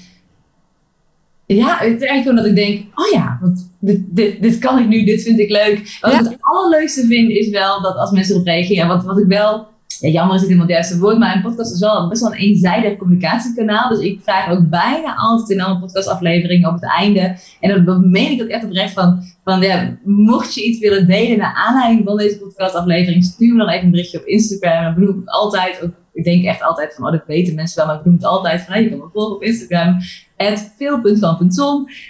ja, 1.46 1.78
het 1.78 2.02
is 2.02 2.08
eigenlijk 2.08 2.22
gewoon 2.22 2.36
dat 2.36 2.46
ik 2.46 2.54
denk, 2.54 2.86
oh 2.94 3.10
ja, 3.12 3.38
want 3.40 3.70
dit, 3.78 4.00
dit, 4.06 4.42
dit 4.42 4.58
kan 4.58 4.78
ik 4.78 4.88
nu, 4.88 5.04
dit 5.04 5.22
vind 5.22 5.38
ik 5.38 5.50
leuk. 5.50 5.98
Wat 6.00 6.12
ik 6.12 6.18
het 6.18 6.36
allerleukste 6.40 7.06
vind 7.06 7.30
is 7.30 7.48
wel 7.48 7.82
dat 7.82 7.96
als 7.96 8.10
mensen 8.10 8.34
erop 8.34 8.46
reageren, 8.46 8.88
wat, 8.88 9.04
wat 9.04 9.18
ik 9.18 9.26
wel 9.26 9.66
ja, 10.02 10.08
jammer 10.08 10.34
is 10.34 10.40
het 10.40 10.50
helemaal 10.50 10.68
het 10.68 10.76
juiste 10.76 10.98
woord, 10.98 11.18
maar 11.18 11.36
een 11.36 11.42
podcast 11.42 11.72
is 11.72 11.80
wel 11.80 12.08
best 12.08 12.22
wel 12.22 12.32
een 12.32 12.38
eenzijdig 12.38 12.96
communicatiekanaal. 12.96 13.88
Dus 13.88 13.98
ik 13.98 14.20
vraag 14.22 14.50
ook 14.50 14.68
bijna 14.68 15.14
altijd 15.14 15.50
in 15.50 15.60
alle 15.60 15.78
podcastafleveringen 15.78 16.68
op 16.68 16.74
het 16.74 16.90
einde. 16.90 17.36
En 17.60 17.84
dat 17.84 18.00
meen 18.00 18.30
ik 18.30 18.42
ook 18.42 18.48
echt 18.48 18.64
oprecht 18.64 18.92
van, 18.92 19.22
van 19.44 19.60
ja, 19.60 19.96
mocht 20.04 20.54
je 20.54 20.64
iets 20.64 20.78
willen 20.78 21.06
delen 21.06 21.38
naar 21.38 21.54
aanleiding 21.54 22.04
van 22.04 22.16
deze 22.16 22.38
podcastaflevering, 22.38 23.24
stuur 23.24 23.52
me 23.52 23.58
dan 23.58 23.68
even 23.68 23.84
een 23.84 23.90
berichtje 23.90 24.18
op 24.18 24.26
Instagram. 24.26 24.84
Dan 24.84 24.94
benoem 24.94 25.20
ik 25.20 25.28
altijd, 25.28 25.82
ook, 25.82 25.92
ik 26.12 26.24
denk 26.24 26.44
echt 26.44 26.62
altijd 26.62 26.94
van, 26.94 27.06
oh 27.06 27.12
dat 27.12 27.26
weten 27.26 27.54
mensen 27.54 27.76
wel, 27.76 27.86
maar 27.86 27.96
ik 27.96 28.02
benoem 28.02 28.18
het 28.18 28.26
altijd 28.26 28.62
van, 28.62 28.82
je 28.82 28.88
kan 28.88 28.98
me 28.98 29.08
volgen 29.12 29.36
op 29.36 29.42
Instagram. 29.42 29.88
Um, 29.88 30.54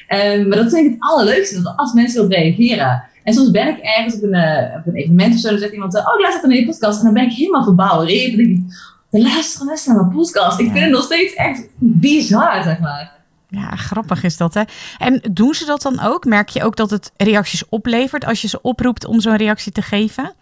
ehm, 0.07 0.49
maar 0.49 0.57
dat 0.57 0.67
is 0.67 0.73
eigenlijk 0.73 0.93
het 0.93 0.97
allerleukste, 0.99 1.63
dat 1.63 1.77
als 1.77 1.93
mensen 1.93 2.19
erop 2.19 2.33
reageren. 2.33 3.05
En 3.25 3.35
soms 3.35 3.51
ben 3.51 3.69
ik 3.69 3.79
ergens 3.79 4.15
op 4.15 4.23
een, 4.23 4.35
uh, 4.35 4.77
op 4.79 4.87
een 4.87 4.95
evenement 4.95 5.35
of 5.35 5.41
zo, 5.41 5.49
dan 5.49 5.59
zegt 5.59 5.73
iemand, 5.73 5.95
oh, 5.95 6.15
ik 6.15 6.21
luister 6.21 6.49
naar 6.49 6.59
je 6.59 6.67
podcast. 6.67 6.99
En 6.99 7.05
dan 7.05 7.15
ben 7.15 7.23
ik 7.23 7.33
helemaal 7.33 7.65
verbouwereerd. 7.65 8.37
Dan 8.37 8.37
denk 8.37 8.59
ik, 8.59 8.65
de 9.11 9.23
luisteren 9.23 9.67
mensen 9.67 9.95
naar 9.95 10.05
mijn 10.05 10.17
podcast. 10.17 10.59
Ik 10.59 10.71
vind 10.71 10.81
het 10.81 10.91
nog 10.91 11.05
steeds 11.05 11.35
echt 11.35 11.69
bizar, 11.79 12.63
zeg 12.63 12.79
maar. 12.81 13.13
Ja, 13.49 13.77
grappig 13.77 14.23
is 14.23 14.37
dat, 14.37 14.55
hè? 14.55 14.63
En 14.99 15.23
doen 15.33 15.55
ze 15.55 15.65
dat 15.65 15.83
dan 15.83 16.01
ook? 16.01 16.25
Merk 16.25 16.49
je 16.49 16.65
ook 16.65 16.77
dat 16.77 16.91
het 16.91 17.13
reacties 17.17 17.69
oplevert 17.69 18.25
als 18.25 18.43
je 18.43 18.49
ze 18.49 18.63
oproept 18.63 19.05
om 19.05 19.21
zo'n 19.21 19.37
reactie 19.37 19.73
te 19.73 19.83
geven? 19.83 20.35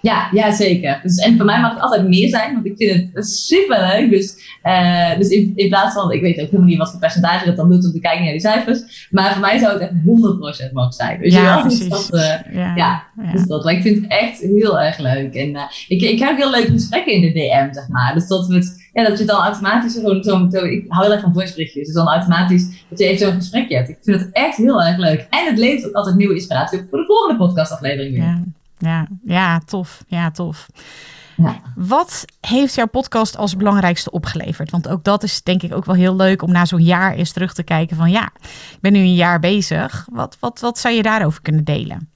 Ja, 0.00 0.28
ja, 0.32 0.52
zeker. 0.52 1.00
Dus, 1.02 1.16
en 1.16 1.36
voor 1.36 1.44
mij 1.44 1.60
mag 1.60 1.72
het 1.72 1.80
altijd 1.80 2.08
meer 2.08 2.28
zijn, 2.28 2.54
want 2.54 2.66
ik 2.66 2.76
vind 2.76 3.10
het 3.14 3.28
super 3.28 3.78
leuk. 3.80 4.10
Dus, 4.10 4.58
uh, 4.64 5.18
dus 5.18 5.28
in, 5.28 5.52
in, 5.54 5.68
plaats 5.68 5.94
van, 5.94 6.12
ik 6.12 6.20
weet 6.20 6.40
ook 6.40 6.46
helemaal 6.46 6.68
niet 6.68 6.78
wat 6.78 6.90
voor 6.90 7.00
percentage 7.00 7.44
dat 7.44 7.56
dan 7.56 7.70
doet 7.70 7.84
om 7.84 7.92
te 7.92 8.00
kijken 8.00 8.22
naar 8.22 8.32
die 8.32 8.40
cijfers. 8.40 9.08
Maar 9.10 9.32
voor 9.32 9.40
mij 9.40 9.58
zou 9.58 9.72
het 9.72 9.82
echt 9.82 9.92
100% 10.70 10.72
mogen 10.72 10.92
zijn. 10.92 11.20
Dus 11.20 11.34
ja, 11.34 11.60
precies. 11.60 11.88
Dat, 11.88 12.08
uh, 12.12 12.20
ja, 12.54 12.74
ja, 12.76 13.02
ja, 13.22 13.32
Dus 13.32 13.46
dat, 13.46 13.64
maar 13.64 13.72
ik 13.72 13.82
vind 13.82 14.02
het 14.02 14.10
echt 14.10 14.40
heel 14.40 14.80
erg 14.80 14.98
leuk. 14.98 15.34
En 15.34 15.48
uh, 15.48 15.62
ik, 15.88 16.02
ik 16.02 16.18
heb 16.18 16.36
heel 16.36 16.50
leuke 16.50 16.72
gesprekken 16.72 17.12
in 17.12 17.20
de 17.20 17.32
DM, 17.32 17.72
zeg 17.72 17.88
maar. 17.88 18.14
Dus 18.14 18.26
dat, 18.26 18.46
we 18.46 18.76
ja, 18.92 19.08
dat 19.08 19.18
je 19.18 19.24
dan 19.24 19.40
automatisch 19.40 19.94
gewoon 19.94 20.22
zo, 20.22 20.46
zo 20.50 20.64
ik 20.64 20.84
hou 20.88 21.04
heel 21.04 21.12
erg 21.12 21.22
van 21.22 21.32
voiceberichtjes. 21.32 21.86
Dus 21.86 21.94
dan 21.94 22.08
automatisch 22.08 22.84
dat 22.88 22.98
je 22.98 23.04
even 23.04 23.26
zo'n 23.26 23.36
gesprekje 23.36 23.76
hebt. 23.76 23.88
Ik 23.88 23.98
vind 24.02 24.20
het 24.20 24.32
echt 24.32 24.56
heel 24.56 24.82
erg 24.82 24.96
leuk. 24.96 25.26
En 25.30 25.46
het 25.46 25.58
levert 25.58 25.88
ook 25.88 25.94
altijd 25.94 26.16
nieuwe 26.16 26.34
inspiratie 26.34 26.78
op 26.78 26.88
voor 26.88 26.98
de 26.98 27.04
volgende 27.04 27.36
podcastaflevering 27.36 28.14
weer. 28.14 28.42
Ja 28.78 29.06
ja, 29.24 29.58
tof. 29.58 30.04
Ja, 30.06 30.30
tof. 30.30 30.68
Ja. 31.36 31.60
Wat 31.76 32.24
heeft 32.40 32.74
jouw 32.74 32.86
podcast 32.86 33.36
als 33.36 33.56
belangrijkste 33.56 34.10
opgeleverd? 34.10 34.70
Want 34.70 34.88
ook 34.88 35.04
dat 35.04 35.22
is 35.22 35.42
denk 35.42 35.62
ik 35.62 35.74
ook 35.74 35.84
wel 35.84 35.94
heel 35.94 36.16
leuk 36.16 36.42
om 36.42 36.52
na 36.52 36.64
zo'n 36.64 36.82
jaar 36.82 37.14
eens 37.14 37.32
terug 37.32 37.54
te 37.54 37.62
kijken 37.62 37.96
van 37.96 38.10
ja, 38.10 38.30
ik 38.72 38.78
ben 38.80 38.92
nu 38.92 38.98
een 38.98 39.14
jaar 39.14 39.40
bezig. 39.40 40.06
Wat, 40.12 40.36
wat, 40.40 40.60
wat 40.60 40.78
zou 40.78 40.94
je 40.94 41.02
daarover 41.02 41.42
kunnen 41.42 41.64
delen? 41.64 42.08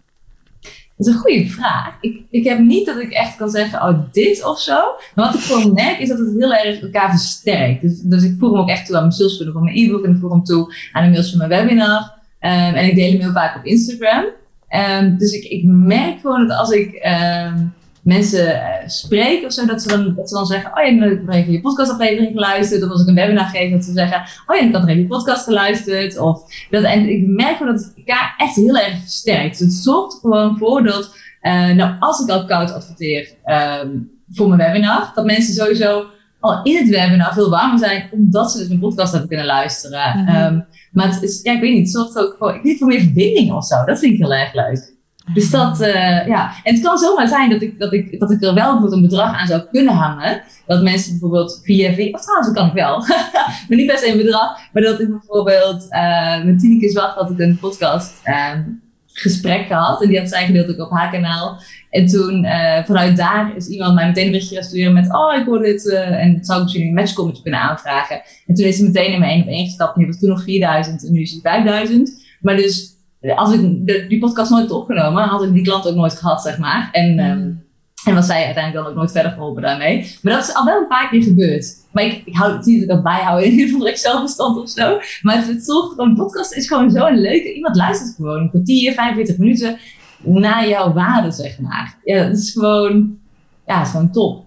Dat 0.97 1.07
is 1.07 1.15
een 1.15 1.21
goede 1.21 1.47
vraag. 1.47 1.97
Ik, 2.01 2.23
ik 2.31 2.45
heb 2.45 2.59
niet 2.59 2.87
dat 2.87 3.01
ik 3.01 3.11
echt 3.11 3.37
kan 3.37 3.51
zeggen, 3.51 3.83
oh, 3.83 3.99
dit 4.13 4.45
of 4.45 4.61
zo. 4.61 4.81
Maar 5.15 5.25
wat 5.25 5.35
ik 5.35 5.41
gewoon 5.41 5.73
merk, 5.73 5.99
is 5.99 6.09
dat 6.09 6.19
het 6.19 6.35
heel 6.39 6.55
erg 6.55 6.81
elkaar 6.81 7.11
versterkt. 7.11 7.83
Dus, 7.83 8.01
dus 8.01 8.23
ik 8.23 8.37
voeg 8.39 8.51
hem 8.51 8.61
ook 8.61 8.69
echt 8.69 8.87
toe 8.87 8.97
aan 8.97 9.03
mijn 9.03 9.15
salesfunnel 9.15 9.55
van 9.55 9.65
mijn 9.65 9.77
e-book. 9.77 10.05
En 10.05 10.11
ik 10.11 10.21
voeg 10.21 10.31
hem 10.31 10.45
toe 10.45 10.75
aan 10.93 11.05
de 11.05 11.11
mails 11.11 11.31
van 11.31 11.39
mijn 11.39 11.51
webinar. 11.51 12.01
Um, 12.41 12.51
en 12.51 12.87
ik 12.87 12.95
deel 12.95 13.11
hem 13.11 13.21
heel 13.21 13.33
vaak 13.33 13.57
op 13.57 13.65
Instagram. 13.65 14.25
Um, 14.75 15.19
dus 15.19 15.33
ik, 15.33 15.45
ik 15.45 15.65
merk 15.65 16.21
gewoon 16.21 16.49
dat 16.49 16.59
als 16.59 16.71
ik 16.71 17.05
um, 17.05 17.75
mensen 18.03 18.55
uh, 18.55 18.89
spreek 18.89 19.45
of 19.45 19.53
zo, 19.53 19.67
dat 19.67 19.83
ze, 19.83 19.89
dan, 19.89 20.15
dat 20.15 20.29
ze 20.29 20.35
dan 20.35 20.47
zeggen: 20.47 20.71
Oh 20.71 20.85
ja, 20.85 20.99
dan 20.99 21.35
heb 21.35 21.47
ik 21.47 21.51
je 21.51 21.61
podcastaflevering 21.61 22.33
geluisterd. 22.33 22.83
Of 22.83 22.91
als 22.91 23.03
ik 23.03 23.09
een 23.09 23.15
webinar 23.15 23.45
geef, 23.45 23.71
dat 23.71 23.85
ze 23.85 23.93
zeggen: 23.93 24.23
Oh 24.47 24.57
ja, 24.57 24.63
ik 24.63 24.75
had 24.75 24.89
er 24.89 24.99
je 24.99 25.07
podcast 25.07 25.45
geluisterd. 25.45 26.19
Of 26.19 26.67
dat, 26.71 26.83
en 26.83 27.09
ik 27.09 27.27
merk 27.27 27.57
gewoon 27.57 27.73
dat 27.73 27.85
het 27.85 27.95
elkaar 27.97 28.35
echt 28.39 28.55
heel 28.55 28.79
erg 28.79 29.01
versterkt. 29.01 29.59
Dus 29.59 29.67
het 29.67 29.77
zorgt 29.77 30.15
er 30.15 30.21
gewoon 30.21 30.59
voor 30.59 30.83
dat, 30.83 31.17
uh, 31.43 31.71
nou, 31.71 31.95
als 31.99 32.21
ik 32.21 32.29
al 32.29 32.45
koud 32.45 32.73
adverteer 32.73 33.29
um, 33.83 34.11
voor 34.31 34.49
mijn 34.49 34.61
webinar, 34.61 35.13
dat 35.15 35.25
mensen 35.25 35.55
sowieso 35.55 36.07
al 36.41 36.63
in 36.63 36.77
het 36.77 36.89
webinar 36.89 37.33
veel 37.33 37.51
warmer 37.51 37.79
zijn, 37.79 38.09
omdat 38.13 38.53
ze 38.53 38.59
dus 38.59 38.69
mijn 38.69 38.81
podcast 38.81 39.11
hebben 39.11 39.29
kunnen 39.29 39.47
luisteren. 39.47 40.19
Mm 40.19 40.27
-hmm. 40.27 40.55
um, 40.55 40.65
maar 40.93 41.15
het 41.15 41.23
is, 41.23 41.41
ja, 41.43 41.53
ik 41.53 41.61
weet 41.61 41.73
niet, 41.73 41.87
het 41.87 41.91
zorgt 41.91 42.19
ook 42.19 42.37
voor, 42.39 42.55
ik 42.55 42.63
weet 42.63 42.79
voor 42.79 42.87
meer 42.87 43.01
verbinding 43.01 43.53
of 43.53 43.65
zo. 43.65 43.85
Dat 43.85 43.99
vind 43.99 44.13
ik 44.13 44.19
heel 44.19 44.35
erg 44.35 44.55
leuk. 44.55 44.93
Dus 45.35 45.51
dat, 45.51 45.81
uh, 45.81 46.27
ja. 46.27 46.53
En 46.63 46.75
het 46.75 46.83
kan 46.83 46.99
zomaar 46.99 47.29
zijn 47.29 47.51
dat 47.51 47.63
ik, 47.63 47.79
dat 47.79 47.93
ik, 47.93 48.21
dat 48.21 48.31
ik 48.31 48.43
er 48.43 48.55
wel 48.55 48.93
een 48.93 49.03
bedrag 49.03 49.37
aan 49.37 49.47
zou 49.47 49.63
kunnen 49.71 49.95
hangen. 49.95 50.43
Dat 50.67 50.83
mensen 50.83 51.11
bijvoorbeeld 51.11 51.61
via, 51.63 51.93
via 51.93 52.11
of 52.11 52.21
trouwens, 52.21 52.49
dat 52.49 52.57
kan 52.57 52.67
ik 52.67 52.73
wel. 52.73 52.99
maar 53.69 53.77
niet 53.79 53.99
se 53.99 54.09
een 54.09 54.17
bedrag. 54.17 54.59
Maar 54.73 54.83
dat 54.83 55.01
ik 55.01 55.11
bijvoorbeeld, 55.11 55.87
uh, 55.91 56.45
met 56.45 56.59
Tineke 56.59 56.91
Zwart 56.91 57.15
had 57.15 57.31
ik 57.31 57.39
een 57.39 57.59
podcast 57.59 58.13
um, 58.27 58.83
gesprek 59.13 59.67
gehad. 59.67 60.03
En 60.03 60.09
die 60.09 60.19
had 60.19 60.29
zij 60.29 60.47
gedeeld 60.47 60.71
ook 60.71 60.87
op 60.87 60.97
haar 60.97 61.11
kanaal. 61.11 61.61
En 61.91 62.07
toen 62.07 62.45
uh, 62.45 62.85
vanuit 62.85 63.17
daar 63.17 63.57
is 63.57 63.67
iemand 63.67 63.95
mij 63.95 64.07
meteen 64.07 64.25
een 64.25 64.31
berichtje 64.31 64.83
gaan 64.83 64.93
met... 64.93 65.15
Oh, 65.15 65.35
ik 65.39 65.45
hoor 65.47 65.59
dit 65.59 65.85
uh, 65.85 66.25
en 66.25 66.45
zou 66.45 66.59
ik 66.59 66.65
misschien 66.65 66.87
een 66.87 66.95
matchcommetje 66.95 67.43
kunnen 67.43 67.61
aanvragen. 67.61 68.23
En 68.47 68.55
toen 68.55 68.67
is 68.67 68.77
ze 68.77 68.85
meteen 68.85 69.13
in 69.13 69.19
mijn 69.19 69.31
één 69.31 69.43
op 69.43 69.49
één 69.49 69.65
gestapt. 69.65 69.97
Nu 69.97 70.07
was 70.07 70.19
toen 70.19 70.29
nog 70.29 70.43
4000 70.43 71.07
en 71.07 71.13
nu 71.13 71.21
is 71.21 71.33
het 71.33 71.41
5000. 71.43 72.23
Maar 72.41 72.57
dus 72.57 72.91
als 73.35 73.55
ik 73.55 73.87
die 74.09 74.19
podcast 74.19 74.51
nooit 74.51 74.69
had 74.69 74.81
opgenomen, 74.81 75.25
had 75.25 75.43
ik 75.43 75.53
die 75.53 75.63
klant 75.63 75.87
ook 75.87 75.95
nooit 75.95 76.19
gehad, 76.19 76.43
zeg 76.43 76.59
maar. 76.59 76.89
En, 76.93 77.19
um, 77.19 77.62
En 78.05 78.15
was 78.15 78.27
zij 78.27 78.45
uiteindelijk 78.45 78.85
dan 78.85 78.93
ook 78.93 78.99
nooit 78.99 79.13
verder 79.13 79.33
geholpen 79.33 79.63
daarmee. 79.63 80.19
Maar 80.23 80.33
dat 80.33 80.49
is 80.49 80.55
al 80.55 80.65
wel 80.65 80.81
een 80.81 80.89
paar 80.89 81.09
keer 81.09 81.23
gebeurd. 81.23 81.67
Maar 81.93 82.05
ik, 82.05 82.23
ik 82.25 82.37
hou 82.37 82.53
het 82.53 82.67
niet 82.67 82.75
dat 82.75 82.89
ik 82.89 82.95
dat 82.95 83.03
bijhouden 83.03 83.47
in 83.47 83.53
ieder 83.53 83.69
geval 83.69 83.89
Excel-bestand 83.89 84.59
of 84.59 84.69
zo. 84.69 84.99
Maar 85.23 85.37
het, 85.37 85.47
het 85.47 85.65
zorgt 85.65 85.89
gewoon, 85.89 86.09
een 86.09 86.17
podcast 86.17 86.53
is 86.53 86.69
gewoon 86.69 86.91
zo 86.91 87.07
een 87.07 87.21
leuke. 87.21 87.55
Iemand 87.55 87.77
luistert 87.77 88.15
gewoon 88.15 88.41
een 88.41 88.51
kwartier, 88.51 88.93
45 88.93 89.39
minuten 89.39 89.79
naar 90.25 90.69
jouw 90.69 90.93
waarde, 90.93 91.31
zeg 91.31 91.59
maar. 91.59 91.99
Ja, 92.05 92.25
dat 92.25 92.37
is 92.37 92.51
gewoon, 92.51 93.19
ja, 93.67 93.79
het 93.79 93.87
is 93.87 93.93
gewoon 93.93 94.11
top. 94.11 94.45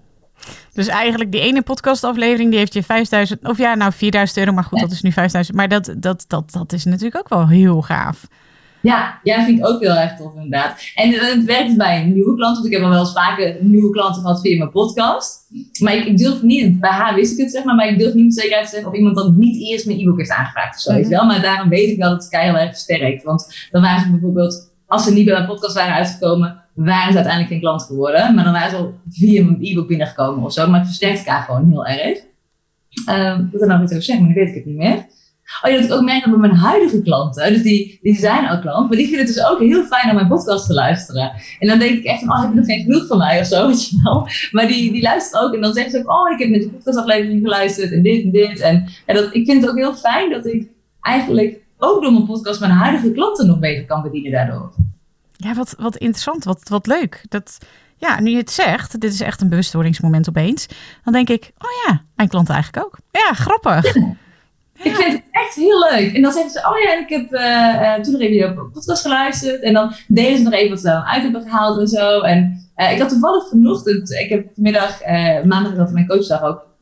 Dus 0.74 0.88
eigenlijk 0.88 1.32
die 1.32 1.42
ene 1.42 1.62
podcastaflevering, 1.62 2.50
die 2.50 2.60
heeft 2.60 2.74
je 2.74 2.84
5000, 2.84 3.48
of 3.48 3.58
ja, 3.58 3.76
nou 3.76 3.92
4000 3.94 4.40
euro, 4.40 4.52
maar 4.52 4.64
goed, 4.64 4.80
dat 4.80 4.92
is 4.92 5.02
nu 5.02 5.12
5000. 5.12 5.58
Maar 5.58 5.68
dat, 5.68 5.94
dat, 5.98 6.26
dat, 6.28 6.52
dat 6.52 6.74
is 6.74 6.86
natuurlijk 6.86 7.18
ook 7.18 7.30
wel 7.30 7.48
heel 7.48 7.82
gaaf. 7.82 8.28
Ja, 8.86 9.20
ja, 9.24 9.46
vind 9.46 9.60
ik 9.60 9.68
ook 9.68 9.82
heel 9.82 9.96
erg 9.96 10.16
tof 10.16 10.34
inderdaad. 10.36 10.92
En 10.96 11.12
het 11.12 11.44
werkt 11.44 11.68
dus 11.68 11.76
bij 11.76 12.04
nieuwe 12.04 12.36
klanten, 12.36 12.62
want 12.62 12.66
ik 12.66 12.72
heb 12.72 12.82
al 12.82 12.90
wel 12.90 13.00
eens 13.00 13.14
vaker 13.14 13.58
nieuwe 13.60 13.90
klanten 13.90 14.22
gehad 14.22 14.42
via 14.42 14.58
mijn 14.58 14.72
podcast. 14.72 15.48
Maar 15.80 15.96
ik, 15.96 16.06
ik, 16.06 16.18
durf 16.18 16.42
niet, 16.42 16.80
bij 16.80 16.90
haar 16.90 17.16
wist 17.16 17.32
ik 17.32 17.38
het 17.38 17.52
zeg 17.52 17.64
maar, 17.64 17.76
maar 17.76 17.88
ik 17.88 18.00
durf 18.00 18.14
niet 18.14 18.24
met 18.24 18.34
zekerheid 18.34 18.66
te 18.66 18.72
zeggen 18.72 18.92
of 18.92 18.98
iemand 18.98 19.16
dan 19.16 19.38
niet 19.38 19.70
eerst 19.70 19.86
mijn 19.86 20.00
e-book 20.00 20.18
heeft 20.18 20.32
aangevraagd 20.32 20.76
of 20.76 20.82
zo, 20.82 20.94
weet 20.94 21.08
wel. 21.08 21.26
Maar 21.26 21.42
daarom 21.42 21.70
weet 21.70 21.90
ik 21.90 21.98
wel 21.98 22.10
dat 22.10 22.22
het 22.22 22.32
kei 22.32 22.44
heel 22.44 22.58
erg 22.58 22.70
versterkt. 22.70 23.24
Want 23.24 23.68
dan 23.72 23.82
waren 23.82 24.02
ze 24.02 24.12
bijvoorbeeld, 24.12 24.72
als 24.88 25.04
ze 25.04 25.14
niet 25.14 25.26
bij 25.26 25.34
mijn 25.34 25.48
podcast 25.48 25.76
waren 25.76 25.94
uitgekomen, 25.94 26.64
waren 26.74 27.12
ze 27.12 27.16
uiteindelijk 27.16 27.48
geen 27.48 27.62
klant 27.62 27.84
geworden. 27.84 28.36
Maar 28.36 28.44
dan 28.44 28.54
waren 28.54 28.70
ze 28.70 28.76
al 28.76 28.94
via 29.10 29.44
mijn 29.44 29.58
e-book 29.62 29.88
binnengekomen 29.88 30.46
of 30.46 30.54
zo. 30.54 30.70
Maar 30.70 30.80
het 30.80 30.88
versterkt 30.88 31.18
elkaar 31.18 31.44
gewoon 31.44 31.70
heel 31.70 31.86
erg. 31.86 32.18
Um, 33.10 33.50
wat 33.52 33.62
er 33.62 33.68
nou 33.68 33.84
iets 33.84 33.92
over 33.92 34.04
zeggen, 34.04 34.26
maar 34.26 34.34
nu 34.36 34.40
weet 34.42 34.50
ik 34.50 34.56
het 34.56 34.66
niet 34.66 34.76
meer. 34.76 35.06
Oh 35.66 35.72
ja, 35.72 35.78
dat 35.78 35.86
ik 35.86 35.92
ook 35.92 36.04
merk 36.04 36.26
dat 36.26 36.38
mijn 36.38 36.56
huidige 36.56 37.02
klanten, 37.02 37.54
dus 37.54 37.62
die, 37.62 38.00
die 38.02 38.16
zijn 38.16 38.48
al 38.48 38.60
klant, 38.60 38.88
maar 38.88 38.98
die 38.98 39.08
vinden 39.08 39.26
het 39.26 39.36
dus 39.36 39.46
ook 39.46 39.60
heel 39.60 39.84
fijn 39.84 40.10
om 40.10 40.16
mijn 40.16 40.28
podcast 40.28 40.66
te 40.66 40.74
luisteren. 40.74 41.32
En 41.60 41.68
dan 41.68 41.80
denk 41.80 41.98
ik 41.98 42.04
echt 42.04 42.20
van, 42.20 42.30
oh, 42.30 42.42
heb 42.42 42.50
je 42.50 42.56
nog 42.56 42.66
geen 42.66 42.84
genoeg 42.84 43.08
van 43.08 43.18
mij 43.18 43.40
of 43.40 43.46
zo, 43.46 43.66
weet 43.68 43.90
je 43.90 44.00
wel. 44.04 44.28
Maar 44.52 44.68
die, 44.68 44.92
die 44.92 45.02
luisteren 45.02 45.46
ook 45.46 45.54
en 45.54 45.62
dan 45.62 45.74
zeggen 45.74 45.92
ze 45.92 46.00
ook, 46.00 46.10
oh, 46.10 46.32
ik 46.32 46.40
heb 46.40 46.50
met 46.50 46.62
de 46.62 46.70
podcastaflevering 46.70 47.42
geluisterd 47.42 47.92
en 47.92 48.04
dit 48.04 48.24
en 48.24 48.32
dit. 48.32 48.60
En, 48.60 48.90
en 49.06 49.16
dat, 49.16 49.36
ik 49.36 49.46
vind 49.46 49.62
het 49.62 49.70
ook 49.70 49.78
heel 49.78 49.96
fijn 49.96 50.30
dat 50.30 50.46
ik 50.46 50.68
eigenlijk 51.02 51.60
ook 51.78 52.02
door 52.02 52.12
mijn 52.12 52.26
podcast 52.26 52.60
mijn 52.60 52.72
huidige 52.72 53.12
klanten 53.12 53.48
nog 53.48 53.60
beter 53.60 53.86
kan 53.86 54.02
bedienen 54.02 54.32
daardoor. 54.32 54.74
Ja, 55.32 55.54
wat, 55.54 55.76
wat 55.80 55.96
interessant, 55.96 56.44
wat, 56.44 56.70
wat 56.70 56.88
leuk. 56.88 57.26
Dat, 57.30 57.58
ja, 57.98 58.22
nu 58.22 58.30
je 58.30 58.38
het 58.38 58.52
zegt, 58.52 59.02
dit 59.02 59.14
is 59.14 59.22
echt 59.22 59.42
een 59.42 59.50
bewustwordingsmoment 59.50 60.30
opeens. 60.30 60.68
Dan 61.04 61.14
denk 61.14 61.30
ik, 61.30 61.52
oh 61.58 61.70
ja, 61.86 62.02
mijn 62.16 62.30
klanten 62.30 62.54
eigenlijk 62.54 62.86
ook. 62.86 62.98
Ja, 63.12 63.34
grappig. 63.34 63.96
Ik 64.84 64.96
vind 64.96 65.14
het 65.14 65.24
echt 65.32 65.56
heel 65.56 65.88
leuk. 65.90 66.14
En 66.14 66.22
dan 66.22 66.32
zeggen 66.32 66.52
ze, 66.52 66.60
oh 66.60 66.80
ja, 66.84 67.00
ik 67.00 67.10
heb 67.10 67.34
uh, 67.34 68.04
toen 68.04 68.14
nog 68.14 68.22
even 68.22 68.36
je 68.36 68.70
podcast 68.74 69.02
geluisterd. 69.02 69.62
En 69.62 69.74
dan 69.74 69.94
delen 70.08 70.38
ze 70.38 70.44
nog 70.44 70.54
even 70.54 70.70
wat 70.70 70.80
ze 70.80 71.04
uit 71.06 71.22
hebben 71.22 71.42
gehaald 71.42 71.80
en 71.80 71.88
zo. 71.88 72.22
En 72.22 72.70
uh, 72.78 72.92
ik 72.92 73.00
had 73.00 73.10
toevallig 73.10 73.50
vanochtend, 73.50 74.12
ik 74.12 74.30
heb 74.30 74.48
vanmiddag, 74.54 75.00
maandag 75.44 75.76
had 75.76 75.92
mijn 75.92 76.08
coachdag 76.08 76.44
ook. 76.44 76.74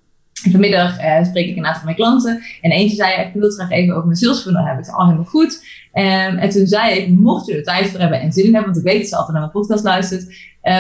Vanmiddag 0.52 0.96
spreek 1.26 1.48
ik 1.48 1.58
een 1.58 1.66
aantal 1.66 1.74
van 1.74 1.86
mijn 1.86 1.96
klanten. 1.96 2.42
En 2.62 2.72
eentje 2.72 2.96
zei, 2.96 3.22
ik 3.22 3.34
wil 3.34 3.42
het 3.42 3.54
graag 3.54 3.72
even 3.72 3.94
over 3.94 4.06
mijn 4.06 4.18
sales 4.18 4.42
funnel 4.42 4.64
hebben. 4.64 4.80
Ik 4.80 4.86
zei, 4.86 4.98
al 4.98 5.02
oh, 5.02 5.10
helemaal 5.10 5.32
goed. 5.32 5.64
Um, 5.94 6.38
en 6.38 6.50
toen 6.50 6.68
zei 6.68 7.00
ik, 7.00 7.08
mocht 7.10 7.46
je 7.46 7.56
er 7.56 7.64
tijd 7.64 7.90
voor 7.90 8.00
hebben 8.00 8.20
en 8.20 8.32
zin 8.32 8.46
in 8.46 8.54
hebben, 8.54 8.74
want 8.74 8.86
ik 8.86 8.92
weet 8.92 9.00
dat 9.00 9.10
ze 9.10 9.16
altijd 9.16 9.32
naar 9.38 9.42
mijn 9.42 9.52
podcast 9.52 9.84
luistert. 9.84 10.36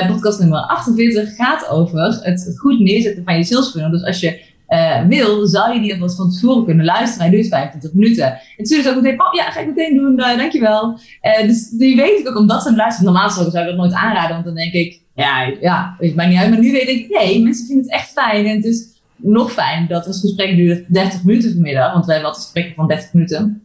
podcast 0.08 0.40
nummer 0.40 0.60
48 0.60 1.36
gaat 1.36 1.70
over 1.70 2.00
het 2.22 2.54
goed 2.60 2.80
neerzetten 2.80 3.24
van 3.24 3.38
je 3.38 3.44
sales 3.44 3.72
funnel. 3.72 3.92
Dus 3.92 4.04
als 4.04 4.20
je 4.20 4.42
uh, 4.74 5.08
wil, 5.08 5.48
zou 5.48 5.74
je 5.74 5.80
die 5.82 5.94
alvast 5.94 6.16
van 6.16 6.32
tevoren 6.32 6.66
kunnen 6.66 6.86
luisteren. 6.86 7.28
Hij 7.28 7.36
duurt 7.36 7.48
25 7.48 7.94
minuten. 7.94 8.26
En 8.58 8.64
toen 8.64 8.80
is 8.80 8.90
ook 8.90 8.96
meteen, 8.96 9.22
oh 9.22 9.34
ja, 9.34 9.52
ga 9.52 9.60
ik 9.60 9.68
meteen 9.68 9.96
doen, 9.96 10.20
uh, 10.20 10.38
dankjewel. 10.38 11.00
Uh, 11.22 11.48
dus 11.48 11.70
die 11.70 11.96
weet 11.96 12.20
ik 12.20 12.30
ook, 12.30 12.38
omdat 12.38 12.62
ze 12.62 12.68
hem 12.68 12.78
luisteren. 12.78 13.12
Normaal 13.12 13.30
zou 13.30 13.48
ik 13.48 13.54
dat 13.54 13.76
nooit 13.76 13.94
aanraden, 13.94 14.32
want 14.32 14.46
dan 14.46 14.56
denk 14.56 14.74
ik, 14.74 15.02
ja, 15.16 15.54
ja, 15.62 15.96
ik 16.00 16.16
ben 16.16 16.30
niet 16.30 16.38
uit. 16.38 16.50
Maar 16.50 16.60
nu 16.60 16.72
weet 16.72 16.88
ik, 16.88 17.10
nee, 17.10 17.44
mensen 17.44 17.66
vinden 17.66 17.84
het 17.84 17.94
echt 17.94 18.12
fijn. 18.12 18.46
En 18.46 18.56
het 18.56 18.66
is 18.66 18.88
nog 19.16 19.52
fijn 19.52 19.88
dat 19.88 20.08
ons 20.08 20.20
gesprek 20.20 20.56
duurt 20.56 20.94
30 20.94 21.24
minuten 21.24 21.52
vanmiddag, 21.54 21.94
want 21.94 22.06
wij 22.06 22.14
hebben 22.16 22.34
altijd 22.34 22.52
gesprekken 22.52 22.76
van 22.76 22.88
30 22.88 23.14
minuten. 23.14 23.62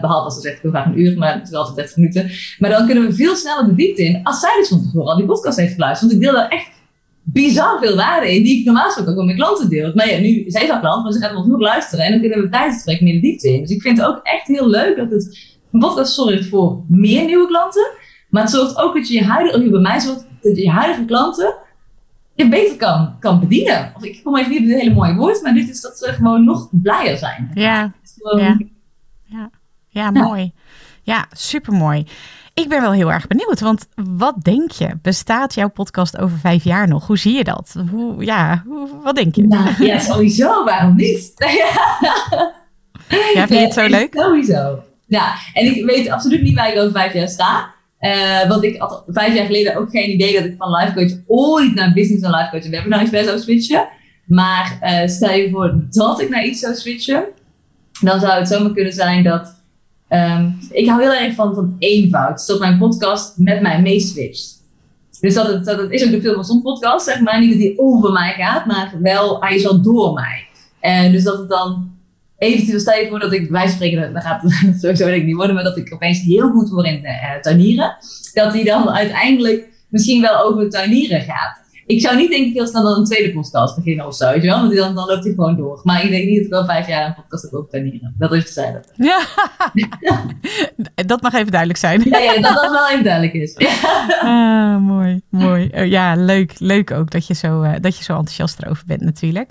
Behalve 0.00 0.24
als 0.24 0.34
ze 0.34 0.40
zegt, 0.40 0.56
ik 0.56 0.62
wil 0.62 0.70
graag 0.70 0.86
een 0.86 1.00
uur, 1.00 1.18
maar 1.18 1.34
het 1.34 1.48
is 1.48 1.54
altijd 1.54 1.76
30 1.76 1.96
minuten. 1.96 2.30
Maar 2.58 2.70
dan 2.70 2.86
kunnen 2.86 3.06
we 3.06 3.14
veel 3.14 3.36
sneller 3.36 3.64
de 3.64 3.74
diepte 3.74 4.04
in 4.04 4.20
als 4.22 4.40
zij 4.40 4.56
dus 4.58 4.68
van 4.68 4.82
tevoren 4.82 5.10
al 5.10 5.16
die 5.16 5.26
podcast 5.26 5.58
heeft 5.58 5.74
geluisterd. 5.74 6.10
Want 6.10 6.22
ik 6.22 6.28
deel 6.28 6.38
daar 6.38 6.48
echt 6.48 6.70
bizar 7.24 7.78
veel 7.78 7.96
waarde 7.96 8.34
in, 8.34 8.42
die 8.42 8.58
ik 8.58 8.64
normaal 8.64 8.84
gesproken 8.84 9.10
ook 9.12 9.16
met 9.16 9.26
mijn 9.26 9.38
klanten 9.38 9.68
deel. 9.68 9.92
Maar 9.94 10.10
ja, 10.10 10.18
nu 10.18 10.44
is 10.44 10.70
al 10.70 10.80
klant, 10.80 11.02
maar 11.02 11.12
ze 11.12 11.18
gaat 11.18 11.36
ons 11.36 11.46
nog 11.46 11.60
luisteren 11.60 12.04
en 12.04 12.10
dan 12.10 12.20
kunnen 12.20 12.40
we 12.40 12.48
tijdens 12.48 12.74
het 12.74 12.82
gesprek 12.82 13.00
meer 13.00 13.14
de 13.14 13.20
diepte 13.20 13.52
in. 13.52 13.60
Dus 13.60 13.70
ik 13.70 13.82
vind 13.82 13.98
het 13.98 14.06
ook 14.06 14.20
echt 14.22 14.46
heel 14.46 14.68
leuk 14.68 14.96
dat 14.96 15.10
het 15.10 15.56
een 15.72 15.80
podcast 15.80 16.14
zorgt 16.14 16.48
voor 16.48 16.84
meer 16.88 17.24
nieuwe 17.24 17.46
klanten, 17.46 17.90
maar 18.28 18.42
het 18.42 18.50
zorgt 18.50 18.76
ook 18.76 18.94
dat 18.94 19.08
je 19.08 19.14
je 19.14 19.24
huidige, 19.24 19.70
bij 19.70 19.80
mij 19.80 20.00
zorgt 20.00 20.26
dat 20.42 20.56
je 20.56 20.62
je 20.62 20.70
huidige 20.70 21.04
klanten 21.04 21.54
je 22.34 22.48
beter 22.48 22.76
kan, 22.76 23.16
kan 23.18 23.40
bedienen. 23.40 23.92
Of 23.96 24.04
ik 24.04 24.20
kom 24.24 24.36
even 24.36 24.50
niet 24.50 24.60
op 24.60 24.66
het 24.66 24.80
hele 24.80 24.94
mooie 24.94 25.14
woord, 25.14 25.42
maar 25.42 25.54
dit 25.54 25.68
is 25.68 25.80
dat 25.80 25.98
ze 25.98 26.12
gewoon 26.12 26.44
nog 26.44 26.68
blijer 26.70 27.16
zijn. 27.16 27.50
Ja, 27.54 27.92
ja. 28.36 28.58
ja. 29.24 29.50
ja, 29.88 30.10
mooi. 30.10 30.52
Ja, 31.02 31.26
super 31.32 31.72
mooi. 31.72 32.06
Ik 32.54 32.68
ben 32.68 32.80
wel 32.80 32.92
heel 32.92 33.12
erg 33.12 33.26
benieuwd, 33.26 33.60
want 33.60 33.86
wat 33.94 34.34
denk 34.42 34.70
je? 34.70 34.88
Bestaat 35.02 35.54
jouw 35.54 35.68
podcast 35.68 36.18
over 36.18 36.38
vijf 36.38 36.64
jaar 36.64 36.88
nog? 36.88 37.06
Hoe 37.06 37.18
zie 37.18 37.36
je 37.36 37.44
dat? 37.44 37.74
Hoe, 37.90 38.24
ja, 38.24 38.62
hoe, 38.66 38.88
wat 39.02 39.14
denk 39.14 39.34
je? 39.34 39.46
Nou, 39.46 39.84
ja, 39.84 39.98
sowieso. 39.98 40.64
Waarom 40.64 40.96
niet? 40.96 41.32
ja, 43.34 43.46
vind 43.46 43.48
je 43.48 43.56
het 43.56 43.72
zo 43.72 43.86
leuk? 43.86 44.14
Sowieso. 44.14 44.82
Ja, 45.06 45.34
en 45.52 45.66
ik 45.66 45.84
weet 45.84 46.08
absoluut 46.08 46.42
niet 46.42 46.54
waar 46.54 46.72
ik 46.72 46.78
over 46.78 46.92
vijf 46.92 47.12
jaar 47.12 47.28
sta. 47.28 47.74
Uh, 48.00 48.48
want 48.48 48.64
ik 48.64 48.78
had 48.78 49.04
vijf 49.06 49.34
jaar 49.34 49.46
geleden 49.46 49.76
ook 49.76 49.90
geen 49.90 50.10
idee 50.10 50.32
dat 50.32 50.44
ik 50.44 50.54
van 50.58 50.70
life 50.70 50.92
coach 50.94 51.12
ooit 51.26 51.74
naar 51.74 51.92
business 51.92 52.24
en 52.24 52.30
life 52.30 52.50
coach 52.50 52.64
en 52.64 52.70
webinar 52.70 53.00
expert 53.00 53.24
zou 53.24 53.38
switchen. 53.38 53.88
Maar 54.26 54.78
uh, 54.82 55.08
stel 55.08 55.32
je 55.32 55.50
voor 55.50 55.74
dat 55.90 56.20
ik 56.20 56.28
naar 56.28 56.44
iets 56.44 56.60
zou 56.60 56.74
switchen, 56.74 57.24
dan 58.00 58.20
zou 58.20 58.32
het 58.32 58.48
zomaar 58.48 58.72
kunnen 58.72 58.92
zijn 58.92 59.22
dat 59.22 59.63
Um, 60.08 60.58
ik 60.70 60.88
hou 60.88 61.02
heel 61.02 61.14
erg 61.14 61.34
van, 61.34 61.54
van 61.54 61.76
eenvoud. 61.78 62.46
Dat 62.46 62.58
mijn 62.58 62.78
podcast 62.78 63.38
met 63.38 63.60
mij 63.60 63.82
meeswitcht. 63.82 64.62
Dus 65.20 65.34
dat, 65.34 65.64
dat 65.64 65.90
is 65.90 66.04
ook 66.04 66.10
de 66.10 66.20
Film 66.20 66.34
van 66.34 66.44
Soms 66.44 66.62
podcast, 66.62 67.04
zeg 67.04 67.20
maar. 67.20 67.40
Niet 67.40 67.50
dat 67.50 67.58
die 67.58 67.78
over 67.78 68.12
mij 68.12 68.32
gaat, 68.32 68.66
maar 68.66 68.94
wel, 69.00 69.40
hij 69.40 69.54
is 69.54 69.62
door 69.62 70.12
mij. 70.12 70.46
En 70.80 71.12
dus 71.12 71.22
dat 71.22 71.38
het 71.38 71.48
dan 71.48 71.92
eventueel, 72.38 72.80
stel 72.80 72.98
je 72.98 73.08
voor 73.08 73.18
dat 73.18 73.32
ik, 73.32 73.50
wij 73.50 73.68
spreken, 73.68 74.12
dan 74.12 74.22
gaat 74.22 74.42
het 74.42 74.52
sowieso 74.80 75.04
denk 75.04 75.20
ik 75.20 75.26
niet 75.26 75.34
worden, 75.34 75.54
maar 75.54 75.64
dat 75.64 75.76
ik 75.76 75.94
opeens 75.94 76.20
heel 76.20 76.50
goed 76.50 76.68
word 76.68 76.86
in 76.86 77.04
uh, 77.04 77.34
tuinieren. 77.40 77.96
Dat 78.32 78.52
hij 78.52 78.64
dan 78.64 78.90
uiteindelijk 78.90 79.68
misschien 79.88 80.20
wel 80.20 80.38
over 80.38 80.70
tuinieren 80.70 81.20
gaat 81.20 81.63
ik 81.86 82.00
zou 82.00 82.16
niet 82.16 82.30
denk 82.30 82.46
ik 82.46 82.52
heel 82.52 82.66
snel 82.66 82.82
dan 82.82 82.98
een 82.98 83.04
tweede 83.04 83.32
podcast 83.32 83.76
beginnen 83.76 84.06
of 84.06 84.14
zo, 84.14 84.30
weet 84.30 84.42
je 84.42 84.48
wel? 84.48 84.60
Want 84.60 84.76
dan, 84.76 84.94
dan 84.94 85.06
loopt 85.06 85.24
hij 85.24 85.32
gewoon 85.32 85.56
door. 85.56 85.80
Maar 85.82 86.04
ik 86.04 86.10
denk 86.10 86.26
niet 86.26 86.36
dat 86.36 86.46
ik 86.46 86.52
al 86.52 86.64
vijf 86.64 86.88
jaar 86.88 87.06
een 87.06 87.14
podcast 87.14 87.50
heb 87.50 87.66
tuinieren. 87.70 88.14
Dat 88.18 88.32
is 88.32 88.44
te 88.44 88.52
zeggen. 88.52 88.82
Ja, 88.96 89.20
dat 91.06 91.22
mag 91.22 91.32
even 91.32 91.50
duidelijk 91.50 91.78
zijn. 91.78 92.02
Ja, 92.04 92.18
ja 92.18 92.40
dat 92.40 92.54
dat 92.54 92.70
wel 92.70 92.88
even 92.90 93.04
duidelijk 93.04 93.34
is. 93.34 93.56
ah, 94.20 94.76
mooi, 94.76 95.20
mooi. 95.28 95.70
Uh, 95.74 95.86
ja, 95.86 96.14
leuk, 96.16 96.52
leuk 96.58 96.90
ook 96.90 97.10
dat 97.10 97.26
je, 97.26 97.34
zo, 97.34 97.62
uh, 97.62 97.72
dat 97.80 97.96
je 97.96 98.04
zo 98.04 98.12
enthousiast 98.12 98.62
erover 98.62 98.84
bent 98.86 99.00
natuurlijk. 99.00 99.50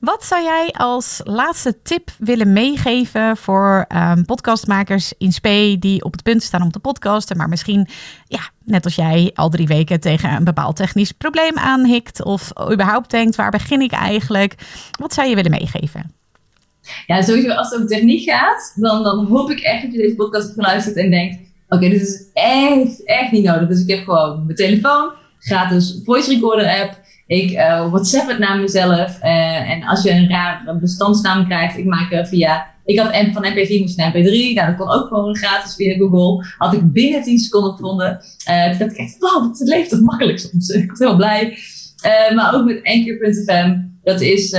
Wat 0.00 0.24
zou 0.24 0.42
jij 0.42 0.68
als 0.72 1.20
laatste 1.24 1.82
tip 1.82 2.10
willen 2.18 2.52
meegeven 2.52 3.36
voor 3.36 3.86
um, 3.88 4.24
podcastmakers 4.24 5.12
in 5.18 5.32
spe 5.32 5.76
die 5.78 6.04
op 6.04 6.12
het 6.12 6.22
punt 6.22 6.42
staan 6.42 6.62
om 6.62 6.70
te 6.70 6.78
podcasten, 6.78 7.36
maar 7.36 7.48
misschien, 7.48 7.88
ja, 8.26 8.40
net 8.64 8.84
als 8.84 8.94
jij, 8.94 9.30
al 9.34 9.48
drie 9.48 9.66
weken 9.66 10.00
tegen 10.00 10.32
een 10.32 10.44
bepaald 10.44 10.76
technisch 10.76 11.12
probleem 11.12 11.58
aanhikt 11.58 12.24
of 12.24 12.52
überhaupt 12.72 13.10
denkt, 13.10 13.36
waar 13.36 13.50
begin 13.50 13.80
ik 13.80 13.92
eigenlijk? 13.92 14.54
Wat 14.98 15.14
zou 15.14 15.28
je 15.28 15.34
willen 15.34 15.50
meegeven? 15.50 16.12
Ja, 17.06 17.22
sowieso 17.22 17.48
als 17.48 17.70
het 17.70 17.74
over 17.74 17.88
techniek 17.88 18.30
gaat, 18.30 18.72
dan, 18.76 19.02
dan 19.02 19.26
hoop 19.26 19.50
ik 19.50 19.60
echt 19.60 19.82
dat 19.82 19.92
je 19.92 19.98
deze 19.98 20.14
podcast 20.14 20.44
hebt 20.44 20.54
geluisterd 20.54 20.96
en 20.96 21.10
denkt, 21.10 21.38
oké, 21.68 21.88
dit 21.88 22.02
is 22.02 22.24
echt, 22.32 23.04
echt 23.04 23.32
niet 23.32 23.44
nodig. 23.44 23.68
Dus 23.68 23.82
ik 23.82 23.90
heb 23.90 24.04
gewoon 24.04 24.44
mijn 24.44 24.56
telefoon, 24.56 25.12
gratis 25.38 26.00
voice 26.04 26.34
recorder 26.34 26.80
app, 26.80 27.00
ik 27.26 27.50
uh, 27.50 27.90
WhatsApp 27.90 28.28
het 28.28 28.38
naar 28.38 28.58
mezelf. 28.58 29.18
Uh, 29.22 29.70
en 29.70 29.82
als 29.82 30.02
je 30.02 30.10
een 30.10 30.28
raar 30.28 30.78
bestandsnaam 30.80 31.46
krijgt, 31.46 31.76
ik 31.76 31.84
maak 31.84 32.12
er 32.12 32.26
via. 32.26 32.70
Ik 32.84 32.98
had 32.98 33.14
van 33.32 33.44
MP4 33.44 33.80
moest 33.80 33.96
naar 33.96 34.12
MP3. 34.12 34.54
Nou, 34.54 34.66
dat 34.66 34.76
kon 34.76 34.90
ook 34.90 35.08
gewoon 35.08 35.36
gratis 35.36 35.74
via 35.74 35.96
Google. 35.96 36.46
Had 36.58 36.72
ik 36.72 36.92
binnen 36.92 37.22
10 37.22 37.38
seconden 37.38 37.72
gevonden. 37.72 38.20
Uh, 38.48 38.68
toen 38.68 38.78
dacht 38.78 38.90
ik 38.92 38.96
echt, 38.96 39.16
wow, 39.18 39.48
het 39.48 39.68
leeft 39.68 39.90
toch 39.90 40.00
makkelijk 40.00 40.38
soms. 40.38 40.68
ik 40.68 40.90
was 40.90 40.98
heel 40.98 41.16
blij. 41.16 41.58
maar 42.34 42.54
ook 42.54 42.64
met 42.64 42.80
Anchor.fm. 42.82 43.90
Dat 44.02 44.20
is, 44.20 44.52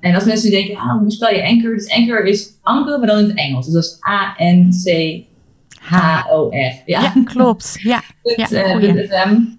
en 0.00 0.14
als 0.14 0.24
mensen 0.24 0.50
denken, 0.50 0.76
ah, 0.76 0.98
hoe 0.98 1.10
spel 1.10 1.34
je 1.34 1.46
Anchor? 1.46 1.74
Dus 1.74 1.90
Anchor 1.90 2.24
is 2.24 2.52
Anker, 2.62 2.98
maar 2.98 3.06
dan 3.06 3.18
in 3.18 3.24
het 3.24 3.38
Engels. 3.38 3.66
Dus 3.66 3.74
dat 3.74 3.84
is 3.84 3.98
A-N-C-H-O-R. 4.08 5.22
Ja. 6.86 7.00
ja, 7.00 7.12
klopt. 7.24 7.76
Ja, 7.82 8.02
ja, 8.22 8.46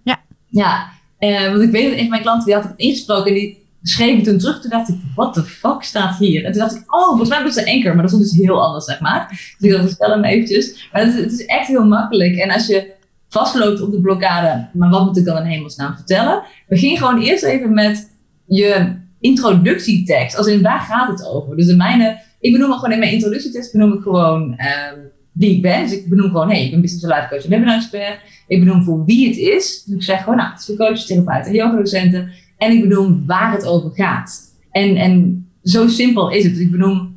ja. 0.03 0.21
ja. 0.47 0.89
Uh, 1.19 1.49
want 1.49 1.61
ik 1.61 1.71
weet 1.71 1.83
dat 1.83 1.93
een 1.93 1.99
van 1.99 2.09
mijn 2.09 2.21
klanten, 2.21 2.45
die 2.45 2.53
had 2.53 2.63
het 2.63 2.73
ingesproken 2.75 3.27
en 3.27 3.33
die 3.33 3.67
schreef 3.83 4.15
het 4.15 4.23
toen 4.23 4.37
terug. 4.37 4.61
Toen 4.61 4.69
dacht 4.69 4.89
ik, 4.89 4.95
what 5.15 5.33
the 5.33 5.43
fuck 5.43 5.83
staat 5.83 6.17
hier? 6.17 6.45
En 6.45 6.51
toen 6.51 6.61
dacht 6.61 6.75
ik, 6.75 6.93
oh, 6.95 7.07
volgens 7.07 7.29
mij 7.29 7.43
was 7.43 7.55
het 7.55 7.67
Anchor, 7.67 7.93
maar 7.93 8.01
dat 8.01 8.09
stond 8.09 8.23
dus 8.23 8.37
heel 8.37 8.65
anders, 8.65 8.85
zeg 8.85 8.99
maar. 8.99 9.27
Dus 9.59 9.71
ik 9.71 9.81
ik 9.81 9.89
stel 9.89 10.09
hem 10.09 10.23
eventjes. 10.23 10.89
Maar 10.91 11.05
het 11.05 11.13
is, 11.13 11.23
het 11.23 11.31
is, 11.31 11.45
echt 11.45 11.67
heel 11.67 11.85
makkelijk. 11.85 12.35
En 12.35 12.51
als 12.51 12.67
je 12.67 12.91
vastloopt 13.29 13.81
op 13.81 13.91
de 13.91 14.01
blokkade, 14.01 14.67
maar 14.73 14.89
wat 14.89 15.05
moet 15.05 15.17
ik 15.17 15.25
dan 15.25 15.37
in 15.37 15.43
hemelsnaam 15.43 15.95
vertellen? 15.95 16.43
Begin 16.67 16.97
gewoon 16.97 17.21
eerst 17.21 17.43
even 17.43 17.73
met 17.73 18.11
je 18.45 18.95
introductietekst. 19.19 20.37
Als 20.37 20.47
in, 20.47 20.61
waar 20.61 20.79
gaat 20.79 21.09
het 21.09 21.27
over? 21.27 21.55
Dus 21.55 21.67
in 21.67 21.77
mijn, 21.77 22.19
ik 22.39 22.51
benoem 22.51 22.71
gewoon 22.71 22.91
in 22.91 22.99
mijn 22.99 23.11
introductietekst, 23.11 23.71
benoem 23.71 23.93
ik 23.93 24.01
gewoon 24.01 24.41
um, 24.41 25.11
wie 25.31 25.55
ik 25.55 25.61
ben. 25.61 25.81
Dus 25.81 25.91
ik 25.91 26.09
benoem 26.09 26.27
gewoon, 26.27 26.49
hey, 26.49 26.65
ik 26.65 26.71
ben 26.71 26.81
business 26.81 27.05
life 27.05 27.27
coach 27.29 27.43
en 27.43 27.49
webinar 27.49 27.75
expert. 27.75 28.19
Ik 28.47 28.59
benoem 28.59 28.83
voor 28.83 29.05
wie 29.05 29.27
het 29.27 29.37
is. 29.37 29.83
Dus 29.83 29.95
ik 29.95 30.03
zeg 30.03 30.19
gewoon, 30.19 30.37
nou, 30.37 30.49
het 30.51 30.59
is 30.59 30.65
voor 30.65 30.75
coaches, 30.75 31.05
therapeuten 31.05 31.51
en 31.51 31.57
yoga-docenten. 31.57 32.31
En 32.59 32.71
ik 32.71 32.81
benoem 32.81 33.23
waar 33.25 33.51
het 33.51 33.65
over 33.65 33.91
gaat. 33.91 34.39
En, 34.71 34.95
en 34.95 35.45
zo 35.63 35.87
simpel 35.87 36.29
is 36.29 36.43
het. 36.43 36.53
Dus 36.53 36.61
ik 36.61 36.71
benoem, 36.71 37.15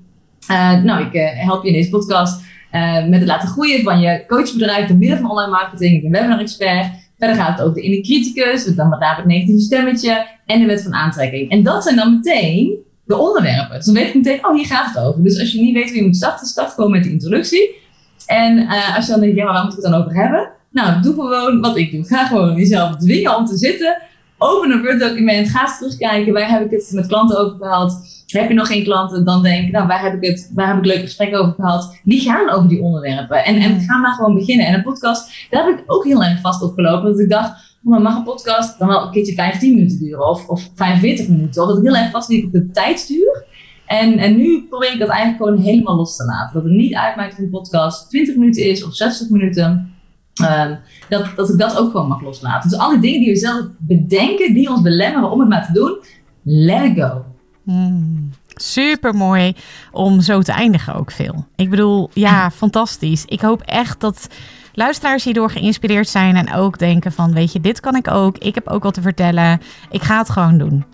uh, 0.50 0.82
nou, 0.82 1.04
ik 1.06 1.14
uh, 1.14 1.44
help 1.44 1.62
je 1.62 1.68
in 1.68 1.74
deze 1.74 1.90
podcast 1.90 2.42
uh, 2.72 3.06
met 3.08 3.18
het 3.18 3.28
laten 3.28 3.48
groeien 3.48 3.82
van 3.82 4.00
je 4.00 4.24
coachbedrijf 4.26 4.88
door 4.88 4.96
middel 4.96 5.18
van 5.18 5.30
online 5.30 5.50
marketing. 5.50 5.94
Ik 5.94 6.02
ben 6.02 6.10
webinar-expert. 6.10 6.86
Verder 7.18 7.36
gaat 7.36 7.58
het 7.58 7.66
over 7.66 7.74
de 7.74 7.82
inner 7.82 8.02
criticus, 8.02 8.64
dan 8.64 8.88
met 8.88 8.98
het 9.00 9.26
negatieve 9.26 9.60
stemmetje 9.60 10.26
en 10.46 10.60
de 10.60 10.66
wet 10.66 10.82
van 10.82 10.94
aantrekking. 10.94 11.50
En 11.50 11.62
dat 11.62 11.82
zijn 11.82 11.96
dan 11.96 12.14
meteen 12.14 12.76
de 13.04 13.16
onderwerpen. 13.16 13.76
Dus 13.76 13.84
dan 13.84 13.94
weet 13.94 14.08
ik 14.08 14.14
meteen, 14.14 14.46
oh, 14.46 14.54
hier 14.54 14.66
gaat 14.66 14.94
het 14.94 15.04
over. 15.04 15.22
Dus 15.22 15.40
als 15.40 15.52
je 15.52 15.60
niet 15.60 15.74
weet 15.74 15.88
hoe 15.88 15.96
je 15.96 16.02
moet 16.02 16.16
starten, 16.16 16.46
start 16.46 16.70
gewoon 16.70 16.90
met 16.90 17.02
de 17.02 17.10
introductie. 17.10 17.80
En 18.26 18.66
als 18.96 19.06
je 19.06 19.12
dan 19.12 19.20
denkt, 19.20 19.36
ja, 19.36 19.44
waar 19.44 19.64
moet 19.64 19.72
ik 19.72 19.82
het 19.82 19.92
dan 19.92 20.00
over 20.00 20.14
hebben? 20.14 20.50
Nou, 20.70 21.02
doe 21.02 21.14
gewoon 21.14 21.60
wat 21.60 21.76
ik 21.76 21.92
doe. 21.92 22.04
Ga 22.04 22.26
gewoon 22.26 22.56
jezelf 22.56 22.96
dwingen 22.96 23.36
om 23.36 23.46
te 23.46 23.56
zitten. 23.56 23.96
Open 24.44 24.70
een 24.70 24.82
Word-document. 24.82 25.48
Ga 25.48 25.62
eens 25.62 25.78
terugkijken. 25.78 26.32
Waar 26.32 26.50
heb 26.50 26.64
ik 26.64 26.70
het 26.70 26.90
met 26.92 27.06
klanten 27.06 27.38
over 27.38 27.56
gehad? 27.58 28.22
Heb 28.26 28.48
je 28.48 28.54
nog 28.54 28.66
geen 28.66 28.84
klanten? 28.84 29.24
Dan 29.24 29.42
denk 29.42 29.66
ik, 29.66 29.72
nou, 29.72 29.86
waar 29.86 30.02
heb 30.02 30.22
ik 30.22 30.30
het? 30.30 30.50
Waar 30.54 30.68
heb 30.68 30.76
ik 30.76 30.84
leuke 30.84 31.00
gesprekken 31.00 31.38
over 31.38 31.54
gehad? 31.54 32.00
Die 32.04 32.20
gaan 32.20 32.50
over 32.50 32.68
die 32.68 32.80
onderwerpen. 32.80 33.44
En, 33.44 33.56
en 33.56 33.80
ga 33.80 33.96
maar 33.96 34.12
gewoon 34.12 34.34
beginnen. 34.34 34.66
En 34.66 34.74
een 34.74 34.82
podcast, 34.82 35.46
daar 35.50 35.64
heb 35.64 35.78
ik 35.78 35.84
ook 35.86 36.04
heel 36.04 36.22
erg 36.22 36.40
vast 36.40 36.62
op 36.62 36.74
gelopen. 36.74 37.10
Dat 37.10 37.20
ik 37.20 37.28
dacht, 37.28 37.78
oh, 37.84 37.98
mag 37.98 38.16
een 38.16 38.22
podcast 38.22 38.78
dan 38.78 38.88
wel 38.88 39.02
een 39.02 39.10
keertje 39.10 39.34
15 39.34 39.74
minuten 39.74 39.98
duren? 39.98 40.28
Of, 40.28 40.48
of 40.48 40.70
45 40.74 41.28
minuten? 41.28 41.62
Of 41.62 41.68
dat 41.68 41.78
ik 41.78 41.84
heel 41.84 41.96
erg 41.96 42.10
vast 42.10 42.28
liep 42.28 42.44
op 42.44 42.52
de 42.52 42.70
tijd 42.70 42.98
stuur. 42.98 43.44
En, 43.86 44.18
en 44.18 44.36
nu 44.36 44.66
probeer 44.68 44.92
ik 44.92 44.98
dat 44.98 45.08
eigenlijk 45.08 45.42
gewoon 45.42 45.62
helemaal 45.64 45.96
los 45.96 46.16
te 46.16 46.24
laten. 46.24 46.54
Dat 46.54 46.62
het 46.62 46.72
niet 46.72 46.94
uitmaakt 46.94 47.32
of 47.32 47.38
een 47.38 47.50
podcast 47.50 48.08
20 48.10 48.36
minuten 48.36 48.64
is 48.64 48.84
of 48.84 48.94
60 48.94 49.28
minuten. 49.28 49.94
Um, 50.40 50.78
dat, 51.08 51.26
dat 51.36 51.48
ik 51.48 51.58
dat 51.58 51.76
ook 51.78 51.90
gewoon 51.90 52.08
mag 52.08 52.20
loslaten. 52.20 52.70
Dus 52.70 52.78
alle 52.78 52.98
dingen 52.98 53.20
die 53.20 53.32
we 53.32 53.38
zelf 53.38 53.66
bedenken, 53.78 54.54
die 54.54 54.70
ons 54.70 54.82
belemmeren 54.82 55.30
om 55.30 55.40
het 55.40 55.48
maar 55.48 55.66
te 55.66 55.72
doen, 55.72 56.02
let 56.42 56.82
it 56.84 57.02
go. 57.02 57.24
Hmm, 57.64 58.30
super 58.54 59.14
mooi 59.14 59.54
om 59.90 60.20
zo 60.20 60.40
te 60.40 60.52
eindigen 60.52 60.94
ook 60.94 61.10
veel. 61.10 61.46
Ik 61.56 61.70
bedoel, 61.70 62.10
ja, 62.12 62.50
fantastisch. 62.64 63.24
Ik 63.24 63.40
hoop 63.40 63.62
echt 63.62 64.00
dat 64.00 64.28
luisteraars 64.72 65.24
hierdoor 65.24 65.50
geïnspireerd 65.50 66.08
zijn 66.08 66.36
en 66.36 66.54
ook 66.54 66.78
denken 66.78 67.12
van, 67.12 67.32
weet 67.32 67.52
je, 67.52 67.60
dit 67.60 67.80
kan 67.80 67.96
ik 67.96 68.10
ook. 68.10 68.38
Ik 68.38 68.54
heb 68.54 68.68
ook 68.68 68.82
wat 68.82 68.94
te 68.94 69.02
vertellen. 69.02 69.60
Ik 69.90 70.02
ga 70.02 70.18
het 70.18 70.30
gewoon 70.30 70.58
doen. 70.58 70.84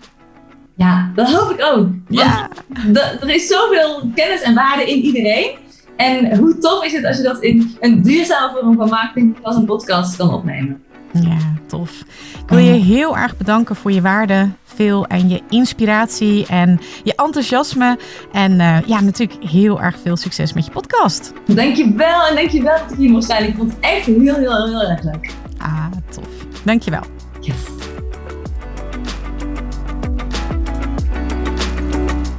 Ja, 0.75 1.11
dat 1.15 1.33
hoop 1.33 1.49
ik 1.49 1.65
ook. 1.73 1.87
Ja. 2.07 2.49
er 2.93 3.29
is 3.29 3.47
zoveel 3.47 4.09
kennis 4.15 4.41
en 4.41 4.53
waarde 4.53 4.91
in 4.91 5.01
iedereen. 5.01 5.57
En 5.99 6.37
hoe 6.37 6.57
tof 6.57 6.83
is 6.83 6.93
het 6.93 7.05
als 7.05 7.17
je 7.17 7.23
dat 7.23 7.41
in 7.41 7.77
een 7.79 8.01
duurzame 8.01 8.59
vorm 8.59 8.75
van 8.75 8.89
marketing 8.89 9.37
als 9.41 9.55
een 9.55 9.65
podcast 9.65 10.15
kan 10.15 10.33
opnemen. 10.33 10.83
Ja, 11.13 11.37
tof. 11.67 11.99
Ik 12.43 12.49
wil 12.49 12.57
je 12.57 12.71
heel 12.71 13.17
erg 13.17 13.37
bedanken 13.37 13.75
voor 13.75 13.91
je 13.91 14.01
waarde, 14.01 14.49
veel 14.63 15.05
en 15.05 15.29
je 15.29 15.41
inspiratie 15.49 16.45
en 16.47 16.79
je 17.03 17.13
enthousiasme. 17.15 17.97
En 18.31 18.51
uh, 18.51 18.77
ja, 18.85 19.01
natuurlijk 19.01 19.43
heel 19.43 19.81
erg 19.81 19.99
veel 19.99 20.17
succes 20.17 20.53
met 20.53 20.65
je 20.65 20.71
podcast. 20.71 21.33
Dankjewel 21.45 22.27
en 22.27 22.35
dankjewel 22.35 22.77
dat 22.77 22.91
ik 22.91 22.97
hier 22.97 23.11
mocht 23.11 23.25
zijn. 23.25 23.47
Ik 23.47 23.55
vond 23.55 23.71
het 23.71 23.79
echt 23.79 24.05
heel, 24.05 24.19
heel, 24.19 24.35
heel, 24.35 24.67
heel 24.67 24.81
erg 24.81 25.03
leuk. 25.03 25.31
Ah, 25.57 25.85
tof. 26.09 26.27
Dankjewel. 26.63 27.03
Yes. 27.39 27.55